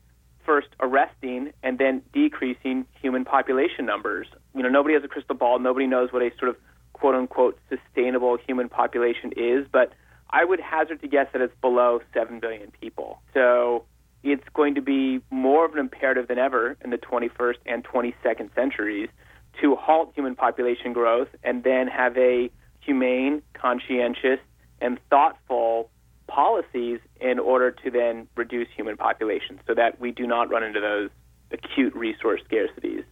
first 0.46 0.68
arresting 0.80 1.52
and 1.62 1.78
then 1.78 2.02
decreasing 2.12 2.86
human 3.00 3.24
population 3.24 3.84
numbers. 3.84 4.26
You 4.54 4.62
know, 4.62 4.68
nobody 4.68 4.94
has 4.94 5.04
a 5.04 5.08
crystal 5.08 5.36
ball. 5.36 5.58
Nobody 5.58 5.86
knows 5.86 6.12
what 6.12 6.22
a 6.22 6.30
sort 6.38 6.48
of 6.48 6.56
quote 6.92 7.14
unquote 7.14 7.58
sustainable 7.68 8.38
human 8.46 8.68
population 8.68 9.32
is, 9.36 9.66
but 9.70 9.92
I 10.32 10.44
would 10.44 10.60
hazard 10.60 11.00
to 11.02 11.08
guess 11.08 11.26
that 11.32 11.42
it's 11.42 11.54
below 11.60 12.00
7 12.14 12.40
billion 12.40 12.70
people. 12.80 13.20
So 13.34 13.84
it's 14.22 14.44
going 14.54 14.74
to 14.74 14.82
be 14.82 15.20
more 15.30 15.64
of 15.64 15.72
an 15.72 15.78
imperative 15.78 16.28
than 16.28 16.38
ever 16.38 16.76
in 16.84 16.90
the 16.90 16.98
21st 16.98 17.56
and 17.66 17.84
22nd 17.84 18.54
centuries 18.54 19.08
to 19.60 19.76
halt 19.76 20.12
human 20.14 20.36
population 20.36 20.92
growth 20.92 21.28
and 21.42 21.64
then 21.64 21.88
have 21.88 22.16
a 22.16 22.50
humane, 22.80 23.42
conscientious, 23.54 24.38
and 24.80 24.98
thoughtful 25.10 25.90
policies 26.26 27.00
in 27.20 27.38
order 27.38 27.70
to 27.70 27.90
then 27.90 28.28
reduce 28.36 28.68
human 28.74 28.96
population 28.96 29.60
so 29.66 29.74
that 29.74 30.00
we 30.00 30.12
do 30.12 30.26
not 30.26 30.50
run 30.50 30.62
into 30.62 30.80
those 30.80 31.10
acute 31.50 31.94
resource 31.94 32.40
scarcities. 32.48 33.04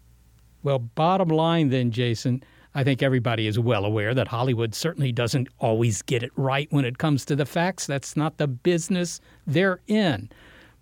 Well, 0.62 0.78
bottom 0.78 1.28
line 1.28 1.70
then, 1.70 1.90
Jason, 1.90 2.42
I 2.74 2.84
think 2.84 3.02
everybody 3.02 3.46
is 3.46 3.58
well 3.58 3.84
aware 3.84 4.14
that 4.14 4.28
Hollywood 4.28 4.74
certainly 4.74 5.12
doesn't 5.12 5.48
always 5.58 6.02
get 6.02 6.22
it 6.22 6.30
right 6.36 6.68
when 6.70 6.84
it 6.84 6.98
comes 6.98 7.24
to 7.26 7.36
the 7.36 7.46
facts. 7.46 7.86
That's 7.86 8.16
not 8.16 8.36
the 8.36 8.46
business 8.46 9.20
they're 9.46 9.80
in. 9.86 10.28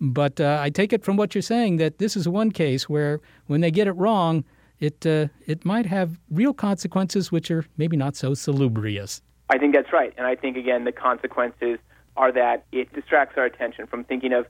But 0.00 0.40
uh, 0.40 0.58
I 0.60 0.70
take 0.70 0.92
it 0.92 1.04
from 1.04 1.16
what 1.16 1.34
you're 1.34 1.42
saying 1.42 1.76
that 1.78 1.98
this 1.98 2.16
is 2.16 2.28
one 2.28 2.50
case 2.50 2.88
where 2.88 3.20
when 3.46 3.60
they 3.60 3.70
get 3.70 3.86
it 3.86 3.92
wrong, 3.92 4.44
it 4.78 5.06
uh, 5.06 5.28
it 5.46 5.64
might 5.64 5.86
have 5.86 6.18
real 6.30 6.52
consequences 6.52 7.32
which 7.32 7.50
are 7.50 7.64
maybe 7.78 7.96
not 7.96 8.14
so 8.14 8.34
salubrious. 8.34 9.22
I 9.48 9.58
think 9.58 9.74
that's 9.74 9.92
right, 9.92 10.12
and 10.18 10.26
I 10.26 10.34
think 10.34 10.56
again 10.56 10.84
the 10.84 10.92
consequences 10.92 11.78
are 12.16 12.30
that 12.32 12.64
it 12.72 12.92
distracts 12.92 13.38
our 13.38 13.44
attention 13.44 13.86
from 13.86 14.04
thinking 14.04 14.32
of 14.34 14.46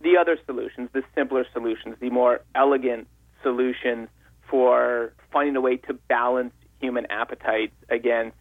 the 0.00 0.16
other 0.16 0.38
solutions, 0.46 0.88
the 0.92 1.02
simpler 1.14 1.44
solutions, 1.52 1.96
the 2.00 2.10
more 2.10 2.40
elegant 2.54 3.06
solutions 3.42 4.08
for 4.48 5.12
finding 5.30 5.56
a 5.56 5.60
way 5.60 5.76
to 5.76 5.94
balance 6.08 6.52
human 6.80 7.06
appetites 7.10 7.74
against 7.88 8.36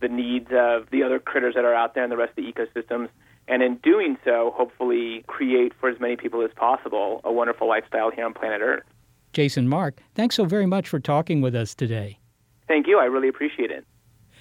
the 0.00 0.08
needs 0.08 0.48
of 0.52 0.88
the 0.90 1.02
other 1.02 1.18
critters 1.18 1.54
that 1.54 1.64
are 1.64 1.74
out 1.74 1.94
there 1.94 2.02
and 2.02 2.12
the 2.12 2.16
rest 2.16 2.30
of 2.36 2.44
the 2.44 2.52
ecosystems. 2.52 3.08
And 3.48 3.62
in 3.62 3.76
doing 3.76 4.18
so, 4.24 4.52
hopefully 4.56 5.24
create 5.28 5.72
for 5.78 5.88
as 5.88 6.00
many 6.00 6.16
people 6.16 6.42
as 6.42 6.50
possible 6.56 7.20
a 7.24 7.32
wonderful 7.32 7.68
lifestyle 7.68 8.10
here 8.10 8.24
on 8.24 8.34
planet 8.34 8.60
Earth. 8.60 8.84
Jason 9.32 9.68
Mark, 9.68 10.00
thanks 10.14 10.34
so 10.34 10.44
very 10.44 10.66
much 10.66 10.88
for 10.88 10.98
talking 10.98 11.40
with 11.40 11.54
us 11.54 11.74
today. 11.74 12.18
Thank 12.66 12.86
you. 12.86 12.98
I 12.98 13.04
really 13.04 13.28
appreciate 13.28 13.70
it. 13.70 13.86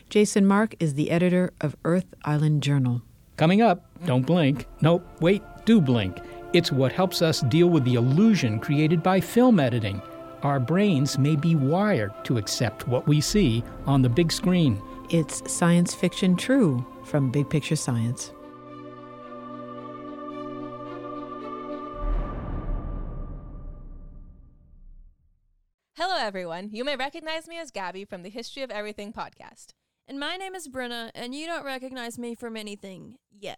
Jason 0.09 0.45
Mark 0.45 0.75
is 0.79 0.93
the 0.93 1.11
editor 1.11 1.51
of 1.61 1.75
Earth 1.83 2.13
Island 2.23 2.63
Journal. 2.63 3.01
Coming 3.37 3.61
up, 3.61 3.85
don't 4.05 4.25
blink. 4.25 4.67
Nope, 4.81 5.05
wait, 5.19 5.43
do 5.65 5.81
blink. 5.81 6.17
It's 6.53 6.71
what 6.71 6.93
helps 6.93 7.21
us 7.21 7.41
deal 7.41 7.67
with 7.67 7.83
the 7.83 7.95
illusion 7.95 8.59
created 8.59 9.03
by 9.03 9.19
film 9.19 9.59
editing. 9.59 10.01
Our 10.45 10.59
brains 10.59 11.17
may 11.17 11.35
be 11.35 11.55
wired 11.55 12.13
to 12.25 12.37
accept 12.37 12.87
what 12.87 13.07
we 13.07 13.19
see 13.19 13.63
on 13.87 14.03
the 14.03 14.09
big 14.09 14.31
screen. 14.31 14.79
It's 15.09 15.41
Science 15.51 15.95
Fiction 15.95 16.35
True 16.35 16.85
from 17.03 17.31
Big 17.31 17.49
Picture 17.49 17.75
Science. 17.75 18.31
Hello, 25.97 26.15
everyone. 26.19 26.69
You 26.71 26.83
may 26.83 26.95
recognize 26.95 27.47
me 27.47 27.57
as 27.57 27.71
Gabby 27.71 28.05
from 28.05 28.21
the 28.21 28.29
History 28.29 28.61
of 28.61 28.69
Everything 28.69 29.11
podcast. 29.13 29.69
And 30.07 30.19
my 30.19 30.37
name 30.37 30.53
is 30.53 30.67
Brenna, 30.67 31.09
and 31.15 31.33
you 31.33 31.47
don't 31.47 31.65
recognize 31.65 32.19
me 32.19 32.35
from 32.35 32.55
anything 32.55 33.15
yet. 33.31 33.57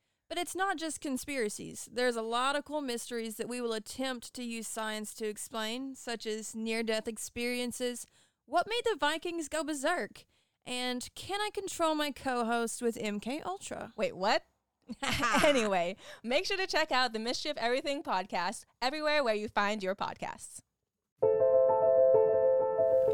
But 0.31 0.37
it's 0.37 0.55
not 0.55 0.77
just 0.77 1.01
conspiracies. 1.01 1.89
There's 1.91 2.15
a 2.15 2.21
lot 2.21 2.55
of 2.55 2.63
cool 2.63 2.79
mysteries 2.79 3.35
that 3.35 3.49
we 3.49 3.59
will 3.59 3.73
attempt 3.73 4.33
to 4.35 4.45
use 4.45 4.65
science 4.65 5.13
to 5.15 5.27
explain, 5.27 5.93
such 5.93 6.25
as 6.25 6.55
near 6.55 6.83
death 6.83 7.05
experiences, 7.05 8.07
what 8.45 8.65
made 8.65 8.83
the 8.85 8.95
Vikings 8.97 9.49
go 9.49 9.61
berserk, 9.61 10.23
and 10.65 11.09
can 11.15 11.41
I 11.41 11.49
control 11.53 11.95
my 11.95 12.11
co 12.11 12.45
host 12.45 12.81
with 12.81 12.97
MK 12.97 13.45
Ultra? 13.45 13.91
Wait, 13.97 14.15
what? 14.15 14.43
anyway, 15.43 15.97
make 16.23 16.45
sure 16.45 16.55
to 16.55 16.65
check 16.65 16.93
out 16.93 17.11
the 17.11 17.19
Mystery 17.19 17.51
of 17.51 17.57
Everything 17.57 18.01
podcast 18.01 18.63
everywhere 18.81 19.25
where 19.25 19.35
you 19.35 19.49
find 19.49 19.83
your 19.83 19.95
podcasts. 19.95 20.59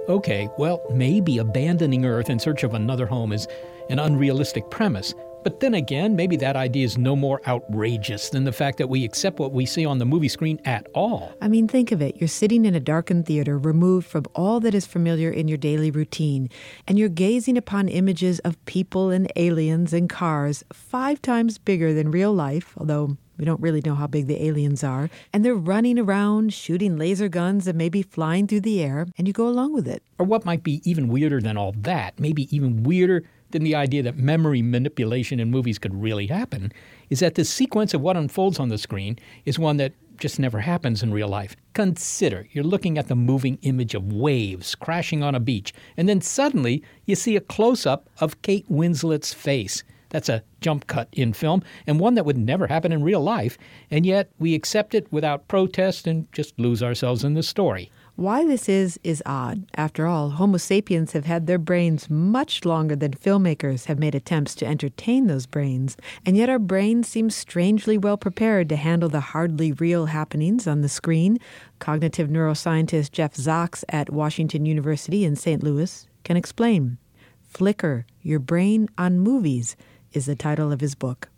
Okay, 0.07 0.47
well, 0.59 0.85
maybe 0.93 1.39
abandoning 1.39 2.05
Earth 2.05 2.29
in 2.29 2.37
search 2.37 2.63
of 2.63 2.75
another 2.75 3.07
home 3.07 3.33
is 3.33 3.47
an 3.89 3.97
unrealistic 3.97 4.69
premise. 4.69 5.15
But 5.43 5.59
then 5.59 5.75
again, 5.75 6.15
maybe 6.15 6.35
that 6.37 6.55
idea 6.55 6.83
is 6.83 6.97
no 6.97 7.15
more 7.15 7.41
outrageous 7.47 8.29
than 8.29 8.43
the 8.43 8.51
fact 8.51 8.77
that 8.79 8.89
we 8.89 9.05
accept 9.05 9.39
what 9.39 9.53
we 9.53 9.65
see 9.65 9.85
on 9.85 9.97
the 9.97 10.05
movie 10.05 10.27
screen 10.27 10.59
at 10.65 10.87
all. 10.93 11.33
I 11.41 11.47
mean, 11.47 11.67
think 11.67 11.91
of 11.91 12.01
it. 12.01 12.17
You're 12.17 12.27
sitting 12.27 12.65
in 12.65 12.75
a 12.75 12.79
darkened 12.79 13.25
theater, 13.25 13.57
removed 13.57 14.07
from 14.07 14.25
all 14.35 14.59
that 14.59 14.75
is 14.75 14.85
familiar 14.85 15.31
in 15.31 15.47
your 15.47 15.57
daily 15.57 15.89
routine, 15.89 16.49
and 16.87 16.99
you're 16.99 17.07
gazing 17.07 17.57
upon 17.57 17.87
images 17.87 18.39
of 18.39 18.63
people 18.65 19.09
and 19.09 19.31
aliens 19.35 19.93
and 19.93 20.09
cars 20.09 20.63
five 20.73 21.21
times 21.21 21.57
bigger 21.57 21.93
than 21.93 22.11
real 22.11 22.33
life, 22.33 22.73
although 22.77 23.15
we 23.37 23.45
don't 23.45 23.61
really 23.61 23.81
know 23.85 23.95
how 23.95 24.07
big 24.07 24.27
the 24.27 24.43
aliens 24.43 24.83
are. 24.83 25.09
And 25.31 25.45
they're 25.45 25.55
running 25.55 25.99
around, 25.99 26.53
shooting 26.53 26.97
laser 26.97 27.29
guns, 27.29 27.67
and 27.67 27.77
maybe 27.77 28.01
flying 28.01 28.47
through 28.47 28.61
the 28.61 28.81
air, 28.81 29.07
and 29.17 29.27
you 29.27 29.33
go 29.33 29.47
along 29.47 29.73
with 29.73 29.87
it. 29.87 30.03
Or 30.17 30.25
what 30.25 30.43
might 30.43 30.63
be 30.63 30.81
even 30.89 31.07
weirder 31.07 31.39
than 31.39 31.55
all 31.55 31.73
that, 31.81 32.19
maybe 32.19 32.53
even 32.55 32.83
weirder 32.83 33.23
than 33.51 33.63
the 33.63 33.75
idea 33.75 34.03
that 34.03 34.17
memory 34.17 34.61
manipulation 34.61 35.39
in 35.39 35.51
movies 35.51 35.79
could 35.79 36.01
really 36.01 36.27
happen, 36.27 36.71
is 37.09 37.19
that 37.19 37.35
the 37.35 37.45
sequence 37.45 37.93
of 37.93 38.01
what 38.01 38.17
unfolds 38.17 38.59
on 38.59 38.69
the 38.69 38.77
screen 38.77 39.17
is 39.45 39.57
one 39.57 39.77
that 39.77 39.93
just 40.17 40.39
never 40.39 40.59
happens 40.59 41.03
in 41.03 41.13
real 41.13 41.27
life. 41.27 41.55
Consider 41.73 42.47
you're 42.51 42.63
looking 42.63 42.97
at 42.97 43.07
the 43.07 43.15
moving 43.15 43.59
image 43.61 43.93
of 43.93 44.11
waves 44.11 44.75
crashing 44.75 45.23
on 45.23 45.35
a 45.35 45.39
beach, 45.39 45.73
and 45.95 46.09
then 46.09 46.21
suddenly 46.21 46.83
you 47.05 47.15
see 47.15 47.35
a 47.35 47.41
close 47.41 47.85
up 47.85 48.09
of 48.19 48.41
Kate 48.41 48.65
Winslet's 48.67 49.33
face. 49.33 49.83
That's 50.09 50.29
a 50.29 50.43
jump 50.61 50.87
cut 50.87 51.09
in 51.11 51.33
film, 51.33 51.63
and 51.85 51.99
one 51.99 52.15
that 52.15 52.25
would 52.25 52.37
never 52.37 52.67
happen 52.67 52.91
in 52.91 53.03
real 53.03 53.21
life, 53.21 53.57
and 53.91 54.05
yet 54.05 54.31
we 54.39 54.55
accept 54.55 54.95
it 54.95 55.11
without 55.11 55.47
protest 55.47 56.07
and 56.07 56.31
just 56.31 56.57
lose 56.59 56.81
ourselves 56.81 57.23
in 57.23 57.33
the 57.33 57.43
story. 57.43 57.91
Why 58.17 58.45
this 58.47 58.67
is, 58.67 58.99
is 59.03 59.21
odd. 59.27 59.67
After 59.75 60.07
all, 60.07 60.31
Homo 60.31 60.57
sapiens 60.57 61.11
have 61.11 61.25
had 61.25 61.45
their 61.45 61.59
brains 61.59 62.09
much 62.09 62.65
longer 62.65 62.95
than 62.95 63.11
filmmakers 63.11 63.85
have 63.85 63.99
made 63.99 64.15
attempts 64.15 64.55
to 64.55 64.65
entertain 64.65 65.27
those 65.27 65.45
brains, 65.45 65.95
and 66.25 66.35
yet 66.35 66.49
our 66.49 66.57
brains 66.57 67.07
seem 67.07 67.29
strangely 67.29 67.95
well 67.95 68.17
prepared 68.17 68.69
to 68.69 68.75
handle 68.75 69.07
the 69.07 69.19
hardly 69.19 69.71
real 69.71 70.07
happenings 70.07 70.65
on 70.65 70.81
the 70.81 70.89
screen. 70.89 71.37
Cognitive 71.77 72.27
neuroscientist 72.27 73.11
Jeff 73.11 73.35
Zacks 73.35 73.83
at 73.87 74.09
Washington 74.09 74.65
University 74.65 75.23
in 75.23 75.35
St. 75.35 75.61
Louis 75.61 76.07
can 76.23 76.37
explain. 76.37 76.97
Flicker 77.43 78.07
Your 78.23 78.39
Brain 78.39 78.89
on 78.97 79.19
Movies 79.19 79.75
is 80.11 80.25
the 80.25 80.35
title 80.35 80.71
of 80.71 80.81
his 80.81 80.95
book 80.95 81.29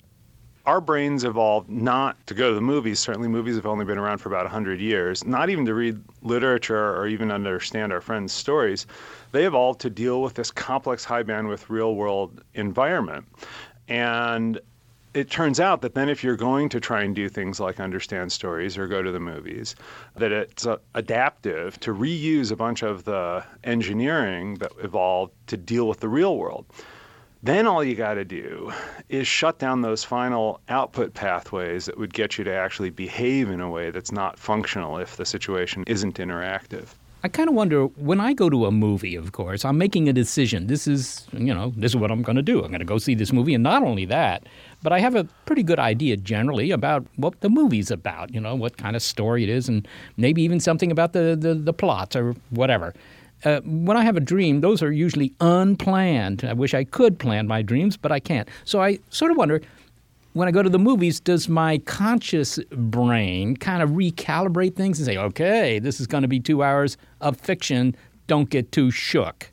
our 0.65 0.81
brains 0.81 1.23
evolved 1.23 1.69
not 1.69 2.15
to 2.27 2.33
go 2.33 2.49
to 2.49 2.55
the 2.55 2.61
movies. 2.61 2.99
Certainly, 2.99 3.29
movies 3.29 3.55
have 3.55 3.65
only 3.65 3.85
been 3.85 3.97
around 3.97 4.19
for 4.19 4.29
about 4.29 4.43
100 4.45 4.79
years, 4.79 5.25
not 5.25 5.49
even 5.49 5.65
to 5.65 5.73
read 5.73 5.99
literature 6.21 6.95
or 6.95 7.07
even 7.07 7.31
understand 7.31 7.91
our 7.91 8.01
friends' 8.01 8.33
stories. 8.33 8.85
They 9.31 9.45
evolved 9.45 9.81
to 9.81 9.89
deal 9.89 10.21
with 10.21 10.35
this 10.35 10.51
complex, 10.51 11.03
high 11.03 11.23
bandwidth, 11.23 11.69
real 11.69 11.95
world 11.95 12.43
environment. 12.53 13.25
And 13.87 14.59
it 15.13 15.29
turns 15.29 15.59
out 15.59 15.81
that 15.81 15.95
then 15.95 16.07
if 16.07 16.23
you're 16.23 16.35
going 16.35 16.69
to 16.69 16.79
try 16.79 17.01
and 17.01 17.15
do 17.15 17.29
things 17.29 17.59
like 17.59 17.79
understand 17.79 18.31
stories 18.31 18.77
or 18.77 18.87
go 18.87 19.01
to 19.01 19.11
the 19.11 19.19
movies, 19.19 19.75
that 20.15 20.31
it's 20.31 20.67
uh, 20.67 20.77
adaptive 20.93 21.79
to 21.79 21.93
reuse 21.93 22.51
a 22.51 22.55
bunch 22.55 22.83
of 22.83 23.05
the 23.05 23.43
engineering 23.63 24.55
that 24.55 24.71
evolved 24.83 25.33
to 25.47 25.57
deal 25.57 25.87
with 25.87 25.99
the 25.99 26.07
real 26.07 26.37
world. 26.37 26.65
Then 27.41 27.67
all 27.67 27.83
you 27.83 27.95
got 27.95 28.15
to 28.15 28.25
do 28.25 28.73
is 29.07 29.25
shut 29.25 29.59
down 29.59 29.81
those 29.81 30.03
final 30.03 30.59
output 30.67 31.13
pathways 31.13 31.85
that 31.85 31.97
would 31.97 32.13
get 32.13 32.37
you 32.37 32.43
to 32.43 32.53
actually 32.53 32.89
behave 32.89 33.49
in 33.49 33.61
a 33.61 33.69
way 33.69 33.91
that's 33.91 34.11
not 34.11 34.37
functional 34.37 34.97
if 34.97 35.15
the 35.15 35.25
situation 35.25 35.85
isn't 35.87 36.17
interactive. 36.17 36.87
I 37.21 37.27
kind 37.27 37.49
of 37.49 37.55
wonder 37.55 37.85
when 37.85 38.21
I 38.21 38.33
go 38.33 38.49
to 38.49 38.65
a 38.65 38.71
movie, 38.71 39.15
of 39.15 39.33
course, 39.33 39.65
I'm 39.65 39.77
making 39.77 40.07
a 40.07 40.13
decision. 40.13 40.67
This 40.67 40.87
is, 40.87 41.27
you 41.33 41.53
know, 41.53 41.73
this 41.75 41.91
is 41.91 41.95
what 41.97 42.11
I'm 42.11 42.21
going 42.21 42.37
to 42.37 42.41
do. 42.41 42.63
I'm 42.63 42.69
going 42.69 42.79
to 42.79 42.85
go 42.85 42.97
see 42.97 43.13
this 43.13 43.33
movie. 43.33 43.53
And 43.53 43.63
not 43.63 43.83
only 43.83 44.05
that, 44.05 44.43
but 44.83 44.93
I 44.93 44.99
have 44.99 45.15
a 45.15 45.25
pretty 45.45 45.63
good 45.63 45.79
idea 45.79 46.15
generally 46.15 46.71
about 46.71 47.05
what 47.17 47.39
the 47.41 47.49
movie's 47.49 47.91
about, 47.91 48.33
you 48.33 48.39
know, 48.39 48.55
what 48.55 48.77
kind 48.77 48.95
of 48.95 49.01
story 49.01 49.43
it 49.43 49.49
is, 49.49 49.67
and 49.67 49.85
maybe 50.15 50.41
even 50.41 50.61
something 50.61 50.91
about 50.91 51.11
the, 51.11 51.37
the, 51.39 51.55
the 51.55 51.73
plot 51.73 52.15
or 52.15 52.35
whatever. 52.51 52.93
Uh, 53.45 53.61
when 53.63 53.95
I 53.95 54.03
have 54.03 54.17
a 54.17 54.21
dream, 54.21 54.61
those 54.61 54.83
are 54.83 54.91
usually 54.91 55.33
unplanned. 55.39 56.43
I 56.43 56.53
wish 56.53 56.73
I 56.73 56.83
could 56.83 57.19
plan 57.19 57.47
my 57.47 57.61
dreams, 57.61 57.95
but 57.95 58.11
I 58.11 58.19
can't. 58.19 58.49
So 58.65 58.81
I 58.81 58.99
sort 59.09 59.31
of 59.31 59.37
wonder 59.37 59.61
when 60.33 60.47
I 60.47 60.51
go 60.51 60.61
to 60.61 60.69
the 60.69 60.79
movies, 60.79 61.19
does 61.19 61.49
my 61.49 61.79
conscious 61.79 62.59
brain 62.71 63.57
kind 63.57 63.81
of 63.81 63.91
recalibrate 63.91 64.75
things 64.75 64.99
and 64.99 65.05
say, 65.05 65.17
okay, 65.17 65.79
this 65.79 65.99
is 65.99 66.07
going 66.07 66.21
to 66.21 66.27
be 66.27 66.39
two 66.39 66.63
hours 66.63 66.97
of 67.21 67.37
fiction, 67.37 67.95
don't 68.27 68.49
get 68.49 68.71
too 68.71 68.91
shook? 68.91 69.51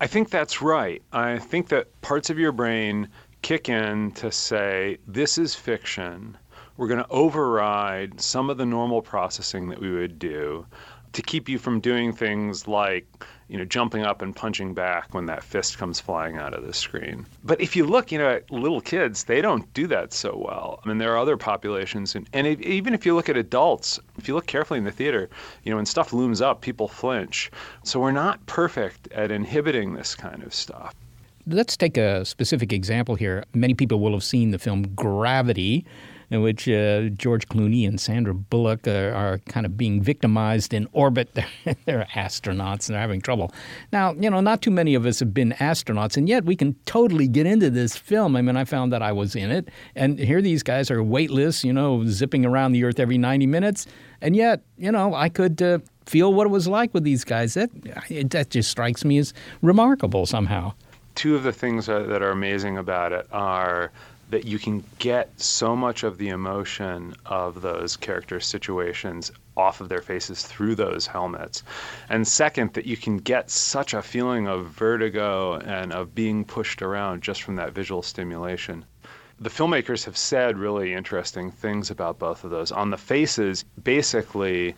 I 0.00 0.06
think 0.06 0.30
that's 0.30 0.62
right. 0.62 1.02
I 1.12 1.38
think 1.38 1.68
that 1.68 2.00
parts 2.00 2.30
of 2.30 2.38
your 2.38 2.52
brain 2.52 3.08
kick 3.42 3.68
in 3.68 4.12
to 4.12 4.30
say, 4.30 4.98
this 5.06 5.38
is 5.38 5.54
fiction. 5.54 6.36
We're 6.76 6.88
going 6.88 7.02
to 7.02 7.10
override 7.10 8.20
some 8.20 8.50
of 8.50 8.56
the 8.56 8.66
normal 8.66 9.02
processing 9.02 9.68
that 9.68 9.80
we 9.80 9.90
would 9.90 10.18
do 10.18 10.66
to 11.12 11.22
keep 11.22 11.48
you 11.48 11.58
from 11.58 11.80
doing 11.80 12.12
things 12.12 12.68
like 12.68 13.06
you 13.48 13.58
know 13.58 13.64
jumping 13.64 14.04
up 14.04 14.22
and 14.22 14.34
punching 14.34 14.74
back 14.74 15.12
when 15.12 15.26
that 15.26 15.42
fist 15.42 15.76
comes 15.76 15.98
flying 15.98 16.36
out 16.36 16.54
of 16.54 16.64
the 16.64 16.72
screen. 16.72 17.26
But 17.42 17.60
if 17.60 17.74
you 17.74 17.84
look 17.84 18.12
you 18.12 18.18
know 18.18 18.28
at 18.28 18.50
little 18.50 18.80
kids 18.80 19.24
they 19.24 19.40
don't 19.40 19.72
do 19.74 19.86
that 19.88 20.12
so 20.12 20.36
well. 20.36 20.80
I 20.84 20.88
mean 20.88 20.98
there 20.98 21.12
are 21.12 21.18
other 21.18 21.36
populations 21.36 22.14
and, 22.14 22.28
and 22.32 22.46
even 22.46 22.94
if 22.94 23.04
you 23.04 23.14
look 23.14 23.28
at 23.28 23.36
adults 23.36 23.98
if 24.18 24.28
you 24.28 24.34
look 24.34 24.46
carefully 24.46 24.78
in 24.78 24.84
the 24.84 24.92
theater 24.92 25.28
you 25.64 25.70
know 25.70 25.76
when 25.76 25.86
stuff 25.86 26.12
looms 26.12 26.40
up 26.40 26.60
people 26.60 26.86
flinch. 26.86 27.50
So 27.82 27.98
we're 28.00 28.12
not 28.12 28.44
perfect 28.46 29.10
at 29.12 29.30
inhibiting 29.30 29.94
this 29.94 30.14
kind 30.14 30.42
of 30.42 30.54
stuff. 30.54 30.94
Let's 31.46 31.76
take 31.76 31.96
a 31.96 32.24
specific 32.24 32.72
example 32.72 33.16
here. 33.16 33.44
Many 33.54 33.74
people 33.74 33.98
will 33.98 34.12
have 34.12 34.22
seen 34.22 34.50
the 34.50 34.58
film 34.58 34.94
gravity 34.94 35.84
in 36.30 36.42
which 36.42 36.68
uh, 36.68 37.08
George 37.10 37.48
Clooney 37.48 37.86
and 37.86 38.00
Sandra 38.00 38.32
Bullock 38.32 38.86
are, 38.86 39.12
are, 39.12 39.38
kind 39.48 39.66
of 39.66 39.76
being 39.76 40.00
victimized 40.00 40.72
in 40.72 40.88
orbit. 40.92 41.34
They're, 41.34 41.46
they're 41.84 42.06
astronauts 42.14 42.88
and 42.88 42.94
they're 42.94 43.00
having 43.00 43.20
trouble. 43.20 43.52
Now, 43.92 44.12
you 44.14 44.30
know, 44.30 44.40
not 44.40 44.62
too 44.62 44.70
many 44.70 44.94
of 44.94 45.06
us 45.06 45.18
have 45.20 45.34
been 45.34 45.52
astronauts, 45.52 46.16
and 46.16 46.28
yet 46.28 46.44
we 46.44 46.56
can 46.56 46.74
totally 46.86 47.26
get 47.26 47.46
into 47.46 47.70
this 47.70 47.96
film. 47.96 48.36
I 48.36 48.42
mean, 48.42 48.56
I 48.56 48.64
found 48.64 48.92
that 48.92 49.02
I 49.02 49.12
was 49.12 49.34
in 49.34 49.50
it, 49.50 49.68
and 49.94 50.18
here 50.18 50.40
these 50.40 50.62
guys 50.62 50.90
are 50.90 51.02
weightless, 51.02 51.64
you 51.64 51.72
know, 51.72 52.04
zipping 52.06 52.46
around 52.46 52.72
the 52.72 52.84
Earth 52.84 53.00
every 53.00 53.18
90 53.18 53.46
minutes, 53.46 53.86
and 54.20 54.36
yet, 54.36 54.62
you 54.78 54.92
know, 54.92 55.14
I 55.14 55.28
could. 55.28 55.60
Uh, 55.60 55.78
feel 56.06 56.34
what 56.34 56.44
it 56.44 56.50
was 56.50 56.66
like 56.66 56.92
with 56.92 57.04
these 57.04 57.22
guys. 57.22 57.54
That 57.54 57.70
that 58.30 58.50
just 58.50 58.68
strikes 58.68 59.04
me 59.04 59.18
as 59.18 59.32
remarkable 59.62 60.26
somehow. 60.26 60.72
Two 61.14 61.36
of 61.36 61.44
the 61.44 61.52
things 61.52 61.86
that 61.86 62.22
are 62.22 62.30
amazing 62.30 62.78
about 62.78 63.12
it 63.12 63.26
are 63.30 63.92
that 64.30 64.44
you 64.44 64.58
can 64.58 64.84
get 64.98 65.28
so 65.40 65.74
much 65.76 66.02
of 66.02 66.18
the 66.18 66.28
emotion 66.28 67.14
of 67.26 67.62
those 67.62 67.96
character 67.96 68.40
situations 68.40 69.30
off 69.56 69.80
of 69.80 69.88
their 69.88 70.00
faces 70.00 70.42
through 70.42 70.74
those 70.74 71.06
helmets. 71.06 71.62
And 72.08 72.26
second, 72.26 72.72
that 72.74 72.86
you 72.86 72.96
can 72.96 73.18
get 73.18 73.50
such 73.50 73.92
a 73.92 74.02
feeling 74.02 74.46
of 74.46 74.66
vertigo 74.66 75.54
and 75.54 75.92
of 75.92 76.14
being 76.14 76.44
pushed 76.44 76.80
around 76.80 77.22
just 77.22 77.42
from 77.42 77.56
that 77.56 77.72
visual 77.72 78.02
stimulation. 78.02 78.84
The 79.40 79.50
filmmakers 79.50 80.04
have 80.04 80.16
said 80.16 80.58
really 80.58 80.94
interesting 80.94 81.50
things 81.50 81.90
about 81.90 82.18
both 82.18 82.44
of 82.44 82.50
those. 82.50 82.70
On 82.72 82.90
the 82.90 82.98
faces, 82.98 83.64
basically, 83.82 84.74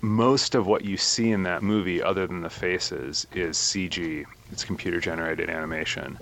most 0.00 0.54
of 0.54 0.66
what 0.66 0.84
you 0.84 0.96
see 0.96 1.30
in 1.32 1.42
that 1.42 1.62
movie, 1.62 2.02
other 2.02 2.26
than 2.26 2.42
the 2.42 2.50
faces, 2.50 3.26
is 3.32 3.56
CG. 3.56 4.24
It's 4.52 4.64
computer 4.64 5.00
generated 5.00 5.50
animation. 5.50 6.18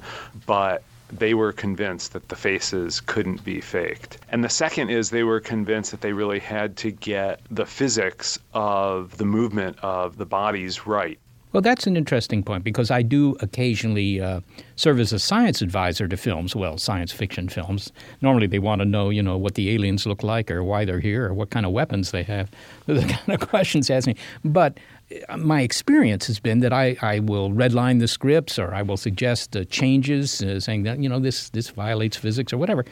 But 0.46 0.82
they 1.10 1.34
were 1.34 1.52
convinced 1.52 2.12
that 2.12 2.28
the 2.28 2.36
faces 2.36 3.00
couldn't 3.00 3.44
be 3.44 3.60
faked. 3.60 4.18
And 4.30 4.42
the 4.42 4.48
second 4.48 4.90
is 4.90 5.10
they 5.10 5.22
were 5.22 5.40
convinced 5.40 5.90
that 5.90 6.00
they 6.00 6.12
really 6.12 6.40
had 6.40 6.76
to 6.78 6.90
get 6.90 7.40
the 7.50 7.66
physics 7.66 8.38
of 8.54 9.16
the 9.18 9.24
movement 9.24 9.78
of 9.82 10.16
the 10.16 10.26
bodies 10.26 10.86
right. 10.86 11.18
Well, 11.56 11.62
that's 11.62 11.86
an 11.86 11.96
interesting 11.96 12.42
point 12.42 12.64
because 12.64 12.90
I 12.90 13.00
do 13.00 13.34
occasionally 13.40 14.20
uh, 14.20 14.40
serve 14.74 15.00
as 15.00 15.14
a 15.14 15.18
science 15.18 15.62
advisor 15.62 16.06
to 16.06 16.14
films, 16.14 16.54
well, 16.54 16.76
science 16.76 17.12
fiction 17.12 17.48
films. 17.48 17.92
Normally 18.20 18.46
they 18.46 18.58
want 18.58 18.80
to 18.80 18.84
know, 18.84 19.08
you 19.08 19.22
know, 19.22 19.38
what 19.38 19.54
the 19.54 19.70
aliens 19.70 20.04
look 20.06 20.22
like 20.22 20.50
or 20.50 20.62
why 20.62 20.84
they're 20.84 21.00
here 21.00 21.24
or 21.24 21.32
what 21.32 21.48
kind 21.48 21.64
of 21.64 21.72
weapons 21.72 22.10
they 22.10 22.24
have. 22.24 22.50
the 22.86 23.00
kind 23.00 23.40
of 23.40 23.48
questions 23.48 23.88
asked 23.88 24.06
me. 24.06 24.16
But 24.44 24.78
my 25.36 25.60
experience 25.60 26.26
has 26.26 26.40
been 26.40 26.60
that 26.60 26.72
I, 26.72 26.96
I 27.00 27.20
will 27.20 27.50
redline 27.50 28.00
the 28.00 28.08
scripts 28.08 28.58
or 28.58 28.74
I 28.74 28.82
will 28.82 28.96
suggest 28.96 29.56
uh, 29.56 29.64
changes, 29.64 30.42
uh, 30.42 30.58
saying 30.60 30.82
that 30.82 30.98
you 30.98 31.08
know 31.08 31.20
this 31.20 31.50
this 31.50 31.70
violates 31.70 32.16
physics 32.16 32.52
or 32.52 32.58
whatever, 32.58 32.84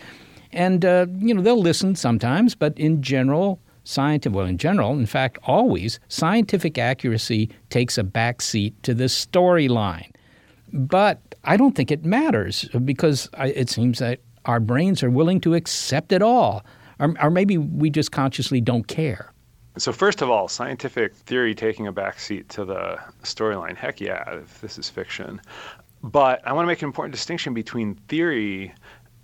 and 0.53 0.85
uh, 0.85 1.07
you 1.19 1.35
know 1.35 1.43
they'll 1.43 1.61
listen 1.61 1.97
sometimes, 1.97 2.55
but 2.55 2.79
in 2.79 3.03
general, 3.03 3.61
scientific 3.83 4.35
well 4.35 4.47
in 4.47 4.59
general, 4.59 4.93
in 4.93 5.07
fact, 5.07 5.39
always 5.45 5.99
scientific 6.09 6.79
accuracy 6.79 7.51
takes 7.71 7.99
a 7.99 8.05
back 8.05 8.41
seat 8.41 8.81
to 8.85 8.95
the 8.95 9.05
storyline. 9.05 10.11
But 10.73 11.21
I 11.45 11.57
don't 11.57 11.75
think 11.75 11.91
it 11.91 12.05
matters 12.05 12.69
because 12.85 13.29
I, 13.35 13.49
it 13.49 13.69
seems 13.69 13.99
that 13.99 14.21
our 14.45 14.61
brains 14.61 15.03
are 15.03 15.11
willing 15.11 15.41
to 15.41 15.55
accept 15.55 16.13
it 16.13 16.23
all, 16.23 16.65
or, 17.01 17.15
or 17.21 17.31
maybe 17.31 17.59
we 17.59 17.91
just 17.91 18.13
consciously 18.13 18.61
don't 18.61 18.87
care. 18.87 19.34
So 19.77 19.93
first 19.93 20.23
of 20.23 20.31
all, 20.31 20.47
scientific 20.47 21.15
theory 21.15 21.55
taking 21.55 21.89
a 21.89 21.93
backseat 21.93 22.47
to 22.49 22.65
the 22.65 22.99
storyline. 23.25 23.77
Heck 23.77 24.01
yeah, 24.01 24.37
if 24.37 24.61
this 24.61 24.79
is 24.79 24.89
fiction. 24.89 25.41
But 26.03 26.47
I 26.47 26.53
want 26.53 26.65
to 26.65 26.69
make 26.69 26.83
an 26.83 26.87
important 26.87 27.13
distinction 27.13 27.55
between 27.55 27.95
theory 28.09 28.73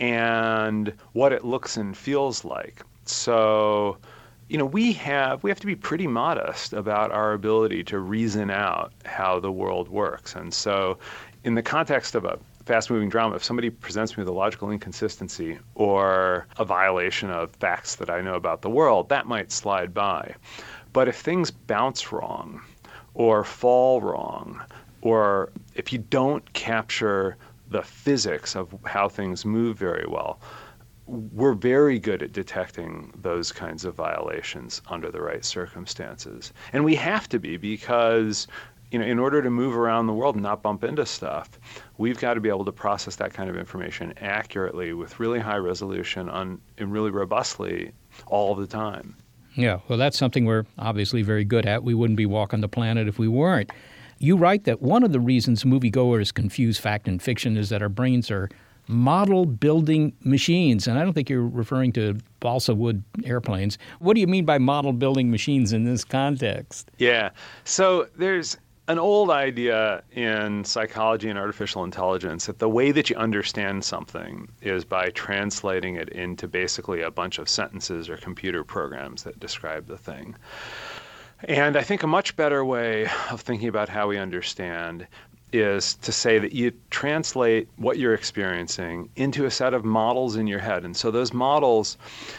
and 0.01 0.93
what 1.13 1.33
it 1.33 1.45
looks 1.45 1.77
and 1.77 1.97
feels 1.97 2.45
like. 2.45 2.83
So, 3.05 3.99
you 4.49 4.59
know, 4.59 4.65
we 4.65 4.93
have 4.95 5.43
we 5.45 5.51
have 5.51 5.61
to 5.61 5.67
be 5.67 5.77
pretty 5.77 6.09
modest 6.09 6.73
about 6.73 7.13
our 7.13 7.33
ability 7.33 7.85
to 7.85 8.01
reason 8.01 8.51
out 8.51 8.93
how 9.05 9.39
the 9.39 9.53
world 9.53 9.89
works. 9.89 10.35
And 10.35 10.53
so, 10.53 10.99
in 11.45 11.55
the 11.55 11.63
context 11.63 12.17
of 12.17 12.25
a 12.25 12.39
fast 12.71 12.89
moving 12.89 13.09
drama, 13.09 13.35
if 13.35 13.43
somebody 13.43 13.69
presents 13.69 14.17
me 14.17 14.21
with 14.21 14.29
a 14.29 14.33
logical 14.33 14.71
inconsistency 14.71 15.59
or 15.75 16.47
a 16.57 16.65
violation 16.65 17.29
of 17.29 17.51
facts 17.57 17.97
that 17.97 18.09
I 18.09 18.21
know 18.21 18.35
about 18.35 18.63
the 18.63 18.71
world, 18.71 19.09
that 19.09 19.27
might 19.27 19.51
slide 19.51 19.93
by. 19.93 20.37
But 20.93 21.09
if 21.09 21.17
things 21.17 21.51
bounce 21.51 22.13
wrong 22.13 22.61
or 23.15 23.43
fall 23.43 24.01
wrong, 24.01 24.63
or 25.03 25.51
if 25.75 25.93
you 25.93 25.99
don't 25.99 26.53
capture 26.53 27.37
the 27.71 27.83
physics 27.83 28.55
of 28.55 28.73
how 28.85 29.09
things 29.09 29.45
move 29.45 29.77
very 29.77 30.07
well, 30.07 30.39
we're 31.09 31.55
very 31.55 31.99
good 31.99 32.23
at 32.23 32.33
detecting 32.33 33.13
those 33.21 33.51
kinds 33.51 33.85
of 33.85 33.97
violations 33.97 34.81
under 34.87 35.11
the 35.11 35.21
right 35.21 35.45
circumstances. 35.45 36.53
And 36.73 36.85
we 36.85 36.95
have 36.95 37.29
to 37.31 37.41
be 37.41 37.57
because 37.57 38.47
you 38.91 38.99
know, 38.99 39.05
in 39.05 39.19
order 39.19 39.41
to 39.41 39.51
move 39.51 39.77
around 39.77 40.07
the 40.07 40.13
world 40.13 40.35
and 40.35 40.43
not 40.43 40.63
bump 40.63 40.85
into 40.85 41.07
stuff, 41.07 41.49
we've 41.99 42.19
got 42.19 42.35
to 42.35 42.41
be 42.41 42.49
able 42.49 42.65
to 42.65 42.73
process 42.73 43.17
that 43.17 43.33
kind 43.33 43.49
of 43.49 43.57
information 43.57 44.13
accurately 44.19 44.93
with 44.93 45.21
really 45.21 45.39
high 45.39 45.57
resolution 45.57 46.29
on, 46.29 46.61
and 46.79 46.93
really 46.93 47.11
robustly 47.11 47.93
all 48.27 48.55
the 48.55 48.67
time. 48.67 49.17
Yeah, 49.55 49.81
well, 49.89 49.99
that's 49.99 50.19
something 50.19 50.45
we're 50.45 50.65
obviously 50.79 51.23
very 51.23 51.45
good 51.45 51.67
at. 51.67 51.85
We 51.85 51.95
wouldn't 51.95 52.17
be 52.17 52.27
walking 52.27 52.61
the 52.61 52.69
planet 52.69 53.09
if 53.09 53.19
we 53.19 53.29
weren't. 53.29 53.71
You 54.19 54.37
write 54.37 54.65
that 54.65 54.83
one 54.83 55.03
of 55.03 55.13
the 55.13 55.21
reasons 55.21 55.65
moviegoers 55.65 56.33
confuse 56.33 56.79
fact 56.79 57.09
and 57.09 57.23
fiction 57.23 57.57
is 57.57 57.71
that 57.71 57.83
our 57.83 57.89
brains 57.89 58.31
are 58.31 58.49
model 58.87 59.47
building 59.47 60.13
machines. 60.25 60.87
And 60.87 60.99
I 60.99 61.05
don't 61.05 61.13
think 61.13 61.31
you're 61.31 61.47
referring 61.47 61.93
to 61.93 62.19
balsa 62.41 62.75
wood 62.75 63.03
airplanes. 63.25 63.79
What 64.01 64.15
do 64.15 64.21
you 64.21 64.27
mean 64.27 64.45
by 64.45 64.59
model 64.59 64.93
building 64.93 65.31
machines 65.31 65.73
in 65.73 65.85
this 65.85 66.05
context? 66.05 66.91
Yeah. 66.99 67.31
So 67.65 68.09
there's 68.17 68.57
an 68.91 68.99
old 68.99 69.31
idea 69.31 70.03
in 70.11 70.65
psychology 70.65 71.29
and 71.29 71.39
artificial 71.39 71.85
intelligence 71.85 72.47
that 72.47 72.59
the 72.59 72.69
way 72.69 72.91
that 72.91 73.09
you 73.09 73.15
understand 73.15 73.85
something 73.85 74.49
is 74.63 74.85
by 74.85 75.11
translating 75.11 75.95
it 75.95 76.09
into 76.09 76.49
basically 76.49 77.01
a 77.01 77.11
bunch 77.11 77.39
of 77.39 77.49
sentences 77.49 78.09
or 78.09 78.17
computer 78.17 78.65
programs 78.65 79.23
that 79.23 79.39
describe 79.39 79.87
the 79.87 79.97
thing. 79.97 80.35
And 81.45 81.77
I 81.77 81.83
think 81.83 82.03
a 82.03 82.09
much 82.09 82.35
better 82.35 82.65
way 82.65 83.07
of 83.31 83.41
thinking 83.41 83.69
about 83.69 83.89
how 83.89 84.09
we 84.09 84.19
understand 84.19 85.07
is 85.53 85.95
to 85.95 86.13
say 86.13 86.39
that 86.39 86.53
you 86.53 86.73
translate 86.91 87.69
what 87.77 87.99
you're 87.99 88.15
experiencing 88.15 89.09
into 89.17 89.47
a 89.47 89.51
set 89.51 89.75
of 89.75 89.85
models 89.85 90.37
in 90.37 90.47
your 90.47 90.59
head. 90.59 90.85
And 90.85 90.97
so 90.97 91.11
those 91.11 91.33
models, 91.33 91.99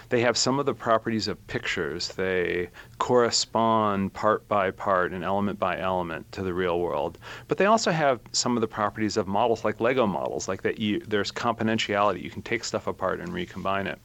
they 0.09 0.21
have 0.21 0.37
some 0.37 0.59
of 0.59 0.65
the 0.65 0.73
properties 0.73 1.27
of 1.27 1.45
pictures. 1.47 2.09
They 2.09 2.69
correspond 2.97 4.13
part 4.13 4.47
by 4.47 4.71
part 4.71 5.11
and 5.11 5.23
element 5.23 5.59
by 5.59 5.79
element 5.79 6.31
to 6.33 6.43
the 6.43 6.53
real 6.53 6.79
world. 6.79 7.17
But 7.47 7.57
they 7.57 7.65
also 7.65 7.91
have 7.91 8.19
some 8.31 8.57
of 8.57 8.61
the 8.61 8.67
properties 8.67 9.17
of 9.17 9.27
models 9.27 9.65
like 9.65 9.79
Lego 9.79 10.07
models, 10.07 10.47
like 10.47 10.61
that 10.63 10.79
you, 10.79 10.99
there's 10.99 11.31
componentiality. 11.31 12.21
You 12.21 12.29
can 12.29 12.41
take 12.41 12.63
stuff 12.63 12.87
apart 12.87 13.19
and 13.19 13.33
recombine 13.33 13.87
it. 13.87 13.99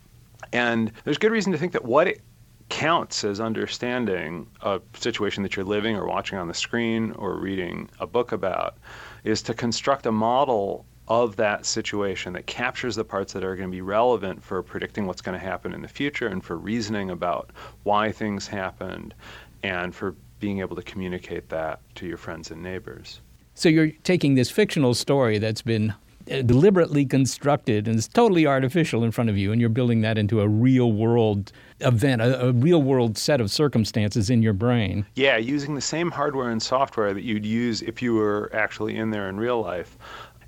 And 0.53 0.93
there's 1.05 1.19
good 1.19 1.33
reason 1.33 1.53
to 1.53 1.59
think 1.59 1.73
that 1.73 1.85
what 1.85 2.07
it 2.07 2.21
counts 2.69 3.25
as 3.25 3.41
understanding 3.41 4.47
a 4.63 4.81
situation 4.95 5.43
that 5.43 5.57
you're 5.57 5.65
living 5.65 5.97
or 5.97 6.07
watching 6.07 6.39
on 6.39 6.49
the 6.49 6.55
screen 6.55 7.13
or 7.13 7.37
reading 7.37 7.89
a 8.01 8.07
book 8.07 8.33
about 8.33 8.77
is 9.25 9.43
to 9.43 9.55
construct 9.55 10.07
a 10.07 10.13
model 10.13 10.85
of 11.09 11.37
that 11.37 11.65
situation 11.65 12.33
that 12.33 12.47
captures 12.47 12.97
the 12.97 13.05
parts 13.05 13.33
that 13.33 13.45
are 13.45 13.55
going 13.55 13.69
to 13.69 13.75
be 13.75 13.81
relevant 13.81 14.43
for 14.43 14.63
predicting 14.63 15.07
what's 15.07 15.23
going 15.23 15.39
to 15.39 15.45
happen 15.45 15.73
in 15.73 15.83
the 15.83 15.89
future 15.89 16.27
and 16.27 16.45
for 16.45 16.57
reasoning 16.57 17.11
about 17.11 17.51
why 17.85 18.11
things 18.11 18.49
happened 18.49 19.15
and 19.63 19.95
for 19.95 20.17
being 20.41 20.61
able 20.61 20.75
to 20.75 20.83
communicate 20.83 21.49
that 21.49 21.81
to 21.95 22.07
your 22.07 22.17
friends 22.17 22.51
and 22.51 22.63
neighbors. 22.63 23.21
So 23.55 23.69
you're 23.69 23.93
taking 24.03 24.35
this 24.35 24.51
fictional 24.51 24.95
story 24.95 25.39
that's 25.39 25.63
been 25.63 25.95
Uh, 26.29 26.43
deliberately 26.43 27.07
constructed 27.07 27.87
and 27.87 27.97
it's 27.97 28.09
totally 28.09 28.49
artificial 28.49 29.05
in 29.05 29.13
front 29.13 29.31
of 29.31 29.39
you, 29.39 29.53
and 29.53 29.61
you're 29.61 29.71
building 29.71 30.01
that 30.01 30.19
into 30.19 30.41
a 30.41 30.49
real 30.49 30.91
world 30.91 31.53
event, 31.81 32.21
a, 32.21 32.49
a, 32.49 32.53
real 32.53 32.83
world 32.83 33.17
set 33.17 33.41
of 33.41 33.49
circumstances 33.49 34.29
in 34.29 34.43
your 34.43 34.53
brain. 34.53 35.07
Yeah, 35.15 35.37
using 35.37 35.77
the 35.77 35.81
same 35.81 36.11
hardware 36.11 36.51
and 36.51 36.61
software 36.61 37.15
that 37.15 37.23
you'd 37.23 37.47
use 37.47 37.81
if 37.83 38.03
you 38.03 38.15
were 38.15 38.51
actually 38.53 38.97
in 38.97 39.11
there 39.11 39.29
in 39.29 39.37
real 39.37 39.61
life. 39.61 39.97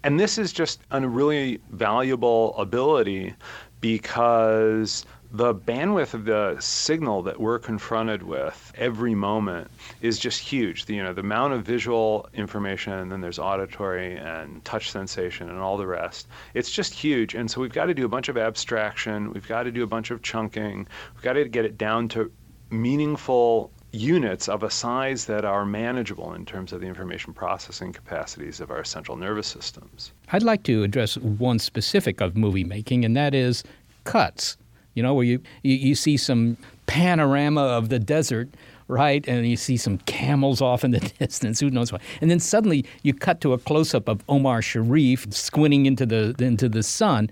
And 0.03 0.19
this 0.19 0.37
is 0.37 0.53
just 0.53 0.81
a 0.91 1.07
really 1.07 1.61
valuable 1.71 2.57
ability 2.59 3.35
because 3.81 5.07
the 5.31 5.55
bandwidth 5.55 6.15
of 6.15 6.25
the 6.25 6.57
signal 6.59 7.23
that 7.23 7.39
we're 7.39 7.59
confronted 7.59 8.23
with 8.23 8.73
every 8.77 9.15
moment 9.15 9.71
is 10.01 10.19
just 10.19 10.41
huge. 10.41 10.87
The, 10.87 10.95
you 10.95 11.03
know, 11.03 11.13
the 11.13 11.21
amount 11.21 11.53
of 11.53 11.65
visual 11.65 12.29
information, 12.33 12.95
and 12.95 13.13
then 13.13 13.21
there's 13.21 13.39
auditory 13.39 14.17
and 14.17 14.65
touch 14.65 14.91
sensation 14.91 15.51
and 15.51 15.59
all 15.59 15.77
the 15.77 15.87
rest. 15.87 16.29
It's 16.55 16.71
just 16.71 16.95
huge. 16.95 17.35
And 17.35 17.51
so 17.51 17.61
we've 17.61 17.73
got 17.73 17.87
to 17.87 17.95
do 17.95 18.07
a 18.07 18.09
bunch 18.09 18.29
of 18.29 18.39
abstraction. 18.39 19.33
We've 19.33 19.47
got 19.47 19.65
to 19.65 19.71
do 19.71 19.83
a 19.83 19.87
bunch 19.87 20.11
of 20.11 20.23
chunking. 20.23 20.87
We've 21.15 21.23
got 21.23 21.35
to 21.35 21.47
get 21.47 21.67
it 21.67 21.77
down 21.77 22.09
to 22.11 22.33
meaningful 22.71 23.71
units 23.93 24.49
of 24.49 24.63
a 24.63 24.71
size 24.71 25.27
that 25.27 25.45
are 25.45 25.65
manageable 25.65 26.35
in 26.35 26.45
terms 26.45 26.73
of 26.73 26.81
the 26.81 26.87
information 26.87 27.33
processing 27.33 27.93
capacities 27.93 28.61
of 28.61 28.71
our 28.71 28.85
central 28.85 29.17
nervous 29.17 29.47
systems. 29.47 30.13
I'd 30.31 30.43
like 30.43 30.63
to 30.65 30.83
address 30.83 31.17
one 31.19 31.59
specific 31.59 32.21
of 32.21 32.37
movie 32.37 32.65
making, 32.65 33.05
and 33.05 33.17
that 33.17 33.35
is 33.35 33.65
cuts 34.05 34.57
you 34.99 35.03
know, 35.05 35.15
where 35.15 35.25
you, 35.25 35.41
you, 35.63 35.77
you 35.77 35.95
see 35.95 36.17
some 36.17 36.59
panorama 36.87 37.63
of 37.63 37.89
the 37.89 37.99
desert 37.99 38.51
right? 38.89 39.29
And 39.29 39.47
you 39.47 39.57
see 39.57 39.77
some 39.77 39.99
camels 39.99 40.61
off 40.61 40.83
in 40.83 40.91
the 40.91 41.01
distance. 41.19 41.61
Who 41.61 41.71
knows 41.71 41.93
why? 41.93 42.01
And 42.21 42.31
then 42.31 42.41
suddenly 42.41 42.85
you 43.03 43.15
cut 43.15 43.41
to 43.43 43.53
a 43.53 43.59
close 43.59 43.95
up 43.95 44.09
of 44.09 44.25
Omar 44.29 44.63
Sharif 44.63 45.33
squinting 45.33 45.87
into 45.87 46.07
the 46.07 46.35
into 46.39 46.69
the 46.69 46.83
sun. 46.83 47.31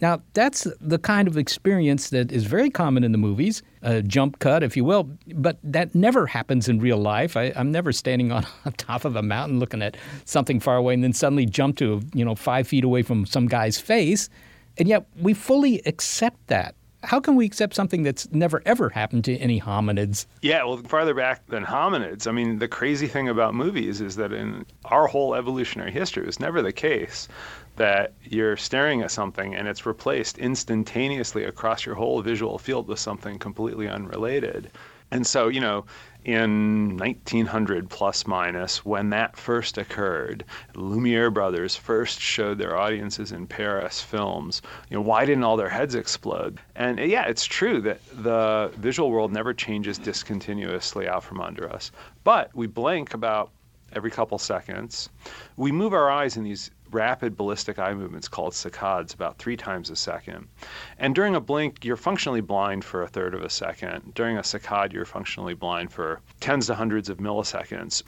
Now 0.00 0.22
that's 0.34 0.66
the 0.80 0.98
kind 0.98 1.26
of 1.26 1.36
experience 1.36 2.10
that 2.10 2.30
is 2.30 2.44
very 2.44 2.70
common 2.70 3.02
in 3.02 3.10
the 3.10 3.18
movies, 3.18 3.62
a 3.82 4.00
jump 4.02 4.38
cut, 4.38 4.62
if 4.62 4.76
you 4.76 4.84
will. 4.84 5.10
But 5.34 5.58
that 5.64 5.94
never 5.94 6.26
happens 6.26 6.68
in 6.68 6.78
real 6.78 6.98
life. 6.98 7.36
I, 7.36 7.46
am 7.56 7.72
never 7.72 7.90
standing 7.92 8.30
on, 8.36 8.46
on 8.64 8.72
top 8.72 9.04
of 9.04 9.16
a 9.16 9.22
mountain 9.22 9.58
looking 9.58 9.82
at 9.82 9.96
something 10.24 10.60
far 10.60 10.76
away 10.76 10.94
and 10.94 11.02
then 11.02 11.12
suddenly 11.12 11.46
jump 11.46 11.78
to 11.78 12.02
you 12.14 12.24
know 12.24 12.34
five 12.34 12.68
feet 12.68 12.84
away 12.84 13.02
from 13.02 13.26
some 13.26 13.46
guy's 13.46 13.80
face. 13.80 14.28
And 14.76 14.86
yet 14.86 15.06
we 15.20 15.34
fully 15.34 15.82
accept 15.86 16.46
that 16.46 16.76
how 17.08 17.18
can 17.18 17.36
we 17.36 17.46
accept 17.46 17.74
something 17.74 18.02
that's 18.02 18.30
never 18.32 18.60
ever 18.66 18.90
happened 18.90 19.24
to 19.24 19.34
any 19.38 19.58
hominids? 19.58 20.26
Yeah, 20.42 20.62
well, 20.64 20.76
farther 20.76 21.14
back 21.14 21.46
than 21.46 21.64
hominids. 21.64 22.26
I 22.26 22.32
mean, 22.32 22.58
the 22.58 22.68
crazy 22.68 23.06
thing 23.06 23.30
about 23.30 23.54
movies 23.54 24.02
is 24.02 24.16
that 24.16 24.30
in 24.30 24.66
our 24.84 25.06
whole 25.06 25.34
evolutionary 25.34 25.90
history, 25.90 26.24
it 26.24 26.26
was 26.26 26.38
never 26.38 26.60
the 26.60 26.70
case 26.70 27.26
that 27.76 28.12
you're 28.24 28.58
staring 28.58 29.00
at 29.00 29.10
something 29.10 29.54
and 29.54 29.66
it's 29.66 29.86
replaced 29.86 30.36
instantaneously 30.36 31.44
across 31.44 31.86
your 31.86 31.94
whole 31.94 32.20
visual 32.20 32.58
field 32.58 32.88
with 32.88 32.98
something 32.98 33.38
completely 33.38 33.88
unrelated. 33.88 34.70
And 35.10 35.26
so, 35.26 35.48
you 35.48 35.60
know, 35.62 35.86
in 36.28 36.98
1900 36.98 37.88
plus 37.88 38.26
minus, 38.26 38.84
when 38.84 39.08
that 39.08 39.34
first 39.34 39.78
occurred, 39.78 40.44
Lumiere 40.74 41.30
brothers 41.30 41.74
first 41.74 42.20
showed 42.20 42.58
their 42.58 42.76
audiences 42.76 43.32
in 43.32 43.46
Paris 43.46 44.02
films. 44.02 44.60
You 44.90 44.98
know, 44.98 45.00
why 45.00 45.24
didn't 45.24 45.44
all 45.44 45.56
their 45.56 45.70
heads 45.70 45.94
explode? 45.94 46.60
And 46.76 47.00
uh, 47.00 47.04
yeah, 47.04 47.24
it's 47.24 47.46
true 47.46 47.80
that 47.80 48.00
the 48.12 48.70
visual 48.76 49.10
world 49.10 49.32
never 49.32 49.54
changes 49.54 49.96
discontinuously 49.96 51.08
out 51.08 51.24
from 51.24 51.40
under 51.40 51.72
us. 51.72 51.92
But 52.24 52.54
we 52.54 52.66
blink 52.66 53.14
about 53.14 53.50
every 53.94 54.10
couple 54.10 54.36
seconds. 54.36 55.08
We 55.56 55.72
move 55.72 55.94
our 55.94 56.10
eyes 56.10 56.36
in 56.36 56.44
these 56.44 56.70
rapid 56.90 57.36
ballistic 57.36 57.78
eye 57.78 57.94
movements 57.94 58.28
called 58.28 58.52
saccades 58.52 59.14
about 59.14 59.38
three 59.38 59.56
times 59.56 59.90
a 59.90 59.96
second. 59.96 60.46
And 60.98 61.14
during 61.14 61.34
a 61.34 61.40
blink, 61.40 61.84
you're 61.84 61.96
functionally 61.96 62.40
blind 62.40 62.84
for 62.84 63.02
a 63.02 63.08
third 63.08 63.34
of 63.34 63.42
a 63.42 63.50
second. 63.50 64.14
During 64.14 64.38
a 64.38 64.42
saccade, 64.42 64.92
you're 64.92 65.04
functionally 65.04 65.54
blind 65.54 65.92
for 65.92 66.20
tens 66.40 66.66
to 66.66 66.74
hundreds 66.74 67.08
of 67.08 67.18
milliseconds. 67.18 68.02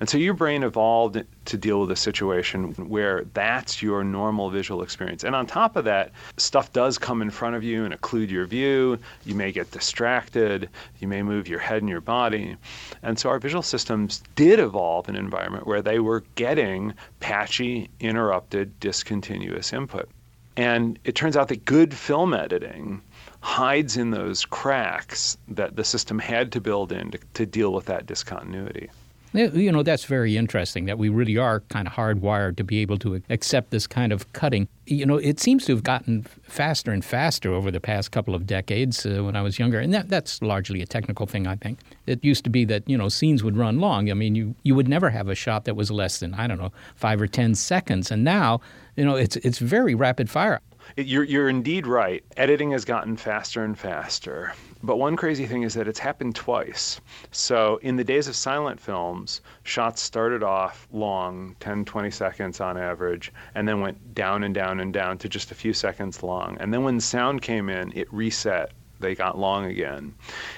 And 0.00 0.08
so 0.08 0.18
your 0.18 0.34
brain 0.34 0.62
evolved 0.62 1.22
to 1.44 1.56
deal 1.56 1.80
with 1.80 1.90
a 1.90 1.96
situation 1.96 2.72
where 2.88 3.24
that's 3.34 3.82
your 3.82 4.04
normal 4.04 4.50
visual 4.50 4.82
experience. 4.82 5.24
And 5.24 5.34
on 5.34 5.46
top 5.46 5.76
of 5.76 5.84
that, 5.84 6.12
stuff 6.36 6.72
does 6.72 6.98
come 6.98 7.22
in 7.22 7.30
front 7.30 7.56
of 7.56 7.64
you 7.64 7.84
and 7.84 7.94
occlude 7.94 8.30
your 8.30 8.46
view. 8.46 8.98
You 9.24 9.34
may 9.34 9.52
get 9.52 9.70
distracted. 9.70 10.68
You 11.00 11.08
may 11.08 11.22
move 11.22 11.48
your 11.48 11.58
head 11.58 11.82
and 11.82 11.88
your 11.88 12.00
body. 12.00 12.56
And 13.02 13.18
so 13.18 13.28
our 13.28 13.38
visual 13.38 13.62
systems 13.62 14.22
did 14.36 14.58
evolve 14.58 15.08
in 15.08 15.16
an 15.16 15.24
environment 15.24 15.66
where 15.66 15.82
they 15.82 15.98
were 15.98 16.24
getting 16.34 16.94
patchy, 17.20 17.90
interrupted, 18.00 18.78
discontinuous 18.80 19.72
input. 19.72 20.08
And 20.56 20.98
it 21.04 21.14
turns 21.14 21.36
out 21.36 21.48
that 21.48 21.64
good 21.64 21.94
film 21.94 22.34
editing 22.34 23.00
hides 23.40 23.96
in 23.96 24.10
those 24.10 24.44
cracks 24.44 25.38
that 25.48 25.76
the 25.76 25.84
system 25.84 26.18
had 26.18 26.52
to 26.52 26.60
build 26.60 26.92
in 26.92 27.12
to, 27.12 27.18
to 27.34 27.46
deal 27.46 27.72
with 27.72 27.86
that 27.86 28.06
discontinuity. 28.06 28.90
You 29.32 29.70
know, 29.70 29.84
that's 29.84 30.04
very 30.04 30.36
interesting 30.36 30.86
that 30.86 30.98
we 30.98 31.08
really 31.08 31.36
are 31.36 31.60
kind 31.68 31.86
of 31.86 31.94
hardwired 31.94 32.56
to 32.56 32.64
be 32.64 32.80
able 32.80 32.98
to 32.98 33.22
accept 33.30 33.70
this 33.70 33.86
kind 33.86 34.12
of 34.12 34.32
cutting. 34.32 34.66
You 34.86 35.06
know, 35.06 35.18
it 35.18 35.38
seems 35.38 35.64
to 35.66 35.72
have 35.72 35.84
gotten 35.84 36.22
faster 36.42 36.90
and 36.90 37.04
faster 37.04 37.52
over 37.52 37.70
the 37.70 37.78
past 37.78 38.10
couple 38.10 38.34
of 38.34 38.44
decades 38.44 39.06
uh, 39.06 39.22
when 39.22 39.36
I 39.36 39.42
was 39.42 39.56
younger. 39.56 39.78
And 39.78 39.94
that, 39.94 40.08
that's 40.08 40.42
largely 40.42 40.82
a 40.82 40.86
technical 40.86 41.26
thing, 41.26 41.46
I 41.46 41.54
think. 41.54 41.78
It 42.06 42.24
used 42.24 42.42
to 42.42 42.50
be 42.50 42.64
that, 42.64 42.88
you 42.88 42.98
know, 42.98 43.08
scenes 43.08 43.44
would 43.44 43.56
run 43.56 43.78
long. 43.78 44.10
I 44.10 44.14
mean, 44.14 44.34
you, 44.34 44.56
you 44.64 44.74
would 44.74 44.88
never 44.88 45.10
have 45.10 45.28
a 45.28 45.36
shot 45.36 45.64
that 45.66 45.76
was 45.76 45.92
less 45.92 46.18
than, 46.18 46.34
I 46.34 46.48
don't 46.48 46.58
know, 46.58 46.72
five 46.96 47.20
or 47.20 47.28
10 47.28 47.54
seconds. 47.54 48.10
And 48.10 48.24
now, 48.24 48.60
you 48.96 49.04
know, 49.04 49.14
it's, 49.14 49.36
it's 49.36 49.58
very 49.58 49.94
rapid 49.94 50.28
fire. 50.28 50.60
You're, 50.96 51.22
you're 51.24 51.48
indeed 51.48 51.86
right. 51.86 52.24
Editing 52.36 52.72
has 52.72 52.84
gotten 52.84 53.16
faster 53.16 53.62
and 53.62 53.78
faster. 53.78 54.54
But 54.82 54.96
one 54.96 55.14
crazy 55.14 55.46
thing 55.46 55.62
is 55.62 55.74
that 55.74 55.88
it's 55.88 55.98
happened 55.98 56.34
twice. 56.34 57.00
So, 57.32 57.78
in 57.82 57.96
the 57.96 58.04
days 58.04 58.28
of 58.28 58.36
silent 58.36 58.80
films, 58.80 59.42
shots 59.62 60.00
started 60.00 60.42
off 60.42 60.88
long, 60.90 61.54
10, 61.60 61.84
20 61.84 62.10
seconds 62.10 62.60
on 62.60 62.78
average, 62.78 63.30
and 63.54 63.68
then 63.68 63.80
went 63.80 64.14
down 64.14 64.42
and 64.42 64.54
down 64.54 64.80
and 64.80 64.92
down 64.92 65.18
to 65.18 65.28
just 65.28 65.50
a 65.50 65.54
few 65.54 65.74
seconds 65.74 66.22
long. 66.22 66.56
And 66.60 66.72
then 66.72 66.82
when 66.82 66.98
sound 66.98 67.42
came 67.42 67.68
in, 67.68 67.92
it 67.94 68.12
reset. 68.12 68.72
They 69.00 69.14
got 69.14 69.38
long 69.38 69.66
again. 69.66 70.14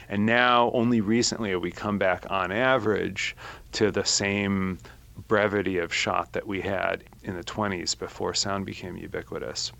And 0.08 0.24
now, 0.24 0.70
only 0.72 1.00
recently, 1.00 1.54
we 1.56 1.72
come 1.72 1.98
back 1.98 2.24
on 2.30 2.52
average 2.52 3.36
to 3.72 3.90
the 3.90 4.04
same 4.04 4.78
brevity 5.28 5.78
of 5.78 5.92
shot 5.92 6.32
that 6.32 6.46
we 6.46 6.60
had 6.60 7.04
in 7.24 7.36
the 7.36 7.44
20s 7.44 7.98
before 7.98 8.34
sound 8.34 8.66
became 8.66 8.96
ubiquitous. 8.96 9.72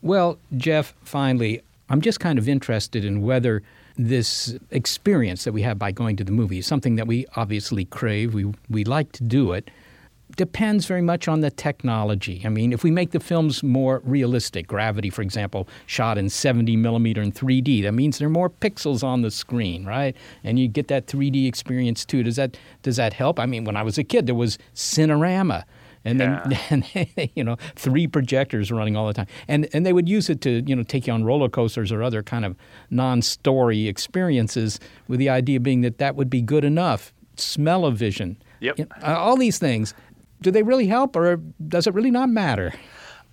Well, 0.00 0.38
Jeff, 0.56 0.94
finally, 1.04 1.62
I'm 1.88 2.00
just 2.00 2.20
kind 2.20 2.38
of 2.38 2.48
interested 2.48 3.04
in 3.04 3.22
whether 3.22 3.62
this 3.96 4.56
experience 4.70 5.44
that 5.44 5.52
we 5.52 5.62
have 5.62 5.78
by 5.78 5.92
going 5.92 6.16
to 6.16 6.24
the 6.24 6.32
movies, 6.32 6.66
something 6.66 6.96
that 6.96 7.06
we 7.06 7.26
obviously 7.36 7.84
crave, 7.84 8.34
we, 8.34 8.52
we 8.68 8.84
like 8.84 9.12
to 9.12 9.22
do 9.22 9.52
it, 9.52 9.70
depends 10.36 10.86
very 10.86 11.02
much 11.02 11.28
on 11.28 11.40
the 11.40 11.50
technology. 11.50 12.42
I 12.44 12.48
mean, 12.48 12.72
if 12.72 12.82
we 12.82 12.90
make 12.90 13.10
the 13.10 13.20
films 13.20 13.62
more 13.62 14.00
realistic, 14.04 14.66
Gravity, 14.66 15.10
for 15.10 15.22
example, 15.22 15.68
shot 15.86 16.18
in 16.18 16.30
70 16.30 16.76
millimeter 16.76 17.20
in 17.22 17.32
3D, 17.32 17.82
that 17.82 17.92
means 17.92 18.18
there 18.18 18.28
are 18.28 18.30
more 18.30 18.50
pixels 18.50 19.04
on 19.04 19.22
the 19.22 19.30
screen, 19.30 19.84
right? 19.84 20.16
And 20.42 20.58
you 20.58 20.68
get 20.68 20.88
that 20.88 21.06
3D 21.06 21.46
experience 21.46 22.04
too. 22.04 22.22
Does 22.22 22.36
that 22.36 22.56
does 22.82 22.96
that 22.96 23.12
help? 23.12 23.38
I 23.38 23.46
mean, 23.46 23.64
when 23.64 23.76
I 23.76 23.82
was 23.82 23.98
a 23.98 24.04
kid, 24.04 24.26
there 24.26 24.34
was 24.34 24.58
Cinerama 24.74 25.64
and 26.04 26.20
then 26.20 26.40
yeah. 26.50 26.58
and 26.70 27.08
you 27.34 27.44
know 27.44 27.56
three 27.76 28.06
projectors 28.06 28.70
running 28.70 28.96
all 28.96 29.06
the 29.06 29.12
time 29.12 29.26
and 29.48 29.68
and 29.72 29.84
they 29.86 29.92
would 29.92 30.08
use 30.08 30.28
it 30.28 30.40
to 30.40 30.62
you 30.66 30.74
know 30.74 30.82
take 30.82 31.06
you 31.06 31.12
on 31.12 31.24
roller 31.24 31.48
coasters 31.48 31.92
or 31.92 32.02
other 32.02 32.22
kind 32.22 32.44
of 32.44 32.56
non-story 32.90 33.88
experiences 33.88 34.80
with 35.08 35.18
the 35.18 35.28
idea 35.28 35.60
being 35.60 35.80
that 35.82 35.98
that 35.98 36.16
would 36.16 36.30
be 36.30 36.42
good 36.42 36.64
enough 36.64 37.12
smell 37.36 37.84
of 37.84 37.96
vision 37.96 38.36
yep. 38.60 38.78
You 38.78 38.86
know, 38.86 39.14
all 39.14 39.36
these 39.36 39.58
things 39.58 39.94
do 40.40 40.50
they 40.50 40.62
really 40.62 40.86
help 40.86 41.16
or 41.16 41.36
does 41.68 41.86
it 41.86 41.94
really 41.94 42.10
not 42.10 42.28
matter? 42.28 42.72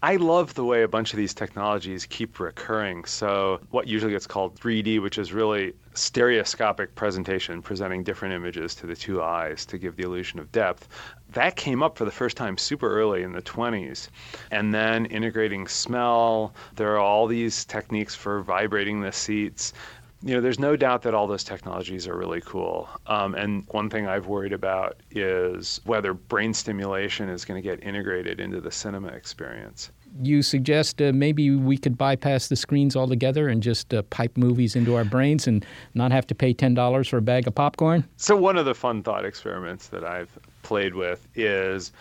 I 0.01 0.15
love 0.15 0.53
the 0.53 0.63
way 0.63 0.83
a 0.83 0.87
bunch 0.87 1.11
of 1.11 1.17
these 1.17 1.33
technologies 1.33 2.05
keep 2.05 2.39
recurring. 2.39 3.03
So, 3.03 3.59
what 3.71 3.85
usually 3.87 4.13
gets 4.13 4.25
called 4.25 4.57
3D, 4.57 5.01
which 5.01 5.17
is 5.17 5.33
really 5.33 5.73
stereoscopic 5.93 6.95
presentation, 6.95 7.61
presenting 7.61 8.03
different 8.03 8.33
images 8.33 8.75
to 8.75 8.87
the 8.87 8.95
two 8.95 9.21
eyes 9.21 9.65
to 9.65 9.77
give 9.77 9.97
the 9.97 10.03
illusion 10.03 10.39
of 10.39 10.49
depth, 10.53 10.87
that 11.33 11.55
came 11.55 11.83
up 11.83 11.97
for 11.97 12.05
the 12.05 12.11
first 12.11 12.37
time 12.37 12.57
super 12.57 12.89
early 12.89 13.23
in 13.23 13.33
the 13.33 13.41
20s. 13.41 14.09
And 14.51 14.73
then 14.73 15.05
integrating 15.05 15.67
smell, 15.67 16.53
there 16.75 16.93
are 16.93 16.99
all 16.99 17.27
these 17.27 17.65
techniques 17.65 18.15
for 18.15 18.41
vibrating 18.41 19.01
the 19.01 19.11
seats 19.11 19.73
you 20.21 20.33
know, 20.35 20.41
there's 20.41 20.59
no 20.59 20.75
doubt 20.75 21.01
that 21.03 21.13
all 21.13 21.27
those 21.27 21.43
technologies 21.43 22.07
are 22.07 22.17
really 22.17 22.41
cool. 22.41 22.89
Um, 23.07 23.35
and 23.35 23.63
one 23.69 23.89
thing 23.89 24.07
I've 24.07 24.27
worried 24.27 24.51
about 24.51 24.97
is 25.11 25.79
whether 25.85 26.13
brain 26.13 26.53
stimulation 26.53 27.29
is 27.29 27.45
going 27.45 27.61
to 27.61 27.67
get 27.67 27.81
integrated 27.83 28.39
into 28.39 28.59
the 28.59 28.71
cinema 28.71 29.07
experience. 29.09 29.91
You 30.21 30.41
suggest 30.41 31.01
uh, 31.01 31.13
maybe 31.13 31.51
we 31.51 31.77
could 31.77 31.97
bypass 31.97 32.49
the 32.49 32.55
screens 32.55 32.95
altogether 32.95 33.47
and 33.47 33.63
just 33.63 33.93
uh, 33.93 34.01
pipe 34.03 34.35
movies 34.35 34.75
into 34.75 34.95
our 34.95 35.05
brains 35.05 35.47
and 35.47 35.65
not 35.93 36.11
have 36.11 36.27
to 36.27 36.35
pay 36.35 36.53
$10 36.53 37.09
for 37.09 37.17
a 37.17 37.21
bag 37.21 37.47
of 37.47 37.55
popcorn? 37.55 38.03
So, 38.17 38.35
one 38.35 38.57
of 38.57 38.65
the 38.65 38.73
fun 38.73 39.03
thought 39.03 39.23
experiments 39.23 39.87
that 39.89 40.03
I've 40.03 40.37
played 40.61 40.95
with 40.95 41.27
is 41.35 41.91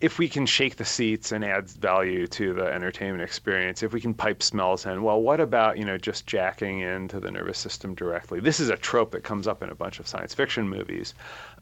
if 0.00 0.18
we 0.18 0.28
can 0.28 0.44
shake 0.44 0.76
the 0.76 0.84
seats 0.84 1.32
and 1.32 1.42
add 1.44 1.70
value 1.70 2.26
to 2.26 2.52
the 2.52 2.66
entertainment 2.66 3.22
experience, 3.22 3.82
if 3.82 3.94
we 3.94 4.00
can 4.00 4.12
pipe 4.12 4.42
smells 4.42 4.84
in, 4.84 5.02
well, 5.02 5.22
what 5.22 5.40
about, 5.40 5.78
you 5.78 5.84
know, 5.84 5.96
just 5.96 6.26
jacking 6.26 6.80
into 6.80 7.18
the 7.18 7.30
nervous 7.30 7.58
system 7.58 7.94
directly? 7.94 8.38
This 8.38 8.60
is 8.60 8.68
a 8.68 8.76
trope 8.76 9.12
that 9.12 9.24
comes 9.24 9.46
up 9.46 9.62
in 9.62 9.70
a 9.70 9.74
bunch 9.74 9.98
of 9.98 10.06
science 10.06 10.34
fiction 10.34 10.68
movies. 10.68 11.14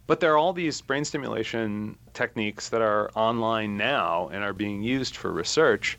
But 0.07 0.19
there 0.21 0.33
are 0.33 0.37
all 0.37 0.53
these 0.53 0.81
brain 0.81 1.05
stimulation 1.05 1.97
techniques 2.13 2.71
that 2.71 2.83
are 2.83 3.11
online 3.15 3.77
now 3.77 4.29
and 4.33 4.43
are 4.43 4.53
being 4.53 4.83
used 4.83 5.17
for 5.17 5.33
research. 5.33 5.97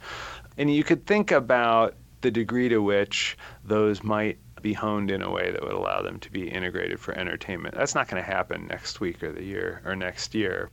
And 0.57 0.73
you 0.73 0.83
could 0.83 1.05
think 1.05 1.31
about 1.31 1.95
the 2.21 2.31
degree 2.31 2.67
to 2.69 2.79
which 2.79 3.37
those 3.63 4.03
might 4.03 4.37
be 4.66 4.74
honed 4.74 5.11
in 5.11 5.22
a 5.22 5.30
way 5.30 5.51
that 5.51 5.61
would 5.61 5.74
allow 5.74 6.01
them 6.01 6.20
to 6.20 6.32
be 6.32 6.49
integrated 6.49 6.99
for 6.99 7.13
entertainment. 7.13 7.76
That's 7.76 7.93
not 7.93 8.07
going 8.07 8.22
to 8.22 8.28
happen 8.28 8.66
next 8.66 8.99
week 8.99 9.22
or 9.22 9.32
the 9.32 9.43
year 9.43 9.80
or 9.86 9.95
next 9.95 10.34
year. 10.34 10.72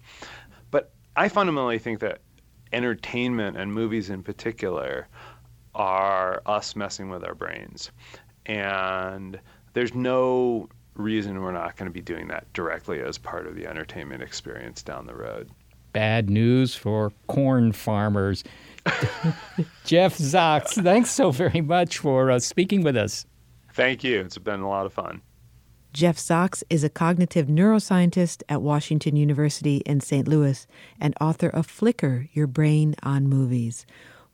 But 0.70 0.95
I 1.14 1.28
fundamentally 1.28 1.78
think 1.78 2.01
that 2.01 2.22
entertainment 2.72 3.59
and 3.59 3.70
movies 3.70 4.09
in 4.09 4.22
particular 4.22 5.09
are 5.74 6.40
us 6.47 6.74
messing 6.74 7.11
with 7.11 7.22
our 7.22 7.34
brains. 7.34 7.90
And 8.47 9.38
there's 9.74 9.95
no 9.95 10.70
reason 10.95 11.43
we're 11.43 11.53
not 11.53 11.76
going 11.76 11.90
to 11.90 11.93
be 11.93 12.01
doing 12.01 12.28
that 12.28 12.51
directly 12.55 13.03
as 13.03 13.18
part 13.18 13.47
of 13.47 13.57
the 13.57 13.66
entertainment 13.66 14.22
experience 14.22 14.82
down 14.82 15.07
the 15.07 15.14
road. 15.14 15.51
Bad 15.93 16.30
news 16.30 16.74
for 16.74 17.12
corn 17.26 17.72
farmers. 17.72 18.43
Jeff 19.84 20.16
Zacks, 20.16 20.82
thanks 20.82 21.11
so 21.11 21.30
very 21.30 21.61
much 21.61 21.99
for 21.99 22.30
uh, 22.30 22.38
speaking 22.38 22.82
with 22.82 22.97
us. 22.97 23.26
Thank 23.72 24.04
you. 24.04 24.20
It's 24.20 24.38
been 24.38 24.60
a 24.60 24.68
lot 24.68 24.86
of 24.86 24.92
fun. 24.92 25.22
Jeff 25.92 26.16
Zacks 26.16 26.62
is 26.70 26.84
a 26.84 26.88
cognitive 26.88 27.48
neuroscientist 27.48 28.42
at 28.48 28.62
Washington 28.62 29.14
University 29.14 29.78
in 29.84 30.00
St. 30.00 30.26
Louis 30.26 30.66
and 30.98 31.14
author 31.20 31.48
of 31.48 31.66
Flicker 31.66 32.28
Your 32.32 32.46
Brain 32.46 32.94
on 33.02 33.28
Movies. 33.28 33.84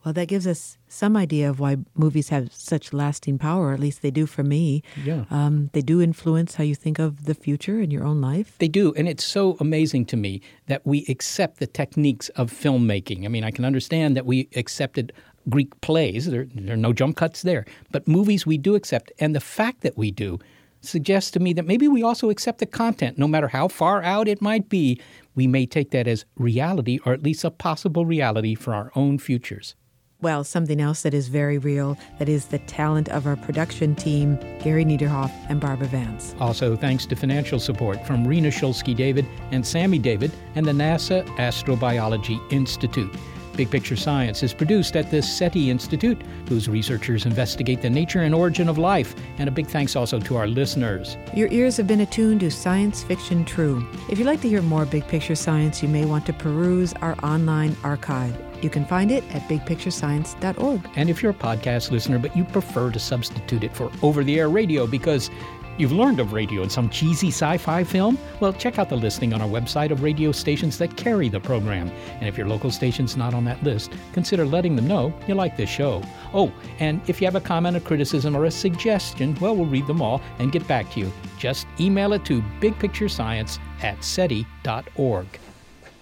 Well, 0.04 0.14
that 0.14 0.28
gives 0.28 0.46
us 0.46 0.78
some 0.86 1.16
idea 1.16 1.50
of 1.50 1.58
why 1.58 1.78
movies 1.96 2.28
have 2.28 2.52
such 2.52 2.92
lasting 2.92 3.38
power, 3.38 3.72
at 3.72 3.80
least 3.80 4.00
they 4.00 4.12
do 4.12 4.26
for 4.26 4.44
me. 4.44 4.82
Yeah. 5.04 5.24
Um, 5.30 5.70
they 5.72 5.82
do 5.82 6.00
influence 6.00 6.54
how 6.54 6.62
you 6.62 6.76
think 6.76 7.00
of 7.00 7.24
the 7.24 7.34
future 7.34 7.80
in 7.80 7.90
your 7.90 8.04
own 8.04 8.20
life. 8.20 8.56
They 8.58 8.68
do. 8.68 8.94
And 8.96 9.08
it's 9.08 9.24
so 9.24 9.56
amazing 9.58 10.06
to 10.06 10.16
me 10.16 10.40
that 10.66 10.86
we 10.86 11.04
accept 11.08 11.58
the 11.58 11.66
techniques 11.66 12.28
of 12.30 12.52
filmmaking. 12.52 13.24
I 13.24 13.28
mean, 13.28 13.42
I 13.42 13.50
can 13.50 13.64
understand 13.64 14.16
that 14.16 14.24
we 14.24 14.48
accepted 14.54 15.12
Greek 15.48 15.80
plays, 15.80 16.26
there, 16.26 16.46
there 16.54 16.74
are 16.74 16.76
no 16.76 16.92
jump 16.92 17.16
cuts 17.16 17.42
there. 17.42 17.64
But 17.90 18.08
movies 18.08 18.46
we 18.46 18.58
do 18.58 18.74
accept. 18.74 19.12
And 19.18 19.34
the 19.34 19.40
fact 19.40 19.82
that 19.82 19.96
we 19.96 20.10
do 20.10 20.38
suggests 20.80 21.30
to 21.32 21.40
me 21.40 21.52
that 21.54 21.66
maybe 21.66 21.88
we 21.88 22.02
also 22.02 22.30
accept 22.30 22.58
the 22.58 22.66
content, 22.66 23.18
no 23.18 23.26
matter 23.26 23.48
how 23.48 23.68
far 23.68 24.02
out 24.02 24.28
it 24.28 24.40
might 24.40 24.68
be. 24.68 25.00
We 25.34 25.46
may 25.46 25.66
take 25.66 25.90
that 25.90 26.06
as 26.06 26.24
reality, 26.36 26.98
or 27.04 27.12
at 27.12 27.22
least 27.22 27.44
a 27.44 27.50
possible 27.50 28.06
reality 28.06 28.54
for 28.54 28.74
our 28.74 28.90
own 28.94 29.18
futures. 29.18 29.74
Well, 30.20 30.42
something 30.42 30.80
else 30.80 31.02
that 31.02 31.14
is 31.14 31.28
very 31.28 31.58
real, 31.58 31.96
that 32.18 32.28
is 32.28 32.46
the 32.46 32.58
talent 32.60 33.08
of 33.08 33.24
our 33.24 33.36
production 33.36 33.94
team, 33.94 34.36
Gary 34.60 34.84
Niederhoff 34.84 35.30
and 35.48 35.60
Barbara 35.60 35.86
Vance. 35.86 36.34
Also, 36.40 36.74
thanks 36.74 37.06
to 37.06 37.14
financial 37.14 37.60
support 37.60 38.04
from 38.04 38.26
Rena 38.26 38.48
Shulsky 38.48 38.96
David 38.96 39.26
and 39.52 39.64
Sammy 39.64 40.00
David 40.00 40.32
and 40.56 40.66
the 40.66 40.72
NASA 40.72 41.24
Astrobiology 41.36 42.40
Institute. 42.52 43.14
Big 43.58 43.72
Picture 43.72 43.96
Science 43.96 44.44
is 44.44 44.54
produced 44.54 44.94
at 44.94 45.10
the 45.10 45.20
SETI 45.20 45.68
Institute, 45.68 46.22
whose 46.48 46.68
researchers 46.68 47.26
investigate 47.26 47.82
the 47.82 47.90
nature 47.90 48.20
and 48.20 48.32
origin 48.32 48.68
of 48.68 48.78
life. 48.78 49.16
And 49.38 49.48
a 49.48 49.50
big 49.50 49.66
thanks 49.66 49.96
also 49.96 50.20
to 50.20 50.36
our 50.36 50.46
listeners. 50.46 51.16
Your 51.34 51.50
ears 51.50 51.76
have 51.76 51.88
been 51.88 52.02
attuned 52.02 52.38
to 52.40 52.52
Science 52.52 53.02
Fiction 53.02 53.44
True. 53.44 53.84
If 54.08 54.16
you'd 54.16 54.26
like 54.26 54.40
to 54.42 54.48
hear 54.48 54.62
more 54.62 54.86
Big 54.86 55.08
Picture 55.08 55.34
Science, 55.34 55.82
you 55.82 55.88
may 55.88 56.04
want 56.04 56.24
to 56.26 56.32
peruse 56.32 56.92
our 57.02 57.16
online 57.24 57.76
archive. 57.82 58.32
You 58.62 58.70
can 58.70 58.84
find 58.84 59.10
it 59.10 59.24
at 59.34 59.42
bigpicturescience.org. 59.48 60.88
And 60.94 61.10
if 61.10 61.20
you're 61.20 61.32
a 61.32 61.34
podcast 61.34 61.90
listener, 61.90 62.20
but 62.20 62.36
you 62.36 62.44
prefer 62.44 62.92
to 62.92 62.98
substitute 63.00 63.64
it 63.64 63.74
for 63.74 63.90
over 64.02 64.22
the 64.22 64.38
air 64.38 64.48
radio 64.48 64.86
because 64.86 65.30
You've 65.78 65.92
learned 65.92 66.18
of 66.18 66.32
radio 66.32 66.64
in 66.64 66.70
some 66.70 66.90
cheesy 66.90 67.28
sci 67.28 67.56
fi 67.56 67.84
film? 67.84 68.18
Well, 68.40 68.52
check 68.52 68.80
out 68.80 68.88
the 68.88 68.96
listing 68.96 69.32
on 69.32 69.40
our 69.40 69.48
website 69.48 69.92
of 69.92 70.02
radio 70.02 70.32
stations 70.32 70.76
that 70.78 70.96
carry 70.96 71.28
the 71.28 71.38
program. 71.38 71.88
And 72.14 72.28
if 72.28 72.36
your 72.36 72.48
local 72.48 72.72
station's 72.72 73.16
not 73.16 73.32
on 73.32 73.44
that 73.44 73.62
list, 73.62 73.92
consider 74.12 74.44
letting 74.44 74.74
them 74.74 74.88
know 74.88 75.14
you 75.28 75.36
like 75.36 75.56
this 75.56 75.70
show. 75.70 76.02
Oh, 76.34 76.52
and 76.80 77.00
if 77.08 77.20
you 77.20 77.28
have 77.28 77.36
a 77.36 77.40
comment, 77.40 77.76
a 77.76 77.80
criticism, 77.80 78.36
or 78.36 78.46
a 78.46 78.50
suggestion, 78.50 79.36
well, 79.40 79.54
we'll 79.54 79.66
read 79.66 79.86
them 79.86 80.02
all 80.02 80.20
and 80.40 80.50
get 80.50 80.66
back 80.66 80.90
to 80.94 81.00
you. 81.00 81.12
Just 81.38 81.68
email 81.78 82.12
it 82.12 82.24
to 82.24 82.42
bigpicturescience 82.60 83.60
at 83.80 84.02
SETI.org. 84.02 85.26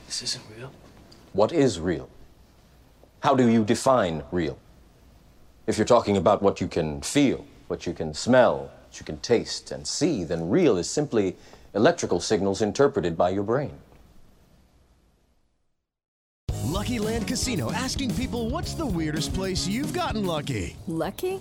This 0.07 0.23
isn't 0.23 0.45
real. 0.57 0.73
What 1.35 1.53
is 1.53 1.81
real? 1.81 2.09
How 3.21 3.35
do 3.35 3.47
you 3.47 3.63
define 3.63 4.23
real? 4.33 4.59
If 5.67 5.77
you're 5.77 5.85
talking 5.85 6.17
about 6.17 6.43
what 6.43 6.63
you 6.63 6.67
can 6.67 7.03
feel, 7.03 7.45
what 7.69 7.87
you 7.87 7.93
can 7.93 8.15
smell, 8.15 8.71
you 8.99 9.07
can 9.07 9.19
taste 9.19 9.73
and 9.73 9.87
see, 9.87 10.25
then 10.25 10.49
real 10.49 10.77
is 10.77 10.89
simply 10.89 11.37
electrical 11.75 12.21
signals 12.21 12.63
interpreted 12.63 13.17
by 13.17 13.31
your 13.31 13.43
brain. 13.43 13.73
Lucky 16.77 16.99
Land 16.99 17.27
Casino 17.27 17.73
asking 17.73 18.15
people 18.17 18.51
what's 18.51 18.75
the 18.75 18.85
weirdest 18.85 19.33
place 19.33 19.67
you've 19.67 19.93
gotten 19.93 20.27
lucky? 20.27 20.77
Lucky? 20.87 21.41